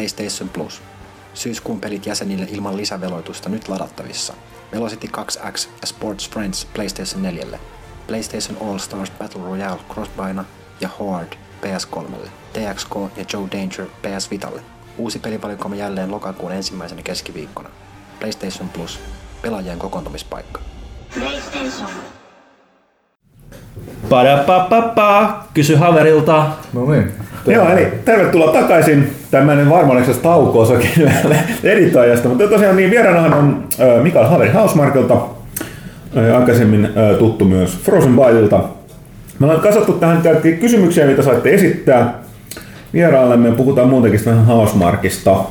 [0.00, 0.82] PlayStation Plus.
[1.34, 4.34] Syyskuun pelit jäsenille ilman lisäveloitusta nyt ladattavissa.
[4.72, 7.58] Velocity 2X ja Sports Friends PlayStation 4.
[8.06, 10.44] PlayStation All Stars Battle Royale Crossbina
[10.80, 12.14] ja Horde PS3.
[12.52, 14.62] TXK ja Joe Danger PS Vitalle.
[14.98, 17.68] Uusi pelivalikoima jälleen lokakuun ensimmäisenä keskiviikkona.
[18.18, 19.00] PlayStation Plus.
[19.42, 20.60] Pelaajien kokoontumispaikka.
[21.14, 21.90] PlayStation.
[24.08, 26.50] Padapapapa, kysy haverilta.
[26.72, 27.29] No niin.
[27.46, 31.12] Joo, eli tervetuloa takaisin tämmöinen varmallisesta tauko-osakin
[31.64, 32.28] editoijasta.
[32.28, 33.64] Mutta tosiaan niin vieraanahan on
[34.02, 35.14] Mikael Haveri Hausmarkelta,
[36.16, 36.88] äh, aikaisemmin
[37.18, 38.64] tuttu myös Frozen Byteilta.
[39.38, 42.20] Me ollaan kasattu tähän käytiin kysymyksiä, mitä saitte esittää
[42.92, 45.44] vieraallemme puhutaan muutenkin vähän Hausmarkista.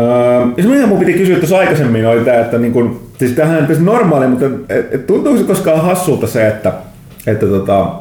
[0.00, 3.32] Öö, ja se mitä mun piti kysyä tuossa aikaisemmin oli tämä, että niin kun, siis
[3.32, 6.72] tämähän on normaali, mutta et, et, tuntuuko se koskaan hassulta se, että,
[7.26, 7.92] että tota,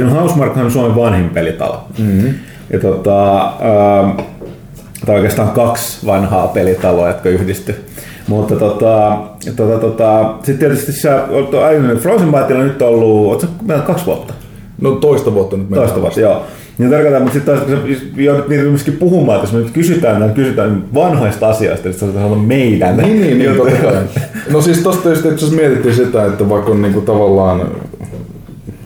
[0.00, 1.84] Housemarque on Suomen vanhin pelitalo.
[1.98, 2.34] Mm-hmm.
[2.72, 4.24] Ja tota, öö,
[5.06, 7.74] tai oikeastaan kaksi vanhaa pelitaloa, jotka yhdisty.
[8.28, 9.16] Mutta tota,
[9.56, 14.34] tota, tota, sitten tietysti sä olet aiemmin Frozen Byteilla nyt ollut, ootko sä kaksi vuotta?
[14.80, 15.88] No toista vuotta nyt mennään.
[15.88, 16.42] Toista vuotta, joo.
[16.78, 19.70] Niin tarkoitan, mutta sitten taas kun sä joudut niitä myöskin puhumaan, että jos me nyt
[19.70, 22.96] kysytään, niin kysytään vanhoista asioista, niin sitten on meidän.
[22.96, 23.92] Niin, niin, niin totta.
[24.50, 27.60] No siis tosta tietysti itse asiassa mietittiin sitä, että vaikka on niinku tavallaan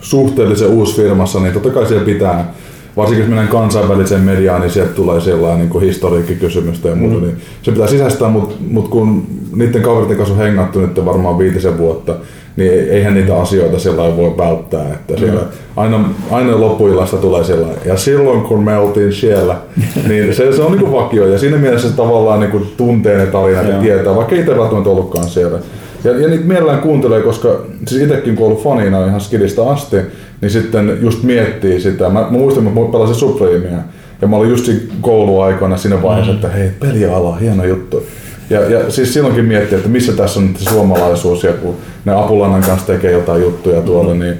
[0.01, 2.53] suhteellisen uusi firmassa, niin totta kai siellä pitää,
[2.97, 7.21] varsinkin jos mennään kansainväliseen mediaan, niin sieltä tulee sellainen niin historiikkikysymystä ja muuta, mm.
[7.21, 11.77] niin se pitää sisäistää, mutta mut kun niiden kaveritten kanssa on hengattu nyt varmaan viitisen
[11.77, 12.15] vuotta,
[12.57, 15.41] niin eihän niitä asioita sillä voi välttää, että siellä
[15.75, 17.79] aina, aina loppuillasta tulee sellainen.
[17.85, 19.55] Ja silloin kun me oltiin siellä,
[20.07, 23.67] niin se, se on niin vakio ja siinä mielessä se tavallaan niin tuntee ne tarinat
[23.67, 25.59] ja tietää, vaikka ei välttämättä ollutkaan siellä.
[26.03, 29.97] Ja, ja niitä mielellään kuuntelee, koska siis itsekin kun ollut fanina ihan skidistä asti,
[30.41, 32.09] niin sitten just miettii sitä.
[32.09, 33.79] Mä, mä muistan, että mä pelasin Supremea
[34.21, 38.03] ja mä olin just siinä kouluaikoina siinä vaiheessa, että hei, peliala, hieno juttu.
[38.49, 41.75] Ja, ja siis silloinkin miettii, että missä tässä on nyt se suomalaisuus ja kun
[42.05, 44.37] ne Apulannan kanssa tekee jotain juttuja tuolla, niin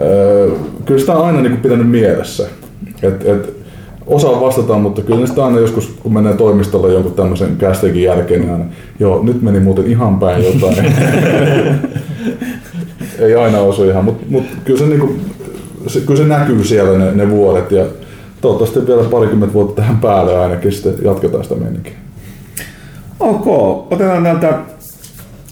[0.00, 0.50] öö,
[0.84, 2.46] kyllä sitä on aina niin kuin pitänyt mielessä.
[3.02, 3.57] Et, et,
[4.08, 8.52] osaa vastata, mutta kyllä sitä aina joskus, kun menee toimistolle jonkun tämmöisen kästekin jälkeen, niin
[8.52, 8.64] aina,
[8.98, 10.76] joo, nyt meni muuten ihan päin jotain.
[13.18, 15.14] Ei aina osu ihan, mutta mut kyllä, se niinku,
[15.86, 17.84] se, kyllä se näkyy siellä ne, ne vuodet ja
[18.40, 21.92] toivottavasti vielä parikymmentä vuotta tähän päälle ainakin sitten jatketaan sitä meininkiä.
[23.20, 23.46] Ok,
[23.92, 24.58] otetaan täältä.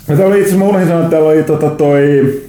[0.06, 2.42] Täällä oli itse asiassa, mä unohdin sanoa, että täällä oli tota toi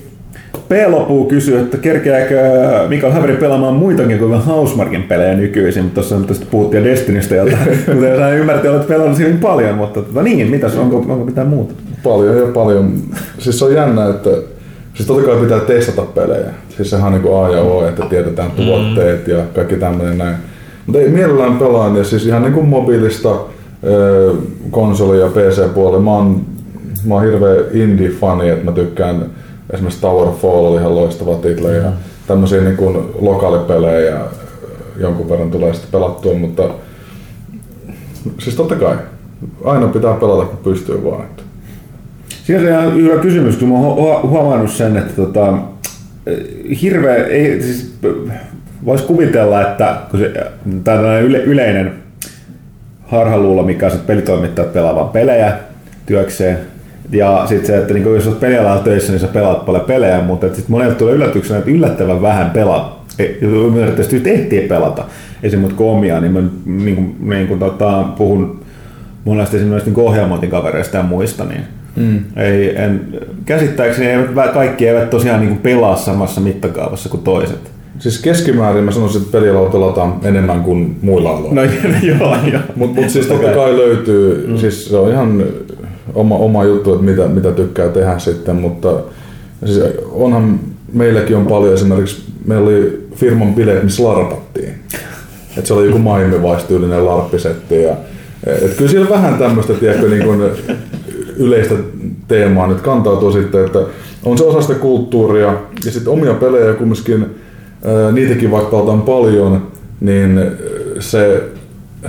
[0.70, 2.42] P-Lopu kysyy, että kerkeääkö
[2.88, 7.58] Mikael Haveri pelaamaan muitakin kuin Housemarkin pelejä nykyisin, mutta tuossa tästä puhuttiin Destinistä jotain.
[7.96, 11.74] Kuten sä ymmärrätte, olet pelannut hyvin paljon, mutta tota, niin, mitäs, onko, onko mitään muuta?
[12.04, 12.94] Paljon ja paljon.
[13.40, 14.30] Siis se on jännä, että
[14.94, 16.50] siis totta kai pitää testata pelejä.
[16.70, 20.36] Siis sehän on niin kuin A ja O, että tiedetään tuotteet ja kaikki tämmöinen näin.
[20.86, 23.36] Mutta ei mielellään pelaa, ja siis ihan niin kuin mobiilista
[24.72, 26.00] konsoli- ja PC-puolella.
[26.00, 26.42] Mä oon,
[27.06, 29.26] mä oon hirveä indie-fani, että mä tykkään
[29.74, 31.92] esimerkiksi Tower of Fall oli ihan loistava title ja
[32.28, 34.20] tämmöisiä niin kuin lokaalipelejä
[35.00, 36.70] jonkun verran tulee sitten pelattua, mutta
[38.40, 38.98] siis totta kai
[39.64, 41.26] aina pitää pelata kun pystyy vaan.
[42.30, 45.58] Siinä on ihan hyvä kysymys, kun mä oon huomannut sen, että tota,
[46.82, 47.96] hirveä, ei, siis,
[48.86, 50.34] voisi kuvitella, että kun se,
[50.84, 51.94] tämä yle, yleinen
[53.08, 55.58] harhaluulo, mikä on, että pelitoimittajat pelaavat pelejä
[56.06, 56.58] työkseen,
[57.12, 60.48] ja sitten se, että niin jos olet pelialalla töissä, niin sä pelaat paljon pelejä, mutta
[60.48, 63.06] sitten monelle tulee yllätyksenä, että yllättävän vähän pelaa.
[63.42, 65.04] Ymmärrettävästi nyt ehtii pelata
[65.44, 68.60] esimerkiksi omia, niin mä niin kuin, niin kuin, tota, puhun
[69.26, 71.62] monesti esimerkiksi niin ohjelmointin kavereista ja muista, niin
[71.96, 72.20] mm.
[72.36, 73.08] ei, en,
[73.46, 77.72] käsittääkseni eivät, kaikki eivät tosiaan niin pelaa samassa mittakaavassa kuin toiset.
[78.00, 81.54] Siis keskimäärin mä sanoisin, että pelialalla pelataan enemmän kuin muilla aloilla.
[81.54, 81.62] No
[82.20, 82.62] joo, joo.
[82.76, 84.58] Mutta mut siis totta kai löytyy, mm.
[84.58, 85.44] siis se on ihan
[86.14, 89.00] oma, oma juttu, että mitä, mitä tykkää tehdä sitten, mutta
[89.66, 90.60] siis onhan
[90.94, 94.74] meilläkin on paljon esimerkiksi, meillä oli firman bileet, missä larpattiin.
[95.58, 97.96] Et se oli joku maimivaistyylinen larppisetti ja
[98.46, 100.42] et kyllä siellä vähän tämmöistä, tiedätkö, niin kuin
[101.38, 101.76] yleistä
[102.28, 103.80] teemaa nyt kantautuu sitten, että
[104.24, 105.54] on se osa sitä kulttuuria
[105.86, 107.26] ja sitten omia pelejä kumminkin,
[108.12, 109.68] niitäkin vaikka paljon,
[110.02, 110.42] niin
[111.00, 111.44] se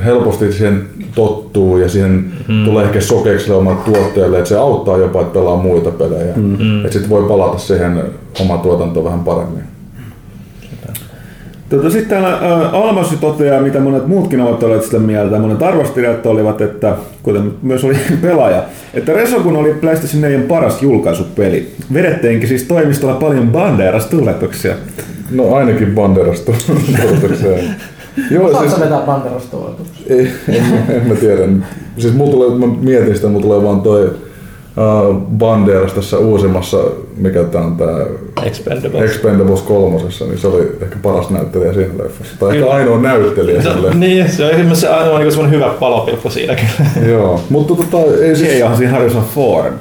[0.05, 0.87] helposti siihen
[1.19, 2.65] tottuu ja siihen mm.
[2.65, 6.33] tulee ehkä sokeiksi omat tuotteelle, että se auttaa jopa, että pelaa muita pelejä.
[6.37, 6.81] Mm.
[6.81, 8.03] Että sitten voi palata siihen
[8.41, 9.63] oma tuotantoon vähän paremmin.
[11.69, 16.27] Tota, sitten täällä äh, Almassi toteaa, mitä monet muutkin ovat olleet sitä mieltä, monet arvostelijat
[16.27, 18.63] olivat, että, kuten myös oli pelaaja,
[18.95, 21.73] että Resokun oli PlayStation 4 paras julkaisupeli.
[21.95, 24.75] Vedetteinkin siis toimistolla paljon Banderas-tuletuksia.
[25.31, 27.51] No ainakin Banderas-tuletuksia.
[28.31, 28.81] Joo, Saatko siis...
[28.81, 29.07] vetää?
[30.09, 31.43] Ei, en, en, mä tiedä.
[31.99, 36.79] Siis mulla tulee, mä mietin sitä, mulla tulee vaan toi uh, Banderas tässä uusimmassa,
[37.17, 38.07] mikä tää on tää
[38.43, 39.03] Expendables.
[39.11, 42.35] Expendables kolmosessa, niin se oli ehkä paras näyttelijä siinä leffassa.
[42.39, 45.75] Tai ehkä ainoa näyttelijä se, siinä Niin, se on esimerkiksi se ainoa niin semmoinen hyvä
[45.81, 47.09] palopilkku siinä kyllä.
[47.09, 48.49] Joo, mutta tota, ei siis...
[48.49, 49.73] Ei onhan siinä Harrison Ford.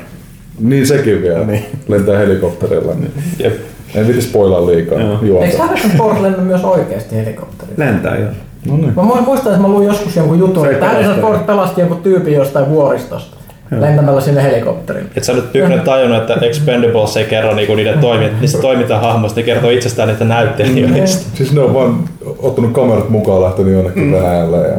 [0.59, 1.65] Niin sekin vielä, niin.
[1.88, 2.93] lentää helikopterilla.
[2.93, 3.11] Niin.
[3.39, 3.53] Jep.
[3.95, 4.99] En viti spoilaa liikaa.
[5.22, 5.43] Joo.
[5.43, 7.85] Eikö Harrison Ford lennä myös oikeasti helikopterilla?
[7.85, 8.30] Lentää joo.
[8.68, 8.93] No niin.
[8.95, 12.69] Mä muistan, että mä luin joskus jonkun jutun, että Harrison Ford pelasti jonkun tyypin jostain
[12.69, 13.38] vuoristosta
[13.80, 15.09] lentämällä sinne helikopterille.
[15.15, 19.43] Et sä nyt tykännyt tajunnut, että Expendables ei kerro niinku niiden toimi, niistä toimintahahmoista, ne
[19.43, 21.38] kertoo itsestään niitä näyttelijöistä.
[21.38, 21.99] Siis ne on vaan
[22.39, 24.11] ottanut kamerat mukaan lähtenyt jonnekin mm.
[24.11, 24.76] Venäjälle ja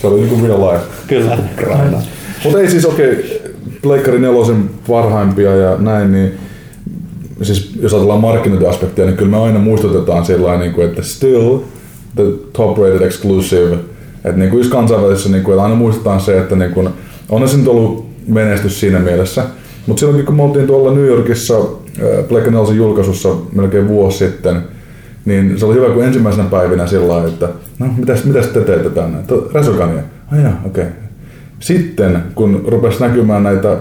[0.00, 0.84] se oli niinku real life.
[1.06, 1.38] Kyllä.
[2.44, 3.24] Mutta ei siis okei, okay,
[3.82, 6.38] Pleikkari nelosen parhaimpia ja näin, niin
[7.42, 11.58] siis jos ajatellaan markkinointiaspektia, niin kyllä me aina muistutetaan sillä niin kuin, että still
[12.14, 13.78] the top rated exclusive.
[14.24, 16.88] Että niin kuin just kansainvälisessä, niin kuin, että aina muistetaan se, että niin kuin,
[17.28, 19.44] onhan se nyt ollut menestys siinä mielessä.
[19.86, 21.54] Mutta silloin kun me oltiin tuolla New Yorkissa
[22.28, 24.62] Black Nelson julkaisussa melkein vuosi sitten,
[25.24, 27.48] niin se oli hyvä, kun ensimmäisenä päivinä sillä lailla, että
[27.78, 29.18] no mitäs, mitäs te teette tänne?
[29.54, 30.02] Resokania.
[30.32, 30.52] Ai okei.
[30.66, 30.86] Okay.
[31.60, 33.76] Sitten kun rupesi näkymään näitä,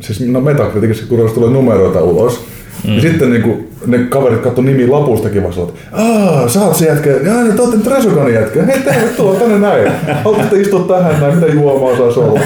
[0.00, 2.44] siis no Metacriticissa kun tulee numeroita ulos,
[2.86, 2.94] Mm.
[2.94, 6.86] Ja sitten niin kuin, ne kaverit katsoi nimi lapustakin vasta, että aah, sä oot se
[6.86, 9.92] jätkä, ja niin te ootte Tresukanin jätkä, hei tervetuloa tänne näin.
[10.24, 12.40] Haluatte istua tähän näin, mitä juomaa saisi olla.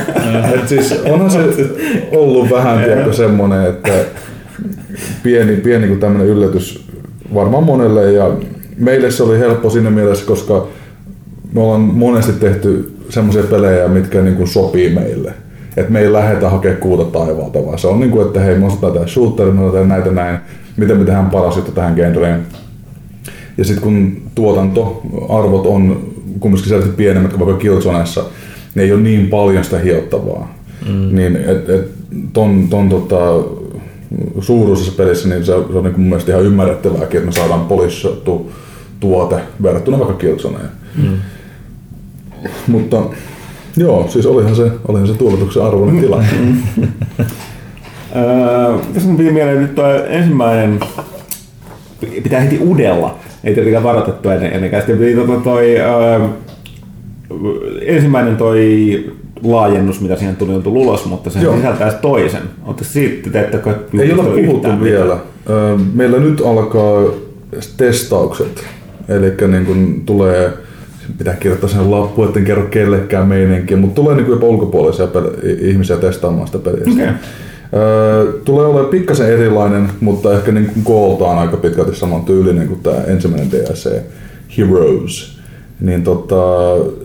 [0.54, 1.38] Et siis onhan se
[2.12, 3.92] ollut vähän tiedätkö, semmonen, että
[5.22, 6.84] pieni, pieni kuin tämmöinen yllätys
[7.34, 8.12] varmaan monelle.
[8.12, 8.30] Ja
[8.78, 10.66] meille se oli helppo siinä mielessä, koska
[11.52, 15.34] me ollaan monesti tehty semmoisia pelejä, mitkä niin kuin sopii meille
[15.76, 18.66] että me ei lähdetä hakemaan kuuta taivaalta, vaan se on niin kuin, että hei, me
[18.66, 20.38] osataan tehdä shooter, me osataan näitä näin,
[20.76, 22.46] miten me tehdään paras juttu tähän genreen.
[23.58, 28.24] Ja sitten kun tuotantoarvot on kumminkin selvästi pienemmät kuin vaikka Killzoneessa,
[28.74, 30.54] niin ei ole niin paljon sitä hiottavaa.
[30.88, 31.16] Mm.
[31.16, 31.90] Niin et, et
[32.32, 33.16] ton, ton tota,
[34.40, 38.52] suuruisessa pelissä niin se, se on niin mun mielestä ihan ymmärrettävääkin, että me saadaan polissattu
[39.00, 40.68] tuote verrattuna vaikka Killzoneen.
[41.02, 41.16] Mm.
[42.66, 43.02] Mutta
[43.76, 46.28] Joo, siis olihan se, olihan se tuuletuksen arvoinen tilanne.
[48.94, 50.80] Tässä mun piti mieleen nyt toi ensimmäinen,
[52.22, 55.74] pitää heti udella, ei tietenkään varoitettu ennen, ennen Sitten piti toi, toi
[56.20, 56.28] uh,
[57.86, 59.12] ensimmäinen toi
[59.42, 62.42] laajennus, mitä siihen tuli, on tullut ulos, mutta se sisältää toisen.
[62.64, 65.16] Olette siitä, teettekö Ei ole puhuttu vielä.
[65.94, 67.02] Meillä nyt alkaa
[67.76, 68.64] testaukset.
[69.08, 70.52] Eli niin kun tulee
[71.18, 75.96] pitää kirjoittaa sen lappu, etten kerro kellekään meininkiä, mutta tulee niin jopa ulkopuolisia peli- ihmisiä
[75.96, 76.84] testaamaan sitä peliä.
[76.92, 77.14] Okay.
[77.74, 82.80] Öö, tulee olemaan pikkasen erilainen, mutta ehkä niin kuin kooltaan aika pitkälti saman tyylinen kuin
[82.80, 84.00] tämä ensimmäinen DLC
[84.58, 85.38] Heroes.
[85.80, 86.36] Niin tota,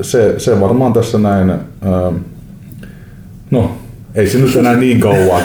[0.01, 2.11] se, se varmaan tässä näin, öö,
[3.51, 3.71] no
[4.15, 5.41] ei se nyt enää niin kauan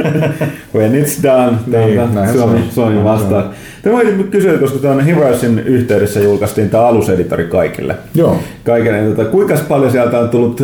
[0.74, 3.52] When it's done, niin, Suomi, Suomi vastaa.
[3.86, 7.94] Te voitte kysyä, koska tuonne Heroesin yhteydessä julkaistiin tämä aluseditori kaikille.
[8.14, 8.36] Joo.
[8.64, 10.60] Kaikille, tota, kuinka paljon sieltä on tullut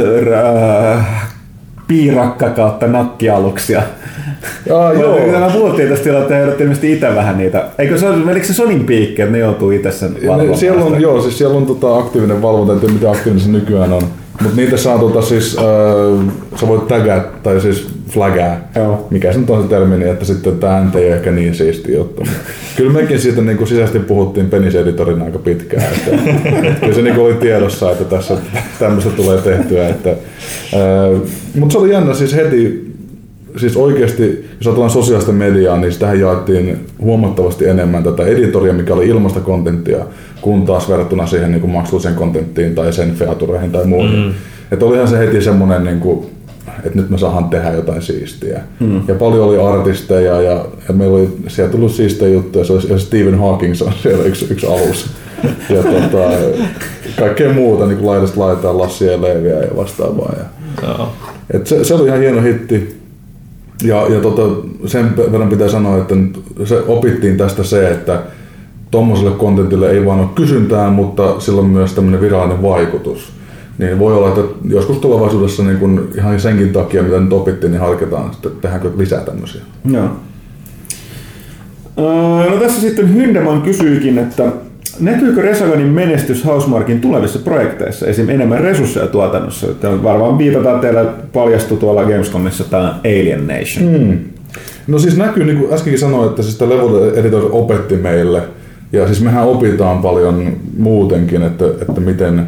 [0.97, 1.31] äh,
[1.89, 3.83] piirakka kautta nakkialuksia?
[4.67, 5.19] Jaa, joo.
[5.33, 7.65] Tämä puhuttiin tästä tilaa, että ilmeisesti itse vähän niitä.
[7.79, 10.59] Eikö se, oliko se Sonin piikki, että ne joutuu itse sen valvomaan?
[10.59, 13.93] Siellä on, joo, siis siellä on tota aktiivinen valvonta, en tiedä mitä aktiivinen se nykyään
[13.93, 14.03] on.
[14.43, 16.27] Mutta niitä saa tota siis, äh,
[16.61, 19.07] sä voit tagaa tai siis flagaa, Joo.
[19.11, 21.55] mikä se nyt on se termi, niin että sitten tämä ääntä ei ole ehkä niin
[21.55, 22.23] siisti juttu.
[22.77, 25.93] Kyllä mekin siitä niin kuin sisäisesti puhuttiin peniseditorin aika pitkään.
[25.95, 26.11] Että,
[26.69, 28.37] että kyllä se niin kuin oli tiedossa, että tässä
[28.79, 29.89] tämmöistä tulee tehtyä.
[29.89, 31.21] Että, äh,
[31.55, 32.93] mutta se oli jännä siis heti,
[33.57, 34.23] siis oikeasti,
[34.59, 39.99] jos ajatellaan sosiaalista mediaa, niin sitähän jaettiin huomattavasti enemmän tätä editoria, mikä oli ilmasta kontenttia,
[40.41, 44.11] kun taas verrattuna siihen niin kuin maksulliseen kontenttiin tai sen featureihin tai muuhun.
[44.11, 44.35] Mm.
[44.73, 46.27] Että olihan se heti semmoinen, niin kuin,
[46.85, 48.61] että nyt me saadaan tehdä jotain siistiä.
[48.81, 49.03] Mm.
[49.09, 52.65] Ja paljon oli artisteja ja, ja meillä oli siellä tullut siistejä juttuja.
[52.65, 55.11] Se oli Stephen Hawking on siellä yksi, yksi alus.
[55.71, 56.31] ja tota,
[57.19, 60.35] kaikkea muuta, niin kuin laidasta laitaan Lassia ja Leeviä ja vastaavaa.
[60.83, 61.07] Ja,
[61.51, 63.03] et se, se, oli ihan hieno hitti.
[63.83, 64.43] Ja, ja tota,
[64.87, 68.23] sen verran pitää sanoa, että nyt se opittiin tästä se, että
[68.91, 73.33] tuommoiselle kontentille ei vaan ole kysyntää, mutta sillä on myös tämmöinen virallinen vaikutus.
[73.79, 77.81] Niin voi olla, että joskus tulevaisuudessa niin kun ihan senkin takia, mitä nyt opittiin, niin
[77.81, 79.61] harkitaan, että tehdäänkö lisää tämmöisiä.
[79.91, 80.09] Joo.
[81.99, 84.53] Öö, No tässä sitten Hyndeman kysyykin, että
[85.01, 88.29] näkyykö Resoganin menestys Housemarkin tulevissa projekteissa, esim.
[88.29, 89.71] enemmän resursseja tuotannossa?
[89.71, 94.01] Että varmaan viitataan teillä paljastui tuolla Gamescomissa tämä Alien Nation.
[94.01, 94.19] Mm.
[94.87, 98.43] No siis näkyy, niin kuin äskenkin sanoin, että siis tämä Level Editor opetti meille,
[98.93, 102.47] ja siis mehän opitaan paljon muutenkin, että, että miten,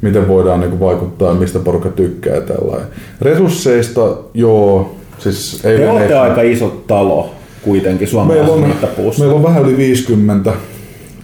[0.00, 2.86] miten voidaan niin kuin vaikuttaa ja mistä porukka tykkää ja tällainen.
[3.20, 7.30] Resursseista, joo, siis Te Alien olette Nation- aika iso talo
[7.62, 9.20] kuitenkin Meillä suomalaisessa on, mittapuussa.
[9.20, 10.52] meillä on vähän yli 50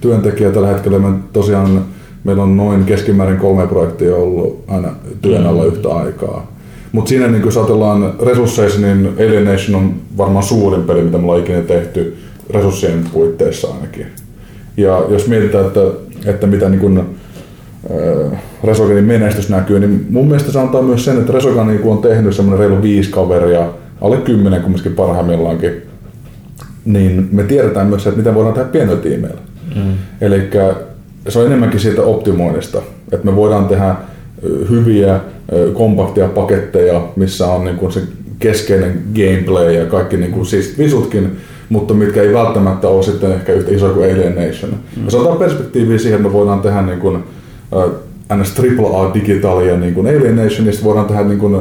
[0.01, 0.99] työntekijää tällä hetkellä.
[0.99, 1.85] Me tosiaan
[2.25, 4.89] meillä on noin keskimäärin kolme projektia ollut aina
[5.23, 6.53] työn alla yhtä aikaa.
[6.93, 11.25] Mutta siinä niin kun ajatellaan resursseissa, niin Alien Nation on varmaan suurin peli, mitä me
[11.25, 12.17] ollaan ikinä tehty
[12.51, 14.07] resurssien puitteissa ainakin.
[14.77, 15.81] Ja jos mietitään, että,
[16.27, 17.05] että mitä niin kun,
[18.65, 22.35] Resoganin menestys näkyy, niin mun mielestä se antaa myös sen, että Resogan kun on tehnyt
[22.35, 23.69] semmoinen reilu viisi kaveria,
[24.01, 25.83] alle kymmenen kumminkin parhaimmillaankin,
[26.85, 29.41] niin me tiedetään myös että miten voidaan tehdä pienellä tiimeillä.
[29.77, 29.93] Mm.
[30.21, 30.51] Eli
[31.29, 32.83] se on enemmänkin siitä optimoinnista,
[33.13, 33.95] että me voidaan tehdä
[34.71, 35.21] hyviä,
[35.53, 38.01] ö, kompaktia paketteja, missä on niin kuin se
[38.39, 41.37] keskeinen gameplay ja kaikki niin kuin, siis visutkin,
[41.69, 44.71] mutta mitkä ei välttämättä ole sitten ehkä yhtä iso kuin Alien Nation.
[44.97, 45.05] Mm.
[45.05, 47.25] Ja se antaa perspektiiviä siihen, että me voidaan tehdä niin kuin,
[48.37, 48.55] ns.
[48.61, 51.61] AAA-digitaalia niin kuin Alien Nationista, voidaan tehdä niin kuin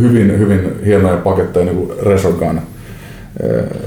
[0.00, 2.60] hyvin, hyvin hienoja paketteja niin kuin Resogun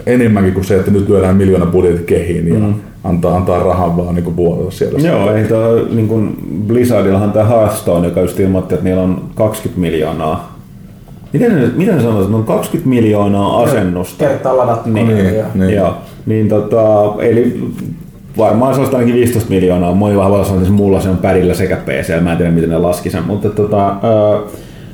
[0.05, 2.73] enemmänkin kuin se, että nyt lyödään miljoona budjetit kehiin ja mm.
[3.03, 4.99] antaa, antaa rahan vaan niin vuodella siellä.
[4.99, 9.81] Joo, ei toi, niin kuin Blizzardillahan tämä Hearthstone, joka just ilmoitti, että niillä on 20
[9.81, 10.59] miljoonaa.
[11.33, 14.25] Miten ne, miten ne sanoo, että on 20 miljoonaa asennusta?
[14.25, 14.89] Kertaa ladattu.
[14.89, 15.73] Niin, Niin, ja- niin.
[15.73, 15.93] Joo,
[16.25, 17.71] niin tota, eli
[18.39, 19.93] varmaan se olisi ainakin 15 miljoonaa.
[19.93, 22.77] Moi vahvalla sanoa, että mulla se on pärillä sekä PC, mä en tiedä miten ne
[22.77, 24.39] laski sen, mutta tota, ää,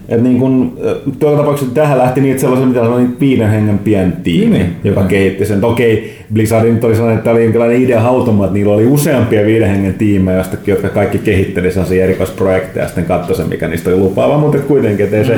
[0.10, 0.78] et niin kun,
[1.20, 4.76] tuolla tapauksessa tähän lähti niin, että sellaisen, mitä sanoin, viiden hengen pieni tiimi, Niin.
[4.84, 5.08] joka Niin.
[5.08, 5.64] kehitti sen.
[5.66, 9.46] Okei, Blizzardin nyt oli sellainen, että tämä oli jonkinlainen idea hautoma, että niillä oli useampia
[9.46, 13.90] viiden hengen tiimejä, josta, jotka kaikki kehitteli sellaisia erikoisprojekteja ja sitten katsoi sen, mikä niistä
[13.90, 15.38] oli lupaava, mutta kuitenkin, että ei se,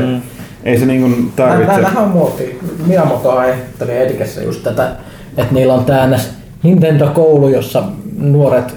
[0.64, 1.74] ei se niin kuin tarvitse.
[1.74, 2.60] Nämähän on muoti.
[2.88, 4.92] Miyamoto ajatteli Edikessä just tätä,
[5.38, 7.84] että niillä on tää NS Nintendo-koulu, jossa
[8.18, 8.76] nuoret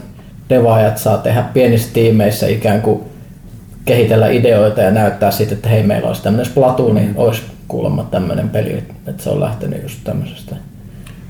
[0.51, 3.01] devaajat saa tehdä pienissä tiimeissä ikään kuin
[3.85, 8.49] kehitellä ideoita ja näyttää sitten, että hei meillä olisi tämmöinen Splatoon, niin olisi kuulemma tämmöinen
[8.49, 10.57] peli, että se on lähtenyt just tämmöisestä.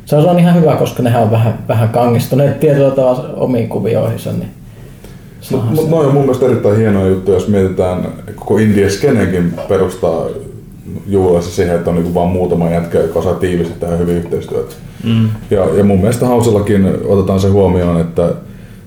[0.04, 4.50] Se on ihan hyvä, koska nehän on vähän, vähän kangistuneet tietyllä tavalla omiin kuvioihinsa, niin
[5.50, 8.06] Mutta se- noin on mun mielestä erittäin hienoja juttuja, jos mietitään
[8.36, 10.26] koko India skenenkin perustaa
[11.06, 14.74] juuressa siihen, että on niinku vaan muutama jätkä, joka osaa tiivistää hyvin yhteistyötä.
[15.04, 15.28] Mm.
[15.50, 18.34] Ja, ja mun mielestä Hausellakin otetaan se huomioon, että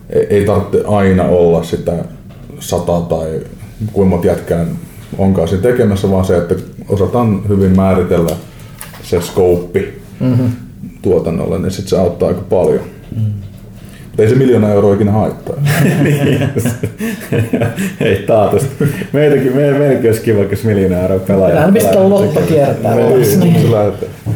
[0.09, 1.93] ei, ei tarvitse aina olla sitä
[2.59, 3.41] sata tai
[3.93, 4.65] kuinka monta jätkää
[5.17, 6.55] onkaan siinä tekemässä, vaan se, että
[6.89, 8.35] osataan hyvin määritellä
[9.03, 10.51] se skouppi mm-hmm.
[11.01, 12.81] tuotannolle, niin sit se auttaa aika paljon.
[13.15, 13.33] Mm.
[14.17, 15.55] Ei se miljoona euroa ikinä haittaa.
[18.01, 18.85] Ei taatusti.
[19.13, 21.67] Meitäkin, me, meilläkin olisi kiva, jos miljoonaa euroa pelaaja.
[21.67, 22.95] Mistä on lotto kiertää.
[22.95, 24.32] Niin, Niin.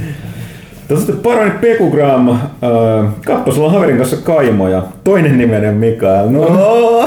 [0.88, 2.30] Tässä sitten parani Pekugram.
[2.30, 2.38] Äh,
[3.60, 6.30] on haverin kanssa Kaimo ja toinen nimeni on Mikael.
[6.30, 6.40] No,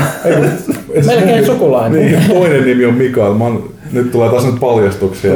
[1.07, 2.01] Melkein sukulainen.
[2.01, 3.35] Niin, toinen nimi on Mikael.
[3.35, 5.33] Mä oon, nyt tulee taas nyt paljastuksia.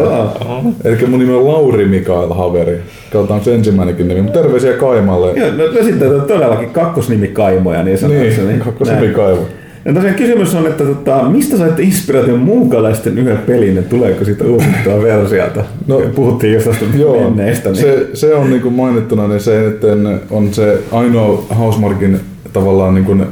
[0.84, 2.82] Eli mun nimi on Lauri Mikael Haveri.
[3.12, 4.22] Katsotaan se ensimmäinenkin nimi.
[4.22, 5.32] Mutta terveisiä Kaimalle.
[5.32, 8.46] Joo, no, no sitten on todellakin kakkosnimi Kaimoja, niin sanotaan.
[8.46, 9.46] Niin, kakkosnimi Kaivo.
[9.84, 14.44] Ja tosiaan kysymys on, että tota, mistä saitte inspiraation muukalaisten yhden pelin ja tuleeko siitä
[14.44, 15.64] uusittua versiota?
[15.86, 17.70] No, Puhuttiin just tästä Joo, menneestä.
[17.70, 17.80] Niin.
[17.80, 19.84] se, se on niin kuin mainittuna, niin se nyt
[20.30, 22.20] on se ainoa Housemarkin
[22.52, 23.26] tavallaan niin kuin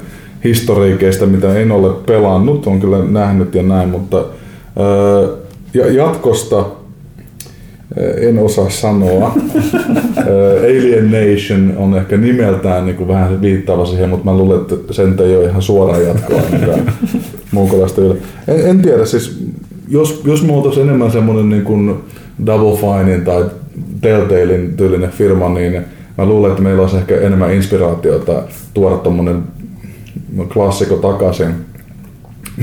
[0.45, 5.29] historiikeista, mitä en ole pelannut, on kyllä nähnyt ja näin, mutta ää,
[5.75, 6.65] ja jatkosta
[7.97, 9.35] en osaa sanoa.
[10.17, 10.25] Ää,
[10.71, 15.17] Alien Nation on ehkä nimeltään niin kuin vähän viittaava siihen, mutta mä luulen, että sen
[15.21, 16.93] ei ole ihan suoraan jatkoa ainakaan
[17.53, 18.17] muukalaista yle.
[18.49, 19.45] En, en tiedä, siis
[19.89, 21.95] jos, jos me oltaisiin enemmän semmoinen niin kuin
[22.47, 23.45] Double Finein tai
[24.01, 25.83] Telltalein tyylinen firma, niin
[26.19, 28.43] mä luulen, että meillä olisi ehkä enemmän inspiraatiota
[28.75, 29.43] tuoda tommonen
[30.53, 31.55] klassikko takaisin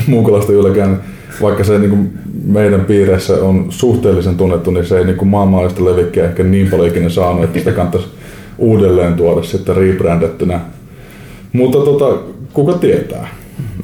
[0.08, 1.02] muukalaista ylläkään,
[1.42, 2.14] vaikka se niin kuin
[2.46, 6.88] meidän piirissä on suhteellisen tunnettu, niin se ei niin kuin maailmanlaista levikkiä ehkä niin paljon
[6.88, 8.08] ikinä saanut, että sitä kannattaisi
[8.58, 10.60] uudelleen tuoda sitten rebrandettynä.
[11.54, 12.18] Mutta tota,
[12.54, 13.28] kuka tietää?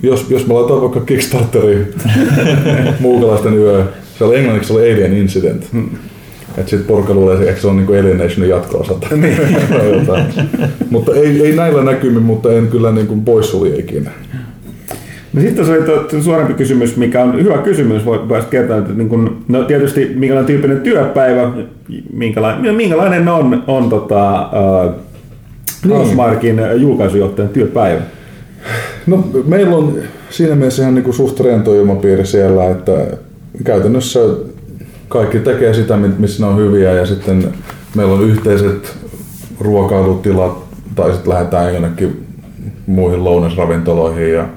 [0.03, 1.93] Jos, jos me laitetaan vaikka Kickstarteriin
[2.99, 3.83] muukalaisten yö,
[4.17, 5.67] se oli englanniksi se oli Alien Incident.
[6.57, 8.93] Että sit porukka luulee, että se on niinku Alienationin jatko-osa.
[9.99, 10.25] jotain.
[10.89, 14.11] mutta ei, ei näillä näkymin, mutta en kyllä niinku poissulje ikinä.
[15.35, 19.09] No sitten se oli suorempi kysymys, mikä on hyvä kysymys, voi voisi kertoa, että niin
[19.09, 21.51] kun, no tietysti minkälainen tyyppinen työpäivä,
[22.13, 24.49] minkälainen, minkälainen on, on tota,
[24.85, 24.93] uh,
[25.89, 28.01] Housemarkin julkaisujohtajan työpäivä?
[29.07, 29.97] No, meillä on
[30.29, 33.07] siinä mielessä ihan niin suht rento ilmapiiri siellä, että
[33.63, 34.19] käytännössä
[35.07, 37.53] kaikki tekee sitä, missä ne on hyviä ja sitten
[37.95, 38.97] meillä on yhteiset
[39.59, 40.57] ruokailutilat
[40.95, 42.25] tai sitten lähdetään jonnekin
[42.85, 44.47] muihin lounasravintoloihin ja,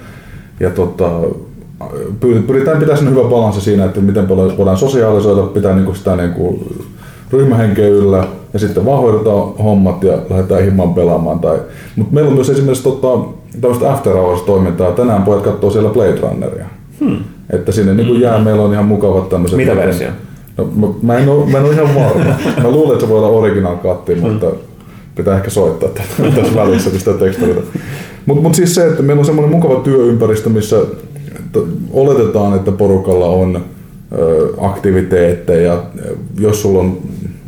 [0.60, 1.10] ja tota,
[2.20, 6.66] pyritään pitämään sen hyvä balanssi siinä, että miten paljon voidaan sosiaalisoida, pitää niinku sitä niinku
[7.32, 11.40] ryhmähenkeä yllä ja sitten vahvoitetaan hommat ja lähdetään himman pelaamaan.
[11.40, 11.58] Tai,
[11.96, 13.28] mutta meillä on myös esimerkiksi tota,
[13.60, 14.92] tämmöistä after hours toimintaa.
[14.92, 16.66] Tänään pojat katsoo siellä Blade Runneria.
[17.00, 17.18] Hmm.
[17.50, 19.56] Että sinne niin kuin jää, meillä on ihan mukavat tämmöiset...
[19.56, 20.08] Mitä versio?
[20.56, 22.34] No, mä, mä, en ole, mä en ole ihan varma.
[22.62, 24.30] mä luulen, että se voi olla original katti, hmm.
[24.30, 24.46] mutta
[25.16, 27.54] pitää ehkä soittaa tässä välissä sitä tekstiä.
[28.28, 30.76] Mutta mut siis se, että meillä on semmoinen mukava työympäristö, missä
[31.92, 33.64] oletetaan, että porukalla on
[34.60, 35.82] aktiviteetteja.
[36.40, 36.98] Jos sulla on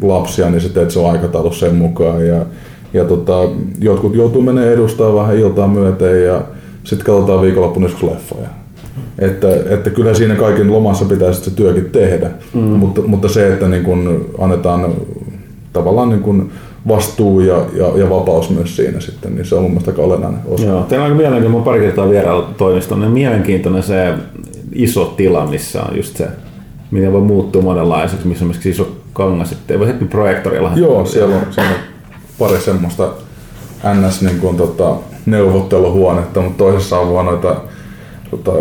[0.03, 2.27] lapsia, niin sä teet se aikataulu sen mukaan.
[2.27, 2.47] Ja,
[2.93, 3.49] ja tota,
[3.81, 6.43] jotkut joutuu menemään edustaa vähän iltaa myöten ja
[6.85, 8.49] sitten katsotaan viikonloppuna joskus leffoja.
[9.19, 12.61] Että, että kyllä siinä kaiken lomassa pitäisi se työkin tehdä, mm.
[12.61, 14.95] mutta, mutta se, että niin kun annetaan
[15.73, 16.51] tavallaan niin kun
[16.89, 20.41] vastuu ja, ja, ja, vapaus myös siinä sitten, niin se on mun mielestä aika olennainen
[20.47, 20.65] osa.
[20.65, 24.15] Joo, teillä on mielenkiintoinen, mä pari kertaa vierailla toimistoon, niin mielenkiintoinen se
[24.73, 26.29] iso tila, missä on just se,
[26.91, 30.73] miten voi muuttua monenlaiseksi, missä on myös iso kangas, ettei voi heti projektorilla.
[30.77, 31.77] Joo, siellä on, siellä on
[32.39, 33.09] pari semmoista
[33.95, 34.97] NS niin kuin, tota,
[35.27, 37.57] neuvotteluhuonetta, mutta toisessa on vaan noita
[38.31, 38.53] tota,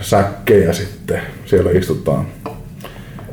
[0.00, 1.20] säkkejä sitten.
[1.46, 2.26] Siellä istutaan.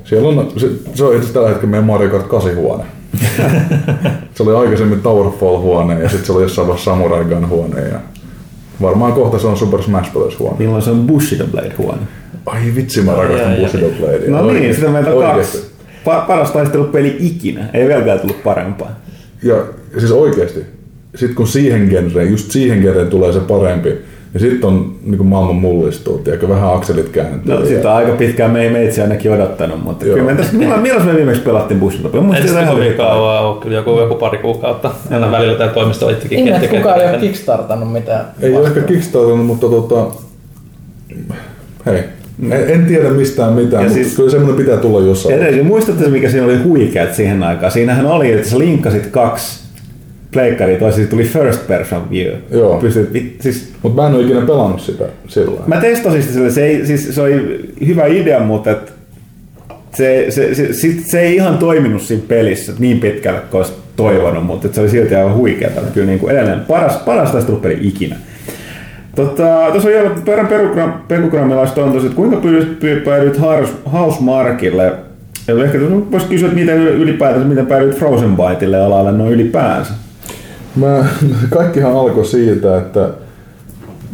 [0.03, 2.83] Siellä on, se, se on itse tällä hetkellä meidän Mario Kart 8 huone.
[4.35, 7.99] se oli aikaisemmin Towerfall huone ja sitten se oli jossain vaiheessa Samurai Gun huone ja
[8.81, 10.39] varmaan kohta se on Super Smash Bros.
[10.39, 10.55] huone.
[10.59, 12.01] Milloin se on Bushido Blade huone?
[12.45, 14.31] Ai vitsi, mä rakastan Bushido Bladea.
[14.31, 15.71] No niin, sitä meitä on kaksi.
[16.05, 17.69] Pa- paras taistelupeli ikinä.
[17.73, 18.91] Ei vieläkään tullut parempaa.
[19.43, 19.55] Ja
[19.97, 20.59] siis oikeasti,
[21.15, 23.89] sitten kun siihen genreen, just siihen genreen tulee se parempi,
[24.33, 27.53] ja sitten on niin maailman mullistuu, tiedätkö, vähän akselit kääntyy.
[27.53, 30.17] No sitä on aika pitkään me ei meitsi ainakin odottanut, mutta Joo.
[30.17, 33.61] kyllä me tässä, milloin, milloin me viimeksi pelattiin Bushin Mun Ei sitä kovin kauan ole,
[33.61, 34.91] kyllä joku, joku pari kuukautta.
[35.11, 38.25] Aina välillä tämä toimisto itsekin Ihme, että kukaan ei ole kickstartannut mitään.
[38.41, 40.05] Ei ole ehkä kickstartannut, mutta tota,
[41.85, 42.03] hei,
[42.51, 45.35] en, en tiedä mistään mitään, ja mutta siis, kyllä semmoinen pitää tulla jossain.
[45.35, 47.71] Edelleen, muistatte mikä siinä oli huikeat siihen aikaan?
[47.71, 49.68] Siinähän oli, että sä linkkasit kaksi
[50.31, 52.33] pleikkaria, toisi tuli first person view.
[52.51, 52.77] Joo.
[52.77, 56.85] Pystyt, siis, Mutta mä en ole ikinä pelannut sitä sillä Mä testasin sitä, se, ei,
[56.85, 58.93] siis, se oli hyvä idea, mutta et
[59.93, 64.45] se, se, se, se, se, ei ihan toiminut siinä pelissä niin pitkälle kuin olisi toivonut,
[64.45, 65.71] mutta se oli silti aivan huikeaa.
[65.93, 67.51] Kyllä niin kuin edelleen paras, paras tästä
[67.81, 68.15] ikinä.
[69.15, 70.47] Tota, tuossa on vielä perän
[71.07, 72.41] perukrammilaista on tosi, että kuinka
[73.05, 73.39] päädyit
[73.91, 74.93] Housemarkille?
[75.47, 75.79] Ja ehkä
[76.11, 79.93] voisi kysyä, että miten ylipäätänsä, miten päädyit Frozen Byteille alalle noin ylipäänsä?
[80.79, 81.05] Mä,
[81.57, 83.09] kaikkihan alkoi siitä, että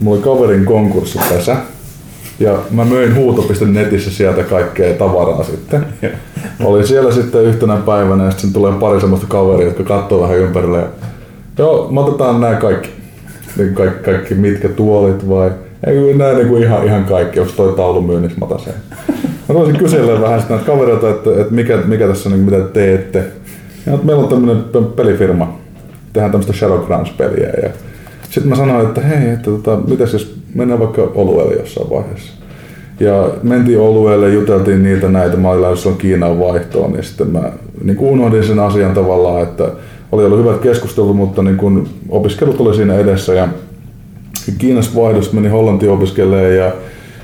[0.02, 1.58] mulla oli kaverin konkurssipesä.
[2.40, 5.86] Ja mä möin huuto.netissä netissä sieltä kaikkea tavaraa sitten.
[6.64, 10.84] Oli siellä sitten yhtenä päivänä ja sitten tulee pari semmoista kaveria, jotka katsoo vähän ympärille.
[11.58, 12.90] Joo, me otetaan nämä kaikki
[13.58, 15.52] niin kaikki, kaikki mitkä tuolit vai
[15.88, 18.74] ei näin niin kuin ihan, ihan kaikki, onko toi taulu myynnissä, mä sen.
[19.50, 22.68] Mä voisin kysellä vähän sitä näitä kavereita, että, että mikä, mikä tässä on, niin mitä
[22.74, 23.24] teette.
[23.86, 24.64] Ja meillä on tämmöinen
[24.96, 25.58] pelifirma,
[26.16, 27.50] tehdään tämmöistä Shadowgrounds-peliä.
[27.64, 27.70] Ja
[28.30, 32.34] sitten mä sanoin, että hei, että tota, mitäs jos mennään vaikka olueelle jossain vaiheessa.
[33.00, 37.52] Ja mentiin olueelle, juteltiin niitä näitä, mä olin lähdössä Kiinan vaihtoon, niin sitten mä
[37.84, 39.72] niin unohdin sen asian tavallaan, että
[40.12, 43.48] oli ollut hyvät keskustelut, mutta niin kun opiskelut oli siinä edessä ja
[44.58, 46.72] Kiinasta vaihdos meni Hollantiin opiskelemaan ja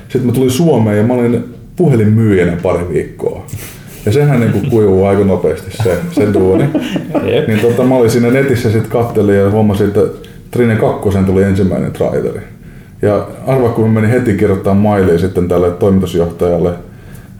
[0.09, 1.43] sitten mä tulin Suomeen ja mä olin
[1.75, 3.30] puhelinmyyjänä pari viikkoa.
[4.05, 6.63] Ja sehän niin kuin kuivuu aika nopeasti se, se duuni.
[7.47, 10.01] niin tota, mä olin siinä netissä sitten kattelin ja huomasin, että
[10.51, 12.41] Trine 2 tuli ensimmäinen traileri.
[13.01, 16.73] Ja arva, kun menin heti kirjoittaa mailia sitten tälle toimitusjohtajalle,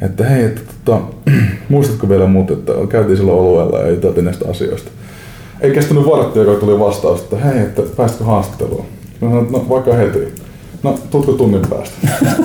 [0.01, 1.01] että hei, että, tota,
[1.69, 4.91] muistatko vielä muut, että käytiin silloin olueella ja juteltiin näistä asioista
[5.61, 8.85] ei kestänyt varttia, kun tuli vastaus, että hei, että päästkö haastatteluun?
[9.21, 10.33] Mä sanoin, no vaikka heti.
[10.83, 11.95] No, tutko tunnin päästä?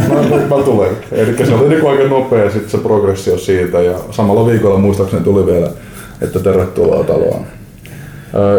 [0.09, 0.91] no, mä tulen.
[1.13, 5.47] Eli se oli niin aika nopea sit se progressio siitä ja samalla viikolla muistaakseni tuli
[5.47, 5.71] vielä,
[6.23, 7.47] että tervetuloa taloon.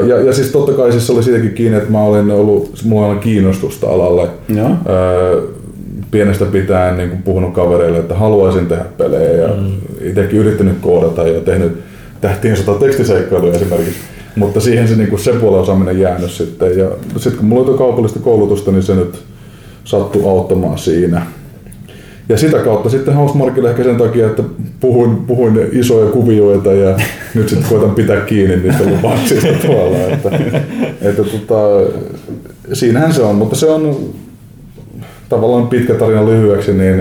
[0.08, 3.20] Ja, ja siis totta kai siis oli siitäkin kiinni, että mä olin ollut, mulla oli
[3.20, 4.30] kiinnostusta alalle.
[4.56, 4.70] Ja.
[6.12, 9.72] Pienestä pitäen niin puhunut kavereille, että haluaisin tehdä pelejä ja mm.
[10.02, 11.78] itsekin yrittänyt koodata ja tehnyt
[12.22, 14.00] tähtien sota tekstiseikkailuja esimerkiksi.
[14.36, 16.78] Mutta siihen se, niin kuin se puolen osaaminen jäänyt sitten.
[16.78, 16.88] Ja
[17.18, 19.24] sitten kun mulla oli kaupallista koulutusta, niin se nyt
[19.88, 21.26] sattui auttamaan siinä.
[22.30, 24.44] Ja sitä kautta sitten Housemarkille ehkä sen takia, että
[24.80, 27.00] puhuin, puhuin isoja kuvioita ja
[27.36, 29.98] nyt sitten koitan pitää kiinni niistä lupauksista tuolla.
[29.98, 30.30] Että,
[31.02, 31.90] että tota,
[32.74, 34.14] siinähän se on, mutta se on
[35.30, 37.00] tavallaan pitkä tarina lyhyeksi, niin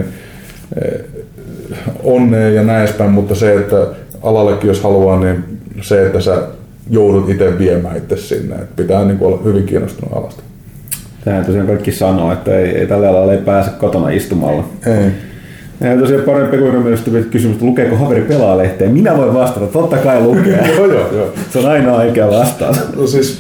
[0.85, 1.01] eh,
[2.03, 3.87] onnea ja näin edespäin, mutta se, että
[4.23, 5.45] alallekin jos haluaa, niin
[5.81, 6.43] se, että sä
[6.91, 8.55] joudut itse viemään itse sinne.
[8.55, 10.43] Että pitää niin kuin olla hyvin kiinnostunut alasta.
[11.27, 14.65] Tähän tosiaan kaikki sanoo, että ei, ei tällä alalla ei pääse kotona istumalla.
[14.87, 15.11] Ei.
[15.81, 18.89] Ja tosiaan pari pekuryhmästä kysymys, että lukeeko haveri pelaa lehteä.
[18.89, 20.71] Minä voin vastata, totta kai lukee.
[20.77, 21.33] joo, joo, joo.
[21.51, 22.77] Se on ainoa oikea vastaus.
[22.97, 23.39] No siis,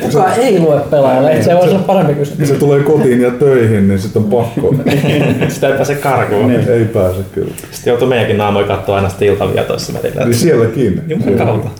[0.00, 2.48] Kuka ei lue pelaajalle, se voisi olla parempi kysymys.
[2.48, 4.74] se tulee kotiin ja töihin, niin sitten on pakko.
[5.48, 6.48] Sitä ei pääse karkuun.
[6.48, 6.68] Niin.
[6.68, 7.52] Ei pääse kyllä.
[7.70, 10.24] Sitten joutuu meidänkin naamoja katsoa aina sitten iltavietoissa välillä.
[10.24, 11.02] Niin sielläkin.
[11.08, 11.70] Juman kautta.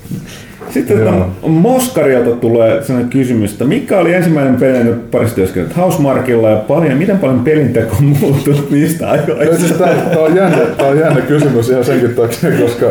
[0.70, 1.12] Sitten Joo.
[1.12, 6.56] tota, Moskarilta tulee sellainen kysymys, että mikä oli ensimmäinen peli, jonka parissa työskennellyt Housemarkilla ja
[6.56, 9.56] paljon, miten paljon pelinteko on muuttunut niistä No, ajoista?
[9.58, 12.86] siis tää, tää, on jännä, tää on jännä kysymys ihan senkin takia, koska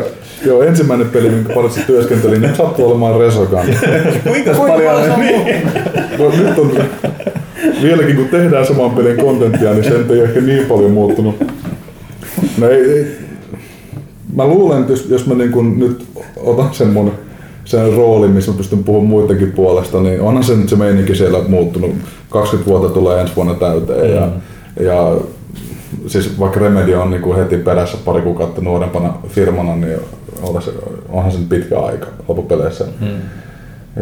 [0.46, 3.66] joo, ensimmäinen peli, minkä parissa työskentelin, nyt sattuu olemaan Resogan.
[4.28, 5.62] Kuinka paljon on niin?
[6.20, 6.72] No, nyt on
[7.82, 11.36] vieläkin kun tehdään saman pelin kontenttia, niin sen ei ehkä niin paljon muuttunut.
[12.58, 13.08] No ei, ei.
[14.36, 16.06] Mä luulen, että jos, jos mä niin kun nyt
[16.38, 17.12] otan sen mun
[17.66, 21.40] sen roolin, missä mä pystyn puhumaan muidenkin puolesta, niin onhan se nyt se meininki siellä
[21.48, 21.92] muuttunut.
[22.30, 24.30] 20 vuotta tulee ensi vuonna täyteen ja,
[24.80, 25.16] ja
[26.08, 29.98] siis vaikka Remedy on niin kuin heti perässä pari kuukautta nuorempana firmana, niin
[31.10, 32.86] onhan se, pitkä aika loppupeleissä.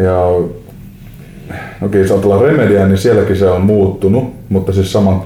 [0.03, 0.25] Ja
[1.81, 5.23] okei, jos ajatellaan Remedyä, niin sielläkin se on muuttunut, mutta siis samat,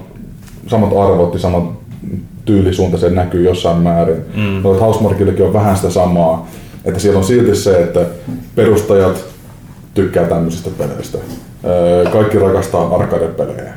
[0.68, 1.64] samat arvot ja samat
[2.46, 4.18] tyylisuunta se näkyy jossain määrin.
[4.36, 4.62] Mm.
[4.64, 6.48] No, Housemarkillekin on vähän sitä samaa,
[6.88, 8.06] että siellä on silti se, että
[8.56, 9.26] perustajat
[9.94, 11.18] tykkää tämmöisistä peleistä.
[12.12, 13.74] Kaikki rakastaa arcade-pelejä.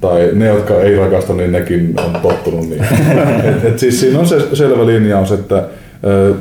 [0.00, 2.84] Tai ne, jotka ei rakasta, niin nekin on tottunut niin.
[3.48, 5.68] et, et siis siinä on se selvä linjaus, että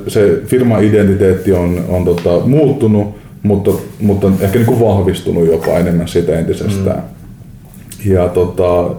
[0.07, 6.39] se firma-identiteetti on, on tota, muuttunut, mutta, mutta ehkä niin kuin vahvistunut jopa enemmän sitä
[6.39, 6.97] entisestään.
[6.97, 8.11] Mm.
[8.11, 8.89] Ja tota,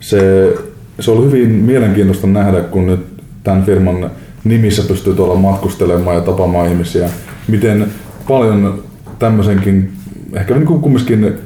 [0.00, 0.52] se,
[1.00, 3.00] se oli hyvin mielenkiintoista nähdä, kun nyt
[3.44, 4.10] tämän firman
[4.48, 7.08] nimissä pystyy tuolla matkustelemaan ja tapaamaan ihmisiä,
[7.48, 7.86] miten
[8.28, 8.82] paljon
[9.18, 9.92] tämmöisenkin,
[10.34, 11.38] ehkä niin kuin kumminkin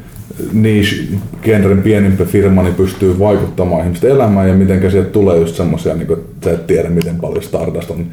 [0.52, 6.12] niche-genren pienimpi firma niin pystyy vaikuttamaan ihmisten elämään ja miten sieltä tulee just semmoisia, niin
[6.12, 8.06] että sä et tiedä miten paljon Stardust on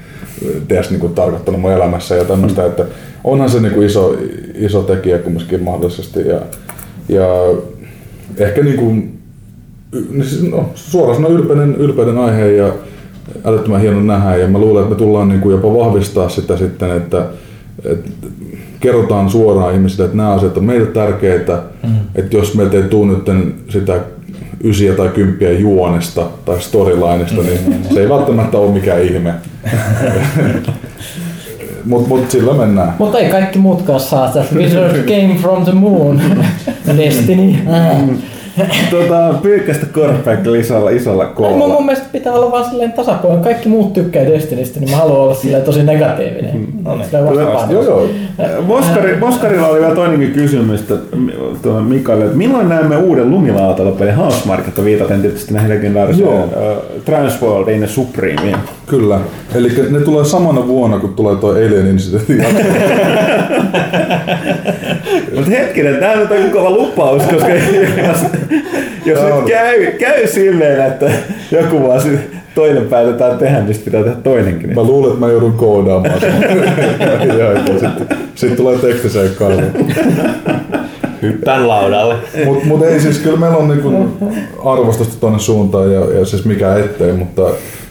[0.67, 2.85] ties niin kuin, tarkoittanut mun elämässä ja tämmöistä, että
[3.23, 4.17] onhan se niin kuin iso,
[4.55, 6.41] iso tekijä kumminkin mahdollisesti ja,
[7.09, 7.25] ja
[8.37, 9.19] ehkä niin kuin,
[10.09, 12.73] niin siis, no, suoraan ylpeinen, ylpeinen aihe ja
[13.45, 16.97] älyttömän hieno nähdä ja mä luulen, että me tullaan niin kuin jopa vahvistaa sitä sitten,
[16.97, 17.25] että,
[17.85, 18.27] että
[18.79, 21.95] kerrotaan suoraan ihmisille, että nämä asiat on meille tärkeitä, mm.
[22.15, 23.99] että jos meiltä ei tule nyt sitä
[24.63, 29.33] ysiä tai kymppiä juonesta tai storylineista, niin se ei välttämättä ole mikään ihme.
[31.85, 32.93] Mutta mut sillä mennään.
[32.99, 34.45] Mutta ei kaikki muutkaan saa sitä.
[34.55, 36.21] Wizards came from the moon.
[36.97, 37.55] Destiny.
[38.91, 41.67] tota, pyykkästä korppeekki isolla, isolla Mun, koolla.
[41.67, 43.43] mun mielestä pitää olla vaan silleen tasapuolinen.
[43.43, 46.67] Kaikki muut tykkää Destinistä, niin mä haluan olla silleen tosi negatiivinen.
[46.83, 47.07] No niin.
[47.69, 48.07] Joo, joo.
[48.61, 50.83] Moskari, Moskarilla oli vielä toinenkin kysymys
[51.61, 56.43] tuohon Mikalle, että milloin näemme uuden lumilautalopelin Housemarketta viitaten tietysti näihin legendaarisiin Joo.
[56.43, 56.51] uh,
[57.05, 58.57] Transworldin ja Supremeen.
[58.87, 59.19] Kyllä.
[59.55, 62.61] Eli ne tulee samana vuonna, kun tulee tuo Alien Incidentin jatko.
[65.35, 67.47] Mutta hetkinen, tämä on joku kova lupaus, koska
[69.05, 71.11] jos, nyt käy, käy silleen, että
[71.51, 72.01] joku vaan
[72.55, 74.75] toinen päätetään tehdä, niin pitää tehdä toinenkin.
[74.75, 76.41] Mä luulen, että mä joudun koodaamaan sen.
[77.39, 79.61] ja sitten sit tulee tekstiseikkailu.
[81.21, 82.15] Hyppään laudalle.
[82.45, 84.07] Mutta mut ei siis, kyllä meillä on niinku
[84.65, 87.41] arvostusta tuonne suuntaan ja, ja siis mikä ettei, mutta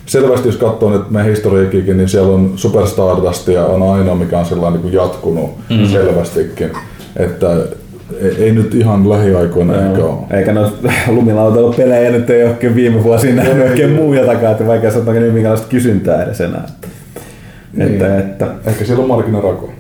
[0.07, 4.39] selvästi jos katsoo nyt meidän historiikikin, niin siellä on Super Stardust ja on ainoa, mikä
[4.39, 5.87] on sellainen niin jatkunut mm.
[5.87, 6.70] selvästikin.
[7.16, 7.57] Että
[8.23, 10.39] ei, ei nyt ihan lähiaikoina ehkä ole.
[10.39, 10.73] Eikä no
[11.09, 15.35] lumilautailu pelejä nyt ei oikein viime vuosina nähnyt oikein muuja takaa, että vaikea sanoa nyt
[15.35, 16.65] minkälaista kysyntää edes enää.
[16.66, 16.89] Että,
[17.73, 17.93] Niin.
[17.93, 18.47] että, että.
[18.66, 19.70] Ehkä siellä on markkinarako.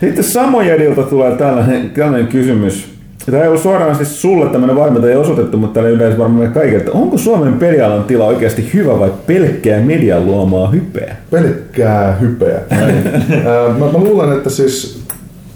[0.00, 2.94] Sitten Samojedilta tulee tällainen, tällainen kysymys.
[3.26, 6.92] Tämä ei ollut suoranaisesti sulle tämmöinen valmentaja osoitettu, mutta tämä yleensä varmaan meille kaikille, että
[6.92, 11.16] onko Suomen pelialan tila oikeasti hyvä vai pelkkää median luomaa hypeä?
[11.30, 12.60] Pelkkää hypeä.
[13.78, 15.04] Mä, mä luulen, että siis,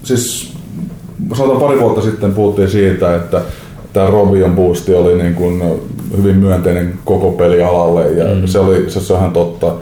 [0.03, 0.48] siis
[1.35, 3.41] sanotaan pari vuotta sitten puhuttiin siitä, että
[3.93, 5.63] tämä Robion boosti oli niin kuin
[6.17, 8.47] hyvin myönteinen koko pelialalle ja mm.
[8.47, 9.73] se, oli, se, se on ihan totta.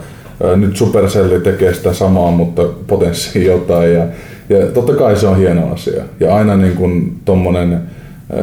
[0.56, 4.06] Nyt Supercelli tekee sitä samaa, mutta potenssia jotain ja,
[4.48, 6.02] ja totta kai se on hieno asia.
[6.20, 8.40] Ja aina niin kuin tommonen ää,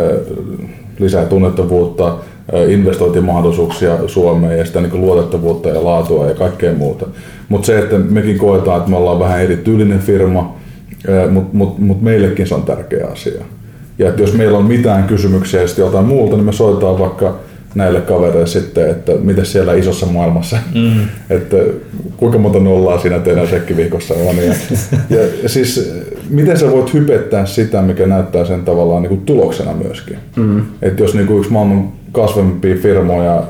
[0.99, 2.15] lisää tunnettavuutta,
[2.67, 7.05] investointimahdollisuuksia Suomeen ja sitä niin luotettavuutta ja laatua ja kaikkea muuta.
[7.49, 10.55] Mutta se, että mekin koetaan, että me ollaan vähän erityylinen firma,
[11.31, 13.41] mutta mut, mut meillekin se on tärkeä asia.
[13.99, 17.39] Ja että jos meillä on mitään kysymyksiä jotain muuta, niin me soitetaan vaikka
[17.75, 21.07] näille kavereille sitten, että miten siellä isossa maailmassa, mm.
[21.35, 21.57] että
[22.17, 24.35] kuinka monta nollaa siinä teidän sekkivihkossa on.
[25.09, 25.93] Ja, ja siis
[26.29, 30.17] miten sä voit hypettää sitä, mikä näyttää sen tavallaan niin kuin tuloksena myöskin.
[30.35, 30.61] Mm.
[30.81, 33.43] Että jos niin kuin yksi maailman kasvavimpia firmoja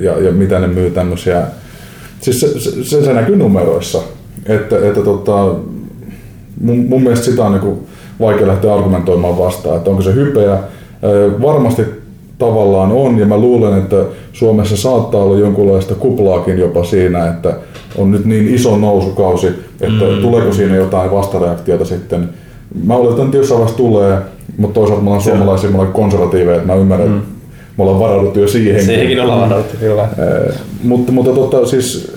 [0.00, 1.42] ja, ja mitä ne myy tämmöisiä,
[2.20, 4.02] siis se, se, se, se näkyy numeroissa.
[4.46, 5.54] Että, että tota,
[6.60, 7.78] mun, mun mielestä sitä on niin kuin
[8.20, 10.58] vaikea lähteä argumentoimaan vastaan, että onko se hypeä.
[11.42, 11.82] Varmasti
[12.38, 17.54] tavallaan on, ja mä luulen, että Suomessa saattaa olla jonkunlaista kuplaakin jopa siinä, että
[17.96, 19.46] on nyt niin iso nousukausi,
[19.80, 20.22] että mm.
[20.22, 22.28] tuleeko siinä jotain vastareaktiota sitten.
[22.84, 24.18] Mä oletan, että jossain vaiheessa tulee,
[24.56, 27.22] mutta toisaalta me ollaan suomalaisia, me ollaan konservatiiveja, että mä ymmärrän, mm.
[27.76, 28.84] me ollaan varauduttu jo siihen.
[28.84, 30.08] Siihenkin ollaan varauduttu, kyllä.
[30.82, 32.12] mutta, mutta tota, siis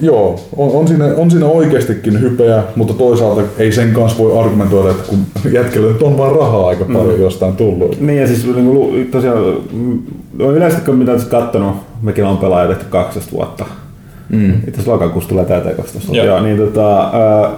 [0.00, 4.90] Joo, on, on, siinä, on siinä oikeastikin hypeä, mutta toisaalta ei sen kanssa voi argumentoida,
[4.90, 5.18] että kun
[5.52, 7.20] jätkellä nyt on vaan rahaa aika paljon mm.
[7.20, 8.00] jostain tullut.
[8.00, 9.38] Niin ja siis niin tosiaan,
[10.40, 13.64] on yleisesti kun mitä olen katsonut, mekin on pelaajat tehty 12 vuotta.
[14.28, 14.50] Mm.
[14.54, 16.26] Itse asiassa lokakuussa tulee täyteen 12 vuotta.
[16.26, 16.40] Joo.
[16.40, 17.50] Niin, tota, äh,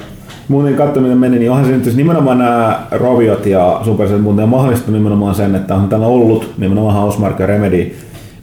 [0.49, 5.35] muuten katsominen meni, niin onhan se nyt nimenomaan nämä Roviot ja Supercell muuten mahdollistanut nimenomaan
[5.35, 7.95] sen, että on täällä ollut nimenomaan Housemark ja Remedy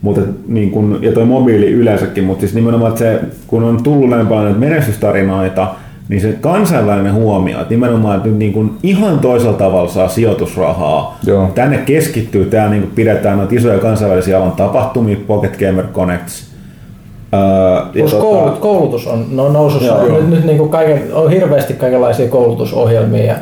[0.01, 4.09] mutta niin kun, ja toi mobiili yleensäkin, mutta siis nimenomaan että se, kun on tullut
[4.09, 5.67] näin paljon menestystarinoita,
[6.09, 11.17] niin se kansainvälinen huomio, että nimenomaan että nyt niin kuin ihan toisella tavalla saa sijoitusrahaa.
[11.25, 11.51] Joo.
[11.55, 16.47] Tänne keskittyy, täällä niin pidetään noita isoja kansainvälisiä alan tapahtumia, Pocket Gamer Connects,
[17.33, 19.85] Öö, Plus tota, koulut, koulutus on no, nousussa.
[19.85, 23.35] Joo, nyt, nyt niin kuin kaiken, on hirveästi kaikenlaisia koulutusohjelmia ja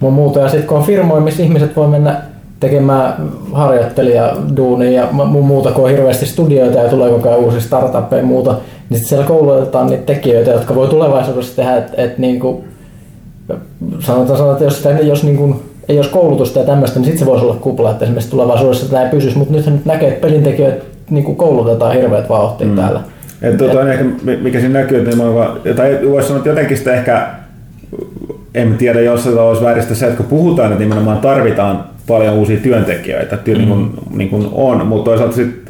[0.00, 0.40] muuta.
[0.40, 2.22] Ja sitten kun on firmoja, missä ihmiset voi mennä
[2.62, 3.14] tekemään
[3.52, 8.50] harjoittelijaduunia ja muuta, kun on hirveästi studioita ja tulee koko ajan uusia startuppeja ja muuta,
[8.50, 12.64] niin sitten siellä koulutetaan niitä tekijöitä, jotka voi tulevaisuudessa tehdä, että et niinku,
[13.98, 17.26] sanotaan, sanotaan, että jos, sitä, jos niinku, ei olisi koulutusta ja tämmöistä, niin sitten se
[17.26, 20.84] voisi olla kupla, että esimerkiksi tulevaisuudessa tämä ei pysyisi, mutta nyt nyt näkee, että pelintekijöitä
[21.10, 22.76] niin koulutetaan hirveät vauhtia mm.
[22.76, 23.00] täällä.
[23.42, 24.04] Et, tuota, et, ehkä,
[24.42, 27.26] mikä siinä näkyy, että niin tai voisi sanoa, että jotenkin sitä ehkä,
[28.54, 32.56] en tiedä, jos se olisi vääristä se, että kun puhutaan, että nimenomaan tarvitaan paljon uusia
[32.56, 34.18] työntekijöitä, että niin kuin, mm.
[34.18, 35.62] niin kuin on, mutta toisaalta sit,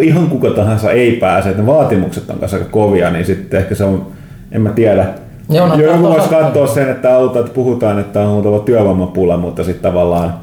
[0.00, 3.74] ihan kuka tahansa ei pääse, että ne vaatimukset on kanssa aika kovia, niin sitten ehkä
[3.74, 4.06] se on,
[4.52, 5.06] en mä tiedä,
[5.50, 9.64] Joo, no, Joku voisi katsoa sen, että, auta, että puhutaan, että on oltava työvoimapula, mutta
[9.64, 10.34] sitten tavallaan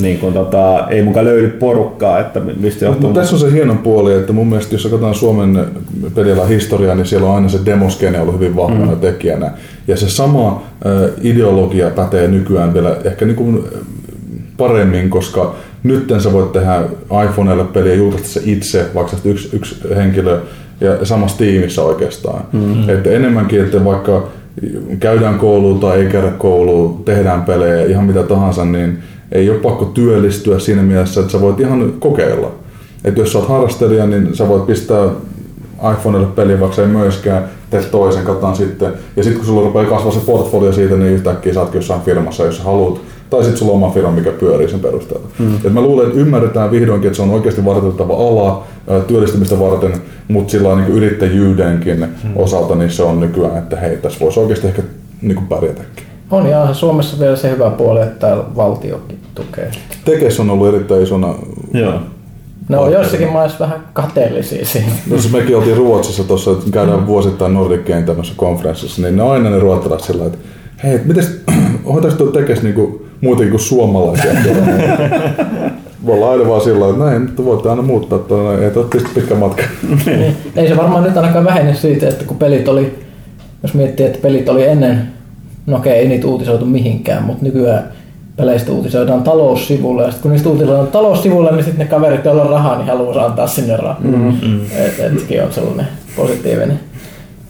[0.00, 3.02] niin kun, tota, ei mukaan löydy porukkaa, että mistä johtuu.
[3.02, 5.66] Mutta tässä on se hieno puoli, että mun mielestä jos katsotaan Suomen
[6.14, 9.00] pelillä historiaa, niin siellä on aina se demoskene ollut hyvin vahvana mm.
[9.00, 9.50] tekijänä.
[9.88, 10.62] Ja se sama
[11.22, 13.64] ideologia pätee nykyään vielä ehkä niin kuin
[14.58, 16.82] paremmin, koska nyt sä voit tehdä
[17.24, 20.40] iPhoneille peliä julkaista se itse, vaikka yksi, yksi henkilö
[20.80, 22.44] ja samassa tiimissä oikeastaan.
[22.52, 22.88] Mm-hmm.
[22.88, 24.28] Että enemmänkin, että vaikka
[25.00, 28.98] käydään kouluun tai ei käydä kouluun, tehdään pelejä, ihan mitä tahansa, niin
[29.32, 32.52] ei ole pakko työllistyä siinä mielessä, että sä voit ihan kokeilla.
[33.04, 35.08] Että jos sä oot harrastelija, niin sä voit pistää
[35.92, 38.92] iPhoneille peliä, vaikka ei myöskään, teet toisen, katsotaan sitten.
[39.16, 42.44] Ja sitten kun sulla rupeaa kasvaa se portfolio siitä, niin yhtäkkiä sä ootkin jossain firmassa,
[42.44, 45.26] jos sä haluat tai sitten sulla on oma firma, mikä pyörii sen perusteella.
[45.38, 45.56] Mm.
[45.64, 48.64] Et mä luulen, että ymmärretään vihdoinkin, että se on oikeasti vartettava ala
[49.06, 49.92] työllistymistä varten,
[50.28, 52.30] mutta sillä niin yrittäjyydenkin mm.
[52.36, 54.82] osalta niin se on nykyään, että hei, tässä voisi oikeasti ehkä
[55.22, 56.04] niin kuin pärjätäkin.
[56.30, 59.70] On ja Suomessa vielä se hyvä puoli, että täällä valtiokin tukee.
[60.04, 61.34] Tekes on ollut erittäin isona
[61.74, 62.00] Joo.
[62.68, 64.92] No on joissakin maissa vähän kateellisia siinä.
[65.10, 67.06] No se mekin oltiin Ruotsissa tuossa, että käydään mm.
[67.06, 70.38] vuosittain Nordic Game tämmöisessä konferenssissa, niin ne on aina ne ruotsalaiset sillä että
[70.84, 71.24] hei, miten
[71.92, 74.32] hoitaisi tuo tekes niinku muutenkin kuin suomalaisia.
[76.06, 79.34] Voi olla aina vaan sillä että näin, mutta voitte aina muuttaa tuonne, ei tuo pitkä
[79.34, 79.62] matka.
[80.06, 82.98] niin, ei se varmaan nyt ainakaan vähene siitä, että kun pelit oli,
[83.62, 85.02] jos miettii, että pelit oli ennen,
[85.66, 87.92] no okei, ei niitä uutisoitu mihinkään, mutta nykyään
[88.36, 92.50] peleistä uutisoidaan taloussivulle, ja sitten kun niistä uutisoidaan taloussivulle, niin sitten ne kaverit, joilla on
[92.50, 94.00] rahaa, niin haluaa antaa sinne rahaa.
[94.00, 94.60] Mm-hmm.
[94.62, 95.86] Et, etkin on sellainen
[96.16, 96.80] positiivinen.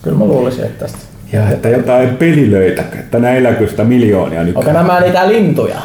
[0.03, 4.57] Kyllä mä luulisin, että tästä ja että jotain pelilöitä, että näilläkö sitä miljoonia nyt.
[4.57, 5.79] Onko nämä niitä lintuja?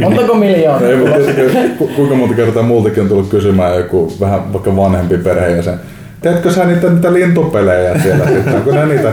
[0.00, 0.88] Montako miljoonia?
[0.88, 5.74] Ei, mutta kuinka monta kertaa multakin on tullut kysymään joku vähän vaikka vanhempi perheenjäsen.
[6.20, 8.24] Teetkö sä niitä, niitä lintupelejä siellä?
[8.54, 9.12] Onko ne niitä?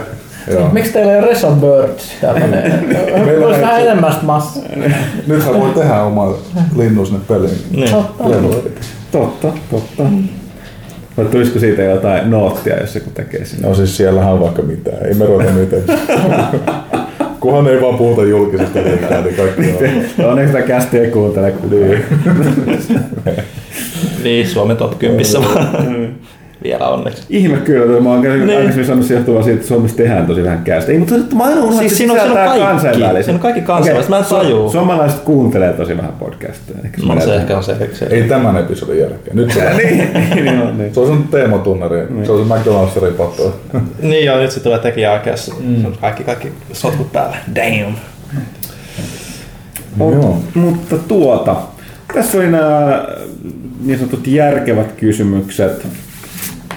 [0.52, 0.70] Joo.
[0.72, 2.14] Miksi teillä ei ole Reson Birds?
[3.26, 4.64] Meillä on vähän enemmän massaa.
[5.28, 6.34] Nythän voi tehdä oma
[6.78, 7.58] linnun sinne peliin.
[7.72, 7.92] Niin.
[7.92, 8.24] Totta.
[9.12, 10.04] Totta, totta.
[11.18, 13.68] Vai tulisiko siitä jotain noottia, jos joku tekee sinne?
[13.68, 15.84] No siis siellähän on vaikka mitään, ei me ruveta mitään.
[17.40, 19.62] Kunhan ei vaan puhuta julkisesti mitään, niin kaikki
[20.20, 20.26] on.
[20.30, 21.52] Onneksi sitä kästiä ei kuuntele.
[21.52, 21.70] kun-
[24.24, 26.16] Niin, Suomen top 10 vaan.
[26.64, 27.24] Vielä onneksi.
[27.30, 28.40] Ihme kyllä, että mä oon niin.
[28.46, 28.58] Niin.
[28.58, 30.92] aikaisemmin sanonut se johtuu vaan siitä, että Suomessa tehdään tosi vähän kästä.
[30.92, 32.68] Ei, mutta mä aina unohdan, Siis että se siinä on- siinä on sisältää kaikki.
[32.68, 33.26] kansainväliset.
[33.26, 34.68] Siinä on kaikki kansainväliset, mä en tajuu.
[34.68, 36.80] su- Suomalaiset kuuntelee tosi vähän podcasteja.
[36.86, 37.76] Ehkä No se ehkä on se.
[37.94, 38.06] se.
[38.06, 39.36] Ei tämän episodin jälkeen.
[39.36, 40.94] Nyt se, niin, niin, on, niin.
[40.94, 41.98] se on sen teematunnari.
[42.24, 43.56] Se on se McDonald's ripattu.
[44.02, 45.52] Niin joo, nyt se tulee tekijäoikeus.
[45.64, 45.86] Mm.
[46.02, 47.38] Kaikki, kaikki sotkut päällä.
[47.56, 47.96] Damn.
[50.00, 50.38] Joo.
[50.54, 51.56] Mutta tuota,
[52.14, 53.06] tässä oli nämä
[53.86, 55.88] niin sanotut järkevät kysymykset.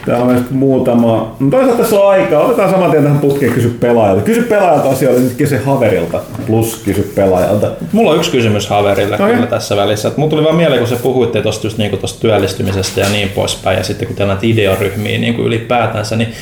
[0.06, 1.36] Täällä on myös muutama.
[1.40, 2.42] No toisaalta tässä on aikaa.
[2.42, 4.22] Otetaan saman tien tähän putkeen kysy pelaajalta.
[4.22, 6.20] Kysy pelaajalta asioita, nyt kysy haverilta.
[6.46, 7.70] Plus kysy pelaajalta.
[7.92, 9.34] Mulla on yksi kysymys Haverille Okei.
[9.34, 10.08] kyllä tässä välissä.
[10.08, 13.28] Et Mulla tuli vaan mieleen, kun se puhuitte tuosta just niinku tosta työllistymisestä ja niin
[13.28, 16.32] poispäin, ja sitten kun teillä on näitä ideoryhmiä niin kuin ylipäätänsä, niin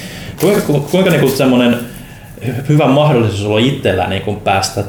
[0.40, 1.76] kuinka, ku- kuinka niinku semmoinen
[2.68, 4.84] hyvä mahdollisuus on itsellä niin kuin päästä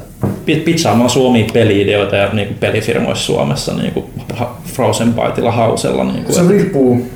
[0.45, 4.05] pi- pizzaamaan Suomia peli-ideoita ja niin kuin pelifirmoissa Suomessa niin kuin
[4.73, 6.03] Frozen Byteilla hausella.
[6.03, 7.07] Niin kuin, Se riippuu,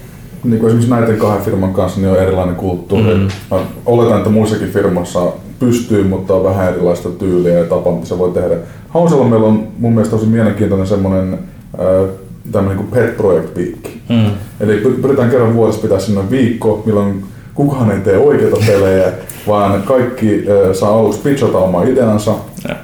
[0.44, 3.16] niin kuin esimerkiksi näiden kahden firman kanssa, niin on erilainen kulttuuri.
[3.16, 3.28] Mm.
[3.52, 5.20] Mä oletan, että muissakin firmoissa
[5.60, 8.56] pystyy, mutta on vähän erilaista tyyliä ja tapaa, mitä se voi tehdä.
[8.90, 12.10] Hausella meillä on mun mielestä tosi mielenkiintoinen semmoinen äh,
[12.52, 13.88] tämmöinen kuin pet project week.
[14.10, 14.32] Mm.
[14.60, 19.11] Eli py- pyritään kerran vuodessa pitää sinne viikko, milloin kukaan ei tee oikeita pelejä,
[19.48, 22.36] vaan kaikki äh, saa aluksi pitchata oma ideansa
[22.70, 22.76] Ja.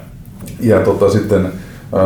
[0.60, 1.46] ja tota, sitten
[1.94, 2.02] ää,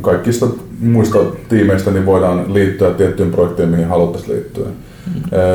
[0.00, 0.46] kaikista
[0.80, 1.18] muista
[1.48, 4.66] tiimeistä niin voidaan liittyä tiettyyn projektiin, mihin haluttaisiin liittyä.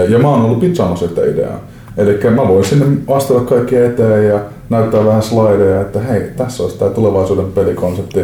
[0.09, 1.59] Ja mä oon ollut pitchaamassa sitä ideaa.
[1.97, 6.77] Eli mä voin sinne astella kaikki eteen ja näyttää vähän slideja, että hei, tässä olisi
[6.77, 8.19] tämä tulevaisuuden pelikonsepti.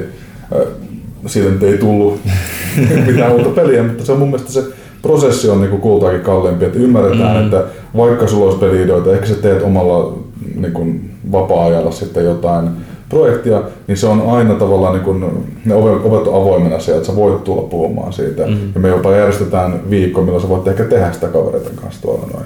[1.25, 2.19] Siitä nyt ei tullut
[3.07, 4.63] mitään uutta peliä, mutta se on mun mielestä se
[5.01, 7.45] prosessi on niinku kultaakin kalliimpi, että ymmärretään, mm.
[7.45, 7.63] että
[7.97, 10.17] vaikka sulla olisi peli-ideoita, ehkä sä teet omalla
[10.55, 10.87] niinku,
[11.31, 12.69] vapaa-ajalla sitten jotain
[13.09, 17.11] projektia, niin se on aina tavallaan, niin kun, ne ovet, ovet on avoimena siellä, että
[17.11, 18.47] sä voit tulla puhumaan siitä.
[18.47, 18.57] Mm.
[18.75, 22.45] Ja me jopa järjestetään viikko, milloin sä voit ehkä tehdä sitä kavereiden kanssa tuolla noin.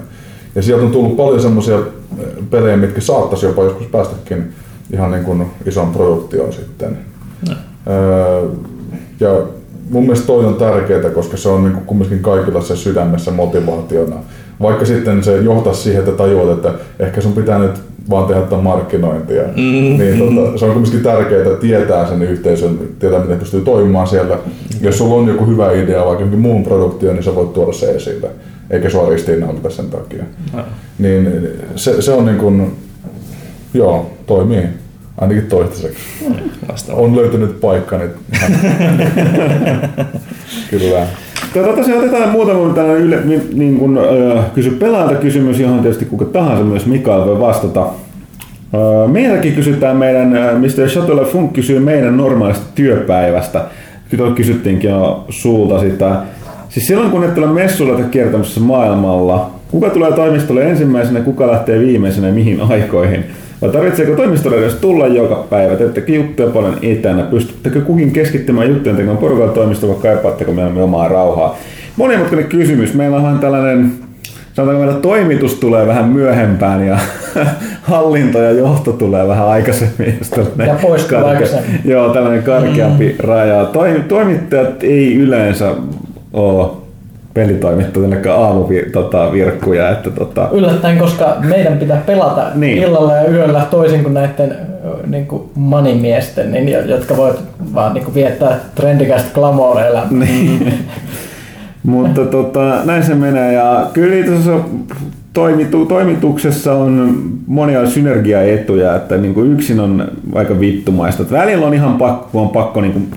[0.54, 1.78] Ja sieltä on tullut paljon semmoisia
[2.50, 4.52] pelejä, mitkä saattaisi jopa joskus päästäkin
[4.92, 6.98] ihan niin kuin ison produktioon sitten.
[7.86, 8.48] Öö,
[9.20, 9.42] ja
[9.90, 14.16] mun mielestä toi on tärkeää, koska se on niin kuin kumminkin kaikilla se sydämessä motivaationa.
[14.62, 17.80] Vaikka sitten se johtaa siihen, että tajuat, että ehkä sun pitää nyt
[18.10, 19.42] vaan tehdä tämän markkinointia.
[19.42, 24.38] Mm, niin tota, se on kumminkin tärkeää tietää sen yhteisön, tietää miten pystyy toimimaan siellä.
[24.80, 27.90] Jos sulla on joku hyvä idea vaikka jonkin muun produktioon, niin sä voit tuoda se
[27.90, 28.30] esille.
[28.70, 30.24] Eikä sua ristiinnaulita sen takia.
[30.98, 32.76] Niin se, se on niin kuin,
[33.74, 34.62] joo, toimii.
[35.18, 36.04] Ainakin toistaiseksi.
[36.68, 36.94] Vasta.
[36.94, 38.12] On löytynyt paikka nyt.
[40.70, 41.06] Kyllä.
[41.52, 46.04] Tuota, tosiaan otetaan muutama tällainen yle, niin, niin kuin, äh, kysy pelaajalta kysymys, johon tietysti
[46.04, 47.80] kuka tahansa myös Mikael voi vastata.
[47.82, 50.88] Äh, meiltäkin kysytään meidän, äh, Mr.
[50.88, 53.64] Shuttle Funk kysyy meidän normaalista työpäivästä.
[54.10, 56.16] Kyllä kysyttiinkin jo sulta sitä.
[56.68, 61.80] Siis silloin kun et ole messuilla tai kiertämässä maailmalla, kuka tulee toimistolle ensimmäisenä, kuka lähtee
[61.80, 63.24] viimeisenä ja mihin aikoihin?
[63.62, 65.76] Vai tarvitseeko toimistolle edes tulla joka päivä?
[65.76, 67.22] Teettekö juttuja paljon etänä?
[67.22, 71.58] Pystyttekö kukin keskittymään juttujen tekemään porukalla toimistolla vai kaipaatteko meidän omaa rauhaa?
[71.96, 72.94] Monimutkainen kysymys.
[72.94, 73.92] Meillä on tällainen
[74.52, 76.98] Sanotaanko meillä toimitus tulee vähän myöhempään ja
[77.82, 80.18] hallinto ja johto tulee vähän aikaisemmin.
[80.66, 81.80] Ja karkea- aikaisemmin.
[81.84, 83.24] Joo, tällainen karkeampi mm.
[83.26, 83.64] raja.
[83.64, 85.74] Toim- toimittajat ei yleensä
[86.32, 86.81] ole
[87.34, 92.78] pelitoimittajat aamuvirkkuja, tota, virkkuja, että tota, Yllättäen, koska meidän pitää pelata Niin.
[92.78, 94.56] illalla ja yöllä toisin kuin näiden
[95.06, 97.42] niin kuin manimiesten, niin, jotka voivat
[97.74, 100.10] vaan niin kuin viettää trendikästä glamour-elämää.
[100.10, 100.74] Niin.
[101.82, 104.52] Mutta tota, näin se menee ja kyllä tässä
[105.32, 111.22] toimitu, toimituksessa on monia synergiaetuja, että niin kuin yksin on aika vittumaista.
[111.22, 113.08] Että välillä on ihan pakko, on pakko niin kuin,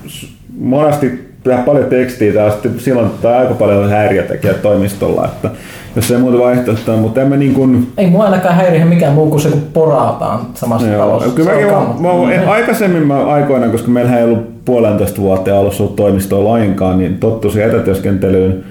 [0.60, 5.50] monesti tehdä paljon tekstiä tai sitten silloin tai aika paljon häiriötekijä toimistolla, että
[5.96, 9.40] jos ei muuta vaihtoehtoa, mutta emme niin kuin, Ei mua ainakaan häiriä mikään muu kuin
[9.40, 11.06] se, kun porataan samassa Joo.
[11.06, 11.28] talossa.
[11.30, 15.82] Kyllä mäkin, mä, mä, en- aikaisemmin mä aikoinaan, koska meillähän ei ollut puolentoista vuotta alussa
[15.82, 18.64] ollut toimistoa lainkaan, niin tottusin etätyöskentelyyn.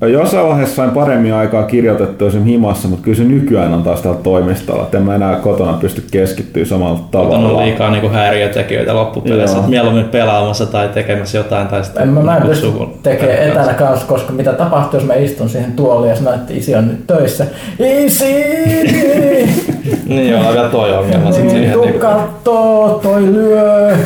[0.00, 4.20] Jossain vaiheessa sain paremmin aikaa kirjoitettua sen himassa, mutta kyllä se nykyään on taas täällä
[4.22, 7.38] toimistolla, että en mä enää kotona pysty keskittyä samalla On tavalla.
[7.48, 9.54] ollut liikaa niinku häiriötekijöitä loppupeleissä.
[9.56, 9.58] Joo.
[9.60, 13.38] että Mieluummin pelaamassa tai tekemässä jotain tai sitten En mä, mä en pysty kutsuu- tekemään
[13.38, 16.88] etänä kanssa, koska mitä tapahtuu, jos mä istun siihen tuoliin ja sanon, että isi on
[16.88, 17.46] nyt töissä.
[17.78, 18.34] Isi!
[20.06, 21.72] Niin joo, vielä toi ongelma Niin, siihen.
[21.72, 23.96] tuu Niinku, kattoo, toi lyö.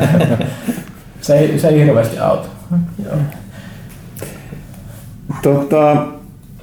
[1.20, 2.48] se, ei, se ei hirveästi auta.
[3.04, 3.14] Joo.
[5.42, 5.96] Tota,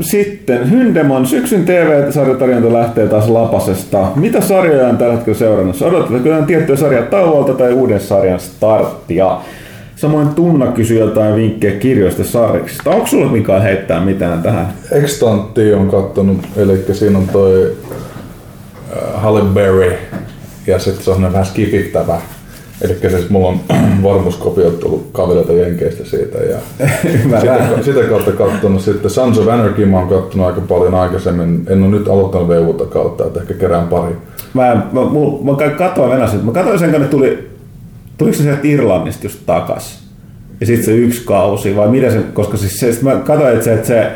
[0.02, 4.08] sitten Hyndemon syksyn TV-sarjatarjonta lähtee taas Lapasesta.
[4.16, 5.86] Mitä sarjoja on tällä hetkellä seurannassa?
[5.86, 9.38] Odotatko jotain tiettyä sarjaa tauolta tai uuden sarjan starttia?
[9.96, 12.90] Samoin Tunna kysyy jotain vinkkejä kirjoista sarjiksista.
[12.90, 14.74] Onko sulla Mikael heittää mitään tähän?
[14.92, 17.76] Extantti on kattonut, eli siinä on toi
[18.92, 19.94] äh, Halle Berry
[20.68, 22.22] ja sitten se on vähän skipittävä.
[22.84, 23.60] Eli siis mulla on
[24.04, 26.58] varmuuskopiot tullut kavereita Jenkeistä siitä ja
[27.40, 31.66] sitä, sitä, kautta kattonut sitten Sons of Anarchy mä oon kattonut aika paljon aikaisemmin.
[31.70, 34.16] En ole nyt aloittanut VUta kautta, että ehkä kerään pari.
[34.54, 34.62] Mä,
[34.92, 37.50] mä, mä, mä katsoin venäjä, mä katsoin sen, kun ne tuli,
[38.18, 40.04] tuliko se sieltä Irlannista just takas?
[40.60, 43.74] Ja sitten se yksi kausi, vai mitä se, koska siis se, mä katsoin, että se,
[43.74, 44.12] että se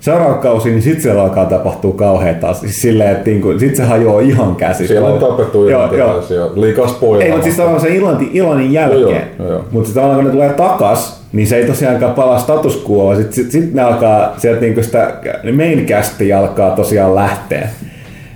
[0.00, 2.54] seuraava kausi, niin sitten siellä alkaa tapahtua kauheita.
[2.54, 4.94] Siis silleen, että niinku, sit se hajoaa ihan käsistä.
[4.94, 7.24] Siellä on tapettu irlantilaisia, liikaa spoilaa.
[7.24, 9.28] Ei, mutta siis tavallaan se Irlanti, Irlannin jälkeen.
[9.70, 13.34] Mutta sitten tavallaan kun ne tulee takas, niin se ei tosiaankaan palaa status quo, sitten
[13.34, 15.14] sit, sit ne alkaa, sieltä niinku sitä
[15.56, 17.68] main casti alkaa tosiaan lähteä.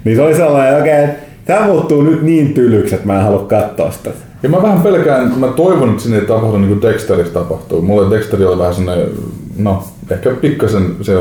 [0.04, 1.14] Niin se oli sellainen, okei, okay,
[1.44, 4.10] tämä muuttuu nyt niin tylyksi, että mä en halua katsoa sitä.
[4.42, 7.82] Ja mä vähän pelkään, mä toivon, että sinne ei tapahdu niin kuin Dexterissä tapahtuu.
[7.82, 9.06] Mulle Dexteri oli vähän sellainen,
[9.58, 11.12] no, ehkä pikkasen se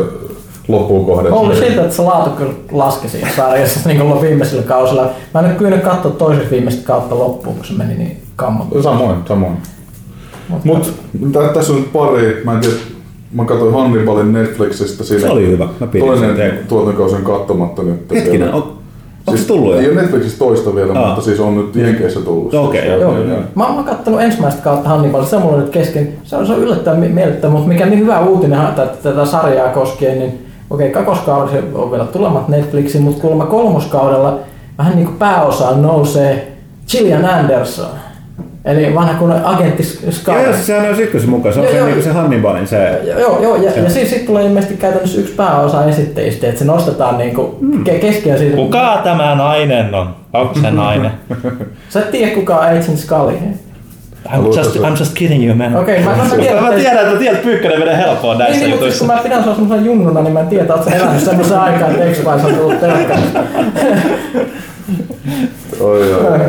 [0.68, 1.30] loppuun kohde.
[1.30, 5.10] Oli siltä, että se laatu kyllä laski siinä sarjassa niin kuin viimeisellä kausilla.
[5.34, 8.84] Mä en nyt kyllä katsoa toisesta viimeistä kautta loppuun, kun se meni niin kammottavasti.
[8.84, 9.58] Samoin, samoin.
[10.48, 10.94] Mutta Mut,
[11.54, 12.76] tässä on nyt pari, mä en tiedä,
[13.32, 15.22] mä katsoin Hannibalin Netflixistä siinä.
[15.22, 18.12] Se oli hyvä, mä pidin Toinen tuotantokausi on katsomatta nyt.
[18.12, 18.78] Hetkinen, on,
[19.28, 19.80] Onko siis, se tullut jo?
[19.80, 21.06] Ei ole Netflixissä toista vielä, Aa.
[21.06, 22.54] mutta siis on nyt Jenkeissä tullut.
[22.54, 23.18] Okei, okay, joo.
[23.18, 23.28] joo.
[23.28, 23.38] joo.
[23.40, 26.14] Mä, mä oon kattonut ensimmäistä kautta Hannibalista, se on mulla nyt kesken.
[26.24, 30.20] Se on, se on yllättävän miellyttävä, mutta mikä niin hyvä uutinen tätä, tätä sarjaa koskien,
[30.20, 34.40] niin okei, okay, kakoskaudella on vielä tulemat Netflixiin, mutta kuulemma kolmoskaudella
[34.78, 36.54] vähän niin kuin pääosaan nousee
[36.92, 37.90] Gillian Anderson.
[38.66, 40.50] Eli vanha kuin agentti Scarlett.
[40.50, 41.54] Joo, sehän on ykkösen mukaan.
[41.54, 43.02] Se on joo, se, joo, niin se Hannibalin se...
[43.20, 47.18] Joo, joo ja, ja siis sitten tulee ilmeisesti käytännössä yksi pääosa esitteistä, että se nostetaan
[47.18, 47.84] niin kuin hmm.
[47.84, 48.56] keskiöön siitä.
[48.56, 50.16] Kuka tämä nainen on?
[50.34, 51.12] Onko se nainen?
[51.90, 53.38] Sä et tiedä kuka on Agent Scully.
[54.26, 55.76] I'm just, I'm just kidding you, man.
[55.76, 59.06] Okei, okay, mä, mä, tiedän, mä tiedän, että tiedät Pyykkönen menee helpoa näissä niin, jutuissa.
[59.06, 61.92] Kun mä pidän sua semmoisen junnuna, niin mä en tiedä, että sä elänyt semmoisen aikaan,
[61.92, 63.40] että X-Files on tullut telkkarista.
[65.80, 66.40] Oi, oi.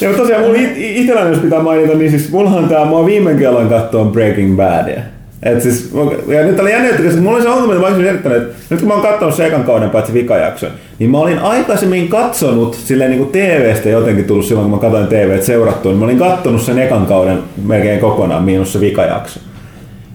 [0.00, 3.06] Ja mutta tosiaan mulla it- itselläni, jos pitää mainita, niin siis mullahan tää, mä oon
[3.06, 5.00] viime kerran katsoa Breaking Badia.
[5.42, 5.90] Et siis,
[6.26, 8.28] ja nyt oli jännä, koska mulla oli se ongelma, että mä olisin että
[8.70, 13.10] nyt kun mä oon katsonut ekan kauden paitsi vikajakson, niin mä olin aikaisemmin katsonut silleen
[13.10, 16.62] niin kuin TVstä jotenkin tullut silloin, kun mä katsoin TVt seurattua, niin mä olin katsonut
[16.62, 19.40] sen ekan kauden melkein kokonaan, miinus se vikajakso.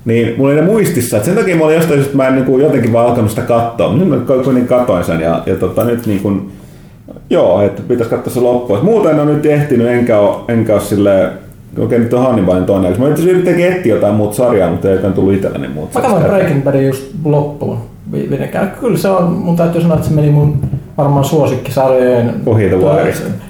[0.06, 2.46] Niin mulla oli ne muistissa, että sen takia mä olin jostain että mä en niin
[2.46, 3.94] kuin jotenkin vaan alkanut sitä katsoa.
[3.94, 6.52] Nyt mä kuitenkin katoin sen ja, ja tota, nyt niin kuin,
[7.30, 8.86] Joo, että pitäisi katsoa se loppuun.
[8.86, 11.32] Muuten en ole nyt ehtinyt, enkä ole, enkä ole silleen,
[11.80, 12.96] okei nyt on Hannibalin toinen.
[13.00, 16.00] Mä yritin yritin etsiä jotain muuta sarjaa, mutta ei tullut itselleni muuta.
[16.00, 17.78] Mä katsoin Breaking Badin just loppuun.
[18.80, 20.60] Kyllä se on, mun täytyy sanoa, että se meni mun
[20.98, 22.34] varmaan suosikkisarjojen...
[22.46, 22.78] Ohi the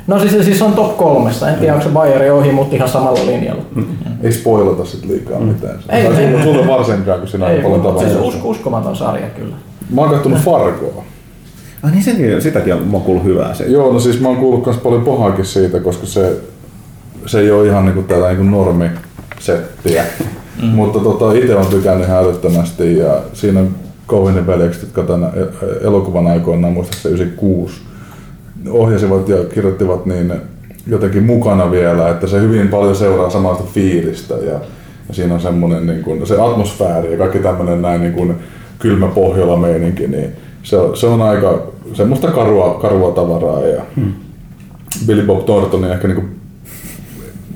[0.08, 1.49] No siis, siis on top kolmesta.
[1.49, 3.62] En tiedä, onko se Bayeri ohi, mutta ihan samalla linjalla.
[3.76, 3.86] Mm.
[4.24, 5.45] Ei spoilata sit liikaa mm.
[5.45, 5.80] mitään.
[5.90, 8.24] Ei, ei, ei, sulle varsinkaan, kun siinä on paljon tapahtunut.
[8.24, 9.56] Siis us, uskomaton sarja kyllä.
[9.95, 11.04] Mä oon kattonut Fargoa.
[11.84, 13.72] Ah niin senkin, sitäkin on, mä oon kuullut hyvää siitä.
[13.72, 16.38] Joo, no siis mä oon kuullut myös paljon pohaakin siitä, koska se,
[17.26, 20.04] se ei ole ihan niinku tätä niinku normisettiä.
[20.62, 20.68] Mm.
[20.68, 23.76] Mutta tota, itse on tykännyt ihan älyttömästi ja siinä on
[24.08, 25.32] Cohenin veljekset, jotka tämän
[25.82, 27.82] elokuvan aikoinaan, muistaakseni 96,
[28.70, 30.34] ohjasivat ja kirjoittivat niin
[30.88, 34.60] jotenkin mukana vielä, että se hyvin paljon seuraa samasta fiilistä ja,
[35.08, 38.36] ja siinä on semmoinen niin kuin, se atmosfääri ja kaikki tämmöinen näin niin kuin
[38.80, 40.32] kylmä Pohjola meininki, niin
[40.68, 41.61] se on, se on aika
[41.94, 44.14] semmoista karua, karua tavaraa ja hmm.
[45.07, 46.26] Billy Bob Thornton on ehkä niinku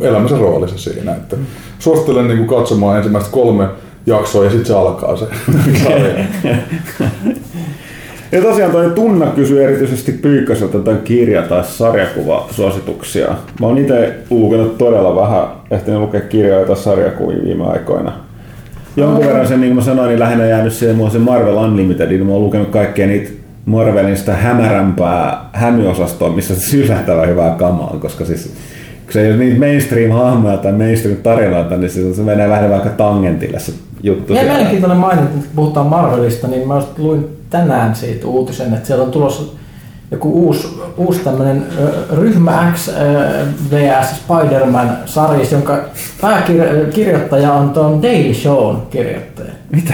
[0.01, 1.11] elämänsä roolissa siinä.
[1.11, 1.38] Että
[1.79, 3.67] suosittelen niinku katsomaan ensimmäistä kolme
[4.05, 5.25] jaksoa ja sitten se alkaa se
[8.31, 13.27] Ja tosiaan toi Tunna kysyi erityisesti Pyykköseltä tämän kirja- tai sarjakuvasuosituksia.
[13.59, 18.31] Mä oon itse lukenut todella vähän, ehtinyt lukea kirjoja tai sarjakuvia viime aikoina.
[18.97, 22.26] Jonkun verran sen, niin kuin mä sanoin, niin lähinnä jäänyt siihen se Marvel Unlimited, niin
[22.26, 23.31] mä oon lukenut kaikkia niitä
[23.65, 28.53] Marvelin sitä hämärämpää hämyosastoa, missä se yllättävän hyvää kamaa, koska siis
[29.03, 33.59] kun se ei ole niitä mainstream-hahmoja tai mainstream-tarinoita, niin se, se menee vähän vaikka tangentille
[33.59, 33.73] se
[34.03, 34.34] juttu.
[34.34, 39.11] Ja mielenkiintoinen mainita, kun puhutaan Marvelista, niin mä luin tänään siitä uutisen, että siellä on
[39.11, 39.43] tulossa
[40.11, 41.65] joku uusi, uusi tämmöinen
[42.17, 42.89] Ryhmä X
[43.71, 45.77] vs Spider-Man sarjis, jonka
[46.21, 49.51] pääkirjoittaja on tuon Daily Shown kirjoittaja.
[49.71, 49.93] Mitä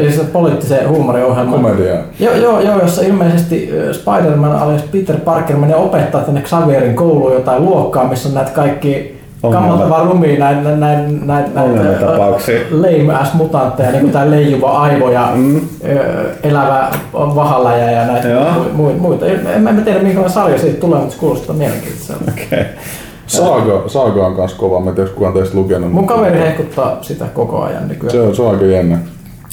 [0.00, 1.62] Eli se poliittisen huumoriohjelman.
[1.62, 1.98] Komedia.
[2.20, 7.64] Joo, joo, joo, jossa ilmeisesti Spider-Man alias Peter Parker menee opettaa tänne Xavierin kouluun jotain
[7.64, 12.60] luokkaa, missä on näitä kaikki kammottavaa rumia näin, näin, näin, näin, näin Ongelmatapauksia.
[12.70, 15.60] lame ass mutantteja, niin kuin tää leijuva aivo ja mm.
[16.42, 18.28] elävä vahaläjä ja näitä
[18.76, 19.26] mu- muita.
[19.26, 22.32] En mä tiedä minkälainen sarja siitä tulee, mutta se kuulostaa mielenkiintoiselta.
[22.32, 22.64] Okei.
[23.26, 25.92] Saaga, Saaga on kans kova, mä en tiedä kukaan teistä lukenut.
[25.92, 28.12] Mun mutta- kaveri hehkuttaa sitä koko ajan nykyään.
[28.12, 28.98] Se on, se on aika jännä.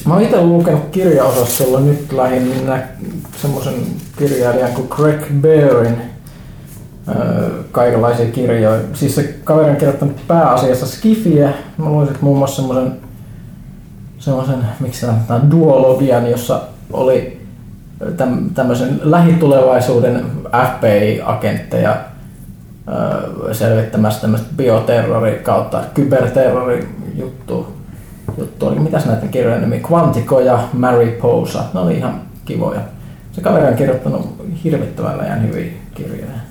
[0.05, 2.79] Mä oon itse lukenut kirjaosastolla nyt lähinnä
[3.41, 3.73] semmoisen
[4.17, 6.01] kirjailijan kuin Greg Bearin
[7.71, 8.79] kaikenlaisia kirjoja.
[8.93, 11.49] Siis se kaveri on kirjoittanut pääasiassa skifiä.
[11.77, 13.07] Mä luin sit muun muassa semmoisen
[14.19, 16.61] semmoisen, miksi sanotaan, duologian, jossa
[16.93, 17.41] oli
[18.17, 21.97] täm, tämmöisen lähitulevaisuuden FBI-agentteja
[23.51, 27.73] selvittämässä tämmöistä bioterrori kautta kyberterrori juttu.
[28.37, 28.79] juttu oli.
[28.79, 29.83] Mitäs näiden kirjojen nimi?
[29.91, 31.63] Quantico ja Mariposa.
[31.73, 32.81] Ne oli ihan kivoja.
[33.31, 36.46] Se kaveri on kirjoittanut hirvittävän ajan hyviä kirjoja.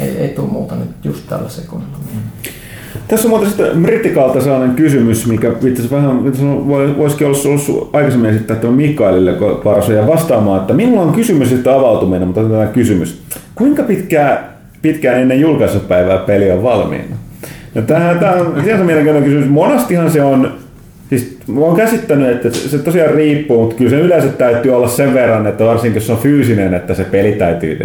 [0.00, 1.96] Ei, ei tule muuta nyt just tällä sekunnilla.
[3.08, 6.24] Tässä on muuten sitten Brittikalta sellainen kysymys, mikä itse vähän
[6.98, 9.30] voisikin olla ollut aikaisemmin esittää tämän Mikaelille
[9.96, 13.22] ja vastaamaan, että minulla on kysymys sitten avautuminen, mutta otetaan kysymys.
[13.54, 14.38] Kuinka pitkään,
[14.82, 17.16] pitkään ennen julkaisupäivää peli on valmiina?
[17.74, 19.48] No, tämä, tämä on sinänsä mielenkiintoinen kysymys.
[19.48, 20.52] Monastihan se on,
[21.08, 25.46] siis oon käsittänyt, että se tosiaan riippuu, mutta kyllä se yleensä täytyy olla sen verran,
[25.46, 27.78] että varsinkin jos se on fyysinen, että se peli täytyy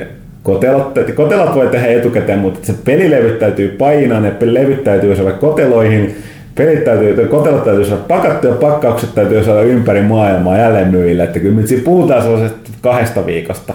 [0.44, 6.16] kotelot, kotelot voi tehdä etukäteen, mutta se pelilevyt täytyy painaa, ne levyt täytyy saada koteloihin,
[6.56, 11.56] pelit täytyy, kotelot täytyy saada pakattua ja pakkaukset täytyy saada ympäri maailmaa jälleenmyyjille, että kyllä
[11.56, 13.74] nyt siinä puhutaan sellaisesta kahdesta viikosta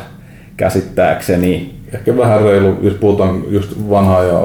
[0.56, 1.74] käsittääkseni.
[1.94, 4.40] Ehkä vähän reilu, jos puhutaan just vanhaa ja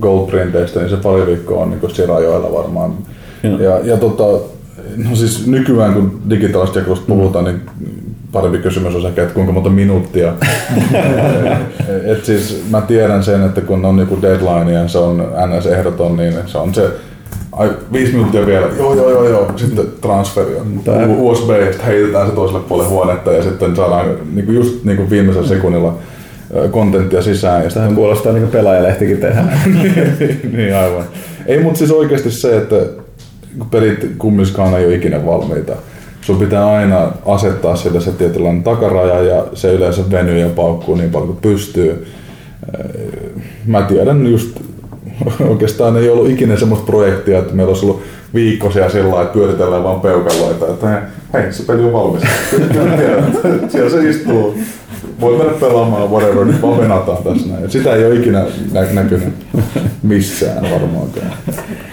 [0.00, 2.94] goldprinteistä, niin se pari viikkoa on niin Sirajoella varmaan.
[3.42, 3.58] Joo.
[3.58, 4.22] Ja, ja tota,
[5.08, 7.60] no siis nykyään kun digitaalisesta jakelusta puhutaan, niin
[8.34, 10.32] parempi kysymys on ehkä, että kuinka monta minuuttia.
[12.12, 16.16] Et siis mä tiedän sen, että kun on niinku deadline ja se on NS ehdoton,
[16.16, 16.90] niin se on se
[17.52, 22.28] ai, viisi minuuttia vielä, joo joo joo joo, sitten transferi on Tää- USB, sitten heitetään
[22.28, 25.94] se toiselle puolelle huonetta ja sitten saadaan niinku just niinku viimeisellä sekunnilla
[26.70, 27.64] kontenttia sisään.
[27.64, 29.60] Ja Tähän kuulostaa niin kuin pelaajalehtikin tehdään.
[30.52, 31.04] niin aivan.
[31.46, 32.76] Ei, mutta siis oikeasti se, että
[33.70, 35.72] pelit kumminkaan ei ole ikinä valmiita.
[36.24, 41.10] Sun pitää aina asettaa sille se tietynlainen takaraja ja se yleensä venyy ja paukkuu niin
[41.10, 42.06] paljon kuin pystyy.
[43.66, 44.60] Mä tiedän just,
[45.50, 48.02] oikeastaan ei ollut ikinä semmoista projektia, että meillä olisi ollut
[48.34, 51.02] viikkoisia sillä lailla, että pyöritellään vaan peukaloita, että
[51.32, 52.22] hei, se peli on valmis.
[53.72, 54.54] Siellä se istuu.
[55.20, 57.70] Voi mennä pelaamaan whatever, nyt vaan venataan tässä näin.
[57.70, 59.34] Sitä ei ole ikinä nä- näkynyt
[60.02, 61.26] missään varmaankaan.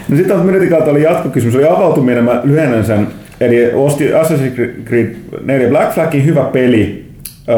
[0.08, 3.21] No sitten on Myritikalta oli jatkokysymys, oli avautuminen, mä lyhennän sen.
[3.44, 5.14] Eli osti Assassin's Creed
[5.44, 7.04] 4 Black Flagin hyvä peli,
[7.48, 7.56] öö,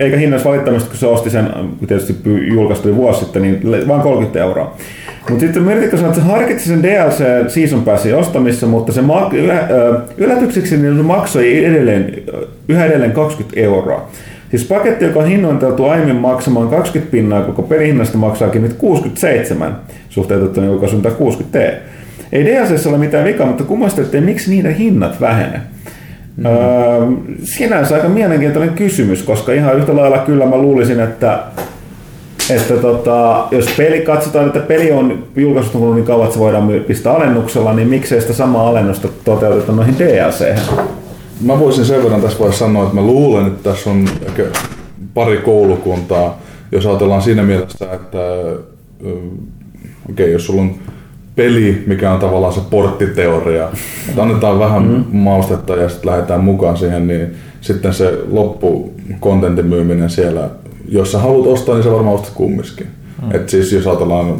[0.00, 1.46] eikä hinnassa valittamista, kun se osti sen,
[1.78, 4.76] kun tietysti py- julkaistu jo vuosi sitten, niin vain 30 euroa.
[5.30, 9.34] Mutta sitten Myritikka sanoi, että se harkitsi sen DLC Season Passin ostamissa, mutta se mak-
[9.34, 12.14] ylä- öö, yllätykseksi niin se maksoi edelleen,
[12.68, 14.08] yhä edelleen 20 euroa.
[14.50, 19.76] Siis paketti, joka on hinnoiteltu aiemmin maksamaan 20 pinnaa, koko pelihinnasta maksaakin nyt 67
[20.08, 20.66] suhteutettuna
[21.02, 21.89] tai 60 T.
[22.32, 25.60] Ei DLCssä ole mitään vikaa, mutta kummastelitte, miksi niiden hinnat vähene.
[26.36, 26.46] Mm.
[26.46, 26.52] Öö,
[27.42, 31.42] sinänsä aika mielenkiintoinen kysymys, koska ihan yhtä lailla kyllä mä luulisin, että,
[32.50, 37.12] että tota, jos peli, katsotaan, että peli on julkaistunut niin kauan, että se voidaan pistää
[37.12, 40.58] alennuksella, niin miksei sitä samaa alennusta toteuteta noihin DLC?
[41.40, 44.42] Mä voisin sen verran tässä vaiheessa sanoa, että mä luulen, että tässä on ehkä
[45.14, 46.40] pari koulukuntaa,
[46.72, 48.18] jos ajatellaan siinä mielessä, että
[49.00, 50.74] okei, okay, jos sulla on
[51.40, 53.68] peli, mikä on tavallaan se porttiteoria,
[54.08, 55.04] että annetaan vähän mm.
[55.12, 60.50] maustetta ja sitten lähdetään mukaan siihen, niin sitten se loppu kontentin myyminen siellä,
[60.88, 62.86] jos sä haluat ostaa, niin sä varmaan ostat kumminkin.
[63.22, 63.34] Mm.
[63.34, 64.36] Et siis jos ajatellaan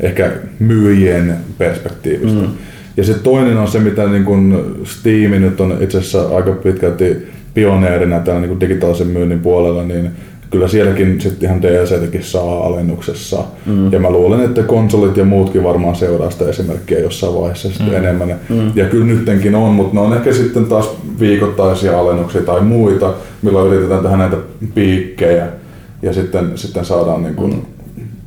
[0.00, 2.40] ehkä myyjien perspektiivistä.
[2.40, 2.48] Mm.
[2.96, 7.16] Ja sitten toinen on se, mitä niin kun Steam nyt on itse asiassa aika pitkälti
[7.54, 10.10] pioneerina täällä niin digitaalisen myynnin puolella, niin
[10.50, 13.44] kyllä sielläkin sitten ihan DLCtäkin saa alennuksessa.
[13.66, 13.92] Mm.
[13.92, 17.94] Ja mä luulen, että konsolit ja muutkin varmaan seuraa sitä esimerkkiä jossain vaiheessa sitten mm.
[17.94, 18.28] enemmän.
[18.48, 18.72] Mm.
[18.74, 20.90] Ja kyllä nyttenkin on, mutta ne on ehkä sitten taas
[21.20, 24.36] viikoittaisia alennuksia tai muita, milloin yritetään tehdä näitä
[24.74, 25.46] piikkejä
[26.02, 27.75] ja sitten, sitten saadaan niin kun mm.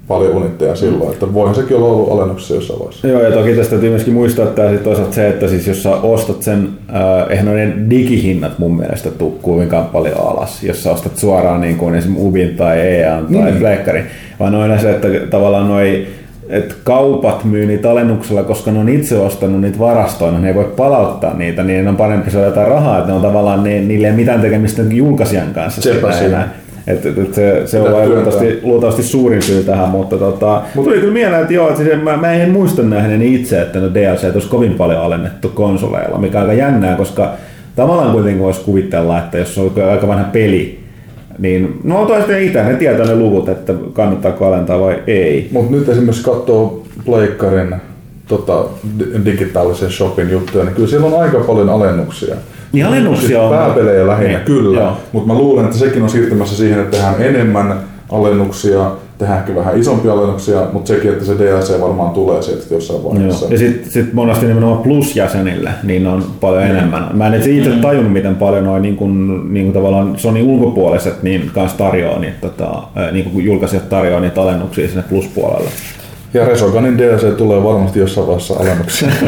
[0.09, 3.07] Paljon unitteja silloin, että voihan sekin olla ollut alennuksessa jossain vaiheessa.
[3.07, 5.95] Joo, ja toki tästä täytyy myöskin muistaa, että sit toisaalta se, että siis jos sä
[5.95, 11.17] ostat sen, äh, eihän noiden digihinnat mun mielestä tuu kovinkaan paljon alas, jos sä ostat
[11.17, 13.59] suoraan niin kuin esimerkiksi Ubin tai EAN tai Niin.
[13.59, 14.03] Pleikkarin,
[14.39, 16.07] vaan on yleensä, että tavallaan noi
[16.49, 20.73] että kaupat myy niitä alennuksella, koska ne on itse ostanut niitä varastoina, ne ei voi
[20.77, 24.13] palauttaa niitä, niin on parempi saada jotain rahaa, että ne on tavallaan, ne, niille ei
[24.13, 25.81] mitään tekemistä julkaisijan kanssa.
[25.81, 26.47] Sepä siinä.
[26.89, 30.99] Et, et, et se, se on luultavasti, luultavasti suurin syy tähän, mutta tota, Mut, tuli
[30.99, 34.33] kyllä mieleen, että joo, että siis mä, mä en muista nähneeni itse, että no DLC
[34.33, 37.31] olisi kovin paljon alennettu konsoleilla, mikä on aika jännää, koska
[37.75, 40.79] tavallaan kuitenkin voisi kuvitella, että jos on aika vanha peli,
[41.39, 45.49] niin no toista itse, ne tietää ne luvut, että kannattaako alentaa vai ei.
[45.51, 47.75] Mutta nyt esimerkiksi katsoo Pleikkarin
[48.27, 48.65] tota,
[48.99, 52.35] di- digitaalisen shopin juttuja, niin kyllä siellä on aika paljon alennuksia.
[52.71, 53.49] Niin alennuksia siis on.
[53.49, 54.79] Pääpelejä lähinnä, Niin, kyllä.
[54.79, 54.97] joo.
[55.11, 57.79] Mutta mä luulen, että sekin on siirtymässä siihen, että tehdään enemmän
[58.11, 63.03] alennuksia, tehdään ehkä vähän isompia alennuksia, mutta sekin, että se DLC varmaan tulee sieltä jossain
[63.03, 63.45] vaiheessa.
[63.45, 63.51] Joo.
[63.51, 66.75] Ja sitten sit monesti nimenomaan plus-jäsenille niin on paljon Niin.
[66.75, 67.07] enemmän.
[67.13, 71.23] Mä en itse itse tajunnut, miten paljon noin niin kuin, niin kuin tavallaan Sony ulkopuoliset
[71.23, 75.69] niin kanssa tarjoaa tota, ää, niin kuin julkaisijat tarjoaa niitä alennuksia sinne plus-puolelle.
[76.33, 79.07] Ja Resoganin DLC tulee varmasti jossain vaiheessa alennuksia.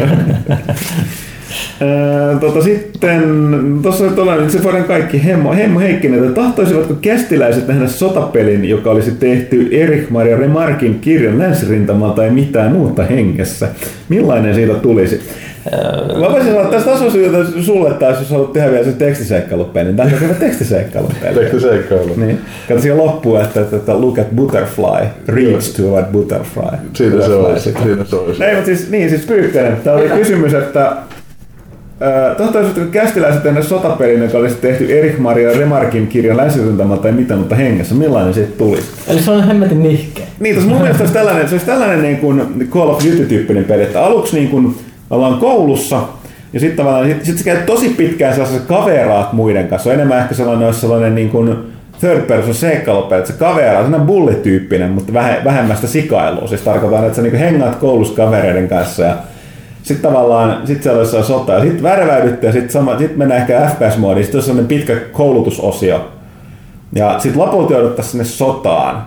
[2.40, 7.88] Tota, sitten tuossa tulee nyt se vuoden kaikki Hemmo, Hemmo Heikkinen, että tahtoisivatko kästiläiset nähdä
[7.88, 13.68] sotapelin, joka olisi tehty Erik Maria Remarkin kirjan länsirintamalta ja mitään muuta hengessä?
[14.10, 15.22] Millainen siitä tulisi?
[16.20, 17.20] Mä voisin sanoa, että tästä asuisi
[17.62, 21.34] sulle taas, jos haluat tehdä vielä sen tekstiseikkailupeli, niin tämä on hyvä tekstiseikkailupeli.
[21.34, 22.14] Tehty seikkailu.
[22.16, 22.40] Niin.
[22.68, 26.78] Kato siihen loppuun, että, että, että look at butterfly, reach toward butterfly.
[26.94, 27.74] Siinä se Butterfly olisi.
[27.84, 28.44] Siinä se olisi.
[28.44, 29.78] Ei, mutta siis, niin, siis Pyykkönen.
[29.84, 30.92] Tämä oli kysymys, että
[32.04, 37.36] Äh, Tahtoisitko kästiläiset tehdä sotapelin, joka olisi tehty Erik Maria Remarkin kirjan länsirintamalta tai mitä
[37.36, 37.96] mutta hengessä?
[37.96, 38.88] Millainen siitä tulisi?
[39.08, 40.26] Eli se on hemmetin nihkeä.
[40.40, 43.84] Niin, tuossa mun mielestä olisi tällainen, se olisi tällainen niin kuin Call of Duty-tyyppinen peli,
[43.84, 44.76] että aluksi niin kuin
[45.10, 46.02] ollaan koulussa,
[46.54, 49.84] ja sitten tavallaan sit, sit sä käyt tosi pitkään sellaisessa kaveraat muiden kanssa.
[49.84, 51.56] Se on enemmän ehkä sellainen, olisi sellainen niin kuin
[52.00, 56.48] third person seikkailupeli, että se kaveraa, sellainen bullityyppinen, mutta vähe, vähemmästä sikailua.
[56.48, 59.16] Siis tarkoitan, että sä niin hengaat koulussa kavereiden kanssa ja
[59.84, 64.24] sitten tavallaan, sit siellä olisi sota ja sitten värväydytte ja sitten sit mennään ehkä FPS-moodiin.
[64.24, 66.12] Sitten on sellainen pitkä koulutusosio.
[66.96, 69.06] Ja sitten lopulta jouduttaisiin sinne sotaan.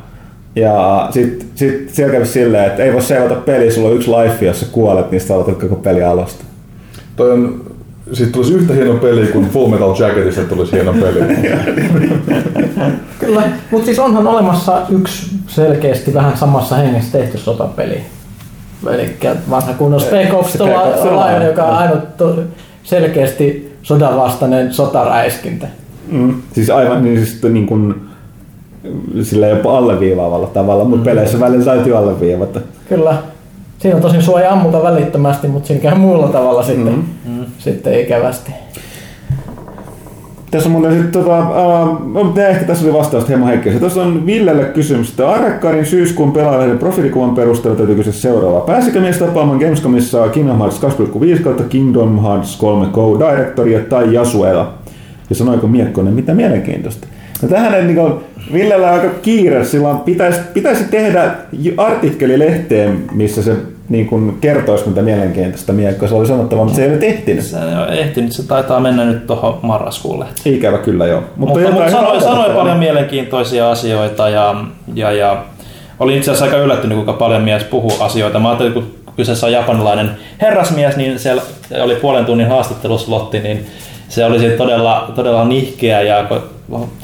[0.57, 4.47] Ja sitten sit siellä kävisi silleen, että ei voi seivata peliä, sulla on yksi life,
[4.47, 6.45] jos sä kuolet, niin sitten aloitat koko peli alusta.
[7.17, 7.63] Toi on,
[8.13, 11.21] siitä tulisi yhtä hieno peli kuin Full Metal Jacketista tulisi hieno peli.
[13.21, 18.01] Kyllä, mutta siis onhan olemassa yksi selkeästi vähän samassa hengessä tehty sotapeli.
[18.93, 19.16] Eli
[19.51, 22.43] vanha kunnon Spec Ops Spec Ops The The Lion, Lion, joka on ainut to-
[22.82, 25.66] selkeästi sodanvastainen sotaräiskintä.
[26.11, 26.35] Mm.
[26.52, 27.94] Siis aivan niin, siis niin kuin,
[29.23, 32.61] sillä jopa alleviivaavalla tavalla, mutta peleissä välillä täytyy alleviivata.
[32.89, 33.16] Kyllä.
[33.78, 37.44] Siinä on tosin ei ammuta välittömästi, mutta siinä käy muulla tavalla sitten, mm-hmm.
[37.59, 38.52] sitten ikävästi.
[40.55, 43.81] Tässä on muuten sitten tota, uh, ehkä tässä oli vastaus Hemo Heikkisen.
[43.81, 48.60] Tuossa on Villelle kysymys, että Arrakkarin syyskuun pelaajalehden profiilikuvan perusteella täytyy kysyä seuraavaa.
[48.60, 54.74] Pääsikö mies tapaamaan Gamescomissa Kingdom Hearts 2.5 kautta Kingdom Hearts 3 Co-directoria tai Jasuela?
[55.31, 57.06] Ja sanoiko Miekkonen, mitä mielenkiintoista?
[57.43, 58.12] No tähän ei niin
[58.52, 61.35] Villellä on aika kiire, sillä pitäisi, pitäisi tehdä
[61.76, 63.56] artikkeli lehteen, missä se
[63.89, 66.09] niin kuin kertoisi mitä mielenkiintoista Miekko.
[66.09, 67.44] Se oli sanottava, mutta se ei ole ehtinyt.
[67.44, 70.24] Se ei ole ehtinyt, se taitaa mennä nyt tuohon marraskuulle.
[70.44, 71.23] Ikävä kyllä joo.
[71.36, 74.55] Mutta, mutta ihan sanoi, sanoi paljon mielenkiintoisia asioita ja,
[74.94, 75.44] ja, ja
[76.01, 78.40] olin itse asiassa aika yllättynyt, kuinka paljon mies puhuu asioita.
[78.40, 81.43] Mä ajattelin, kun kyseessä on japanilainen herrasmies, niin siellä
[81.82, 83.66] oli puolen tunnin haastatteluslotti, niin
[84.15, 86.24] se oli todella, todella nihkeä ja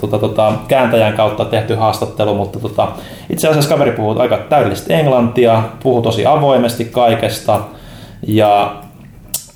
[0.01, 2.89] tota, tota, kääntäjän kautta tehty haastattelu, mutta tota,
[3.31, 7.61] itse asiassa kaveri puhuu aika täydellistä englantia, puhuu tosi avoimesti kaikesta
[8.27, 8.75] ja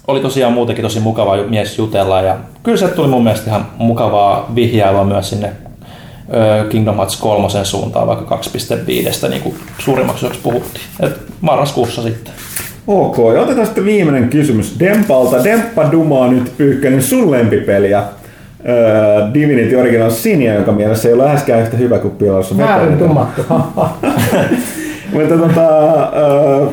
[0.06, 4.50] oli tosiaan muutenkin tosi mukava mies jutella ja kyllä se tuli mun mielestä ihan mukavaa
[4.54, 5.52] vihjailua myös sinne
[6.70, 8.40] Kingdom Hearts 3 suuntaan vaikka
[9.22, 10.84] 2.5 niin kuin suurimmaksi osaksi puhuttiin.
[11.00, 12.34] Et marraskuussa sitten.
[12.86, 15.44] Ok, otetaan sitten viimeinen kysymys Dempalta.
[15.44, 18.02] Demppa dumaa nyt Pyykkönen sun lempipeliä.
[18.68, 22.14] Öö, Divinity Original Sinia, joka mielessä ei ole läheskään yhtä hyvä kuin
[22.58, 23.08] Väärin Eternity.
[23.08, 23.42] tumattu.
[25.12, 25.68] Mutta tota,
[26.16, 26.66] öö,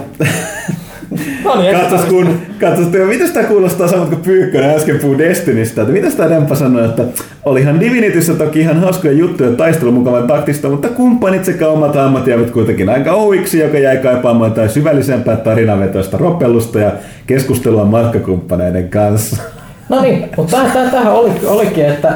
[1.43, 5.81] no niin, katsos kun, katsos, että mitä sitä kuulostaa samat kuin Pyykkönen äsken puhui Destinistä,
[5.81, 7.03] että mitä sitä Demppa sanoi, että
[7.45, 12.51] olihan Divinityssä toki ihan hauskoja juttuja taistelu mukavan taktista, mutta kumppanit sekä omat hahmot jäävät
[12.51, 16.91] kuitenkin aika ouiksi, joka jäi kaipaamaan jotain syvällisempää tarinavetoista ropellusta ja
[17.27, 19.41] keskustelua matkakumppaneiden kanssa.
[19.89, 22.13] No niin, mutta tämähän oli, olikin, että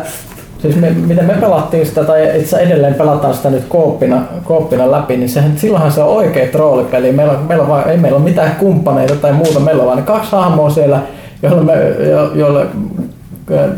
[0.66, 5.18] siis me, miten me pelattiin sitä, tai itse edelleen pelataan sitä nyt kooppina, kooppina läpi,
[5.18, 7.12] niin sehän, silloinhan se on oikea roolipeli.
[7.12, 10.04] Meillä, on, meillä on vaan, ei meillä ole mitään kumppaneita tai muuta, meillä on vain
[10.04, 11.00] kaksi hahmoa siellä,
[11.42, 11.74] joille, me,
[12.10, 12.66] jo, joille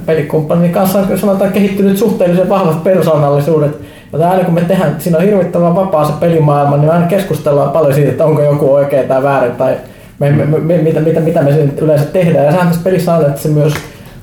[0.05, 3.77] pelikumppanin kanssa on sanotaan kehittynyt suhteellisen vahvat persoonallisuudet.
[4.19, 7.93] Ja aina kun me tehdään, siinä on hirvittävän vapaa se pelimaailma, niin aina keskustellaan paljon
[7.93, 9.75] siitä, että onko joku oikein tai väärin, tai
[10.19, 11.51] me, me, me, mitä, mitä, mitä me
[11.81, 12.45] yleensä tehdään.
[12.45, 13.73] Ja sehän tässä pelissä on, että se myös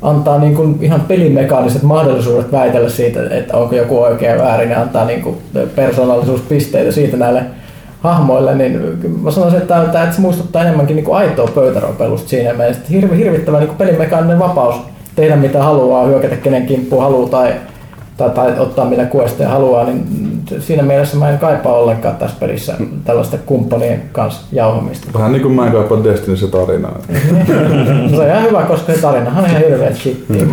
[0.05, 5.05] antaa niin kuin ihan pelimekaaniset mahdollisuudet väitellä siitä, että onko joku oikein väärin ja antaa
[5.05, 5.37] niin kuin
[5.75, 7.43] persoonallisuuspisteitä siitä näille
[8.01, 8.81] hahmoille, niin
[9.23, 13.61] mä sanoisin, että, että se muistuttaa enemmänkin niin kuin aitoa pöytäropelusta siinä mielessä, hirvi, hirvittävä
[13.61, 14.77] niin pelimekaaninen vapaus
[15.17, 17.55] tehdä mitä haluaa, hyökätä kenen kimppuun haluaa tai,
[18.17, 20.05] tai, tai ottaa mitä kuesteja haluaa, niin
[20.59, 22.75] siinä mielessä mä en kaipaa ollenkaan tässä pelissä
[23.05, 25.07] tällaista kumppanien kanssa jauhamista.
[25.15, 26.99] Vähän niin kuin mä en kaipaa Destinyssä tarinaa.
[28.11, 30.47] se on ihan hyvä, koska se tarinahan on ihan hirveä shittiä.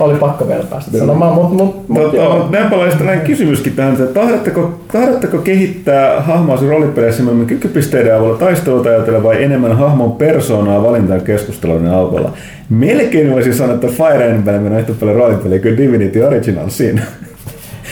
[0.00, 2.48] Oli pakko vielä päästä sanomaan, mutta mut, mut, Tota, joo.
[2.50, 9.22] Nepalaisista näin kysymyskin tähän, että tahdotteko, tahdotteko kehittää hahmoasi roolipeleissä enemmän kykypisteiden avulla taistelua ajatella
[9.22, 12.30] vai enemmän hahmon persoonaa valintaan keskusteluiden avulla?
[12.70, 17.02] Melkein voisi sanoa, että Fire Emblem on yhtä paljon roolipeliä kuin Divinity Original siinä.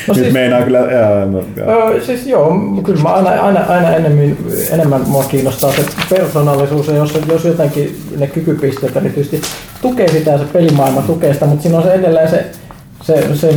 [0.09, 0.79] No Nyt siis- meinaa kyllä...
[0.79, 1.69] Jaa, no, jaa.
[1.89, 4.37] Öö, siis joo, kyllä mä aina, aina, aina enemmän,
[4.73, 9.41] enemmän mua kiinnostaa se persoonallisuus, ja jos, jos jotenkin ne kykypisteet erityisesti
[9.85, 12.45] tukee sitä ja se pelimaailma tukee sitä, mutta siinä on se edelleen se,
[13.03, 13.55] se, se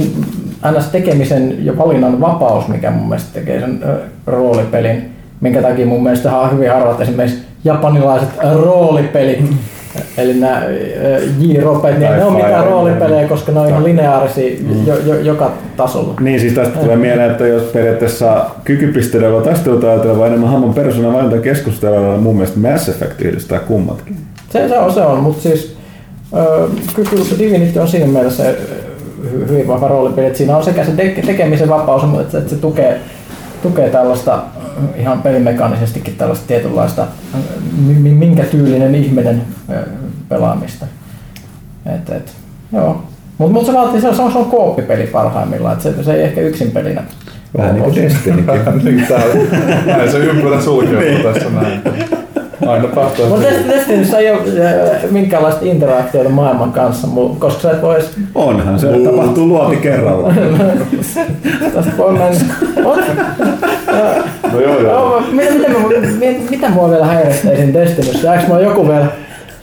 [0.71, 0.85] ns.
[0.91, 3.83] tekemisen ja valinnan vapaus, mikä mun mielestä tekee sen
[4.25, 9.39] roolipelin, minkä takia mun mielestä on hyvin harvat esimerkiksi japanilaiset roolipelit,
[10.17, 10.63] eli nämä
[11.39, 16.13] J-ropet, niin ne on mitään roolipelejä, koska ne on ihan lineaarisia jo, jo, joka tasolla.
[16.19, 18.45] Niin, siis tästä tulee mieleen, että jos periaatteessa
[19.43, 24.17] taistelua ajatella vai enemmän hahmon persoonan keskustelulla, niin mun mielestä Mass Effect yhdistää kummatkin.
[24.49, 25.76] Se, se on, se on mutta siis
[26.95, 28.43] kyllä Divinity on siinä mielessä
[29.49, 33.01] hyvin vahva roolipeli, että siinä on sekä se te- tekemisen vapaus, mutta että, se tukee,
[33.61, 34.43] tukee tällaista
[34.95, 37.07] ihan pelimekaanisestikin tällaista tietynlaista,
[37.99, 39.41] minkä tyylinen ihminen
[40.29, 40.85] pelaamista.
[41.95, 42.31] Et, et,
[42.73, 43.03] joo.
[43.37, 46.41] Mutta mut se vaatii, se on, se on, kooppipeli parhaimmillaan, että se, se ei ehkä
[46.41, 47.03] yksin pelinä.
[47.57, 48.83] Vähän niin kuin Destinykin.
[48.83, 49.07] Niin.
[49.87, 51.81] Näin se ympyrä sulkeutuu tässä näin.
[52.67, 53.29] Aina päästään.
[53.29, 57.07] Mutta Destinyssä ei ole ö, minkäänlaista interaktiota maailman kanssa,
[57.39, 60.34] koska sä et voi edes Onhan se, tapahtuu luoti kerralla.
[61.73, 62.39] Tästä voi mennä.
[64.53, 64.91] No joo, joo.
[64.91, 65.69] joo, mitä, mitä,
[66.19, 68.27] mitä, mitä mua vielä häiritsee siinä Destinyssä?
[68.27, 69.05] Jääkö mulla joku vielä,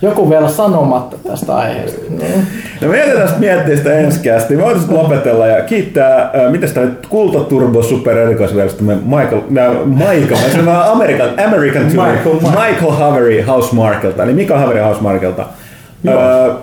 [0.01, 2.01] joku vielä sanomatta tästä aiheesta?
[2.09, 2.47] Niin.
[2.81, 4.55] No me jätetään miettiä sitä ensi kästi.
[4.55, 9.85] Me voitaisiin lopetella ja kiittää, äh, mitä sitä nyt, Kulta Turbo Super erikoisverastamme Michael, äh,
[9.85, 15.45] Michael, mä sanon American, American Tour, Michael, Michael Havery Housemarkelta, eli Mika Havery Housemarkelta.
[16.07, 16.55] Äh,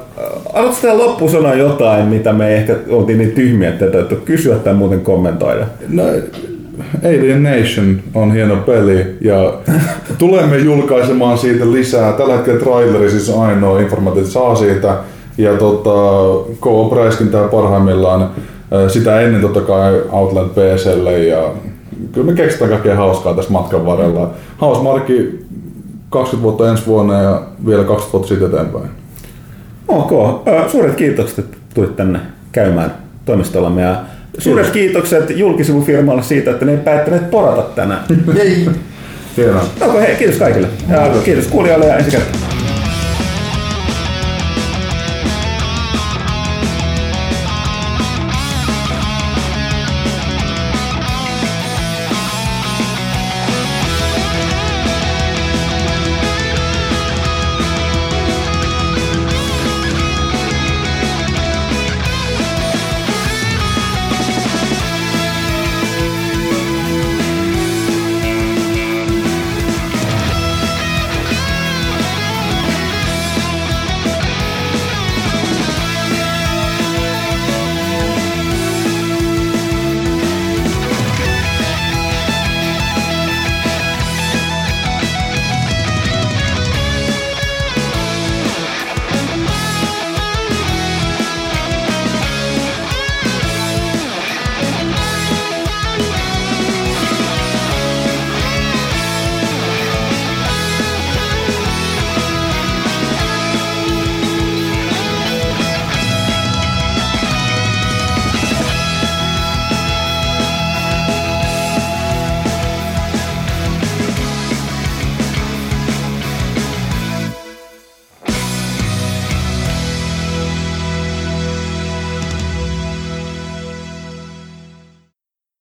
[0.54, 4.56] Haluatko tähän loppuun sanoa jotain, mitä me ehkä oltiin niin tyhmiä, että et ole kysyä
[4.56, 5.66] tai muuten kommentoida?
[5.88, 6.02] No,
[7.04, 9.54] Alien Nation on hieno peli ja
[10.18, 12.12] tulemme julkaisemaan siitä lisää.
[12.12, 14.96] Tällä hetkellä traileri siis ainoa informaatio, saa siitä.
[15.38, 15.90] Ja tota,
[16.60, 18.30] Coop räiskintää parhaimmillaan.
[18.72, 21.52] Ö, Sitä ennen totta kai Outland PClle ja
[22.12, 24.30] kyllä me keksitään kaikkea hauskaa tässä matkan varrella.
[24.56, 25.44] Hausmarkki
[26.10, 28.90] 20 vuotta ensi vuonna ja vielä 20 vuotta siitä eteenpäin.
[29.88, 30.12] Ok,
[30.48, 32.20] Ö, suuret kiitokset, että tulit tänne
[32.52, 32.94] käymään
[33.24, 33.96] toimistollamme ja
[34.38, 38.04] suuret kiitokset julkisivufirmalle siitä, että ne ei päättäneet porata tänään.
[39.36, 39.64] Hienoa.
[39.80, 40.68] No, hei, kiitos kaikille.
[40.88, 42.51] Ja kiitos kuulijoille ja ensi kertaa.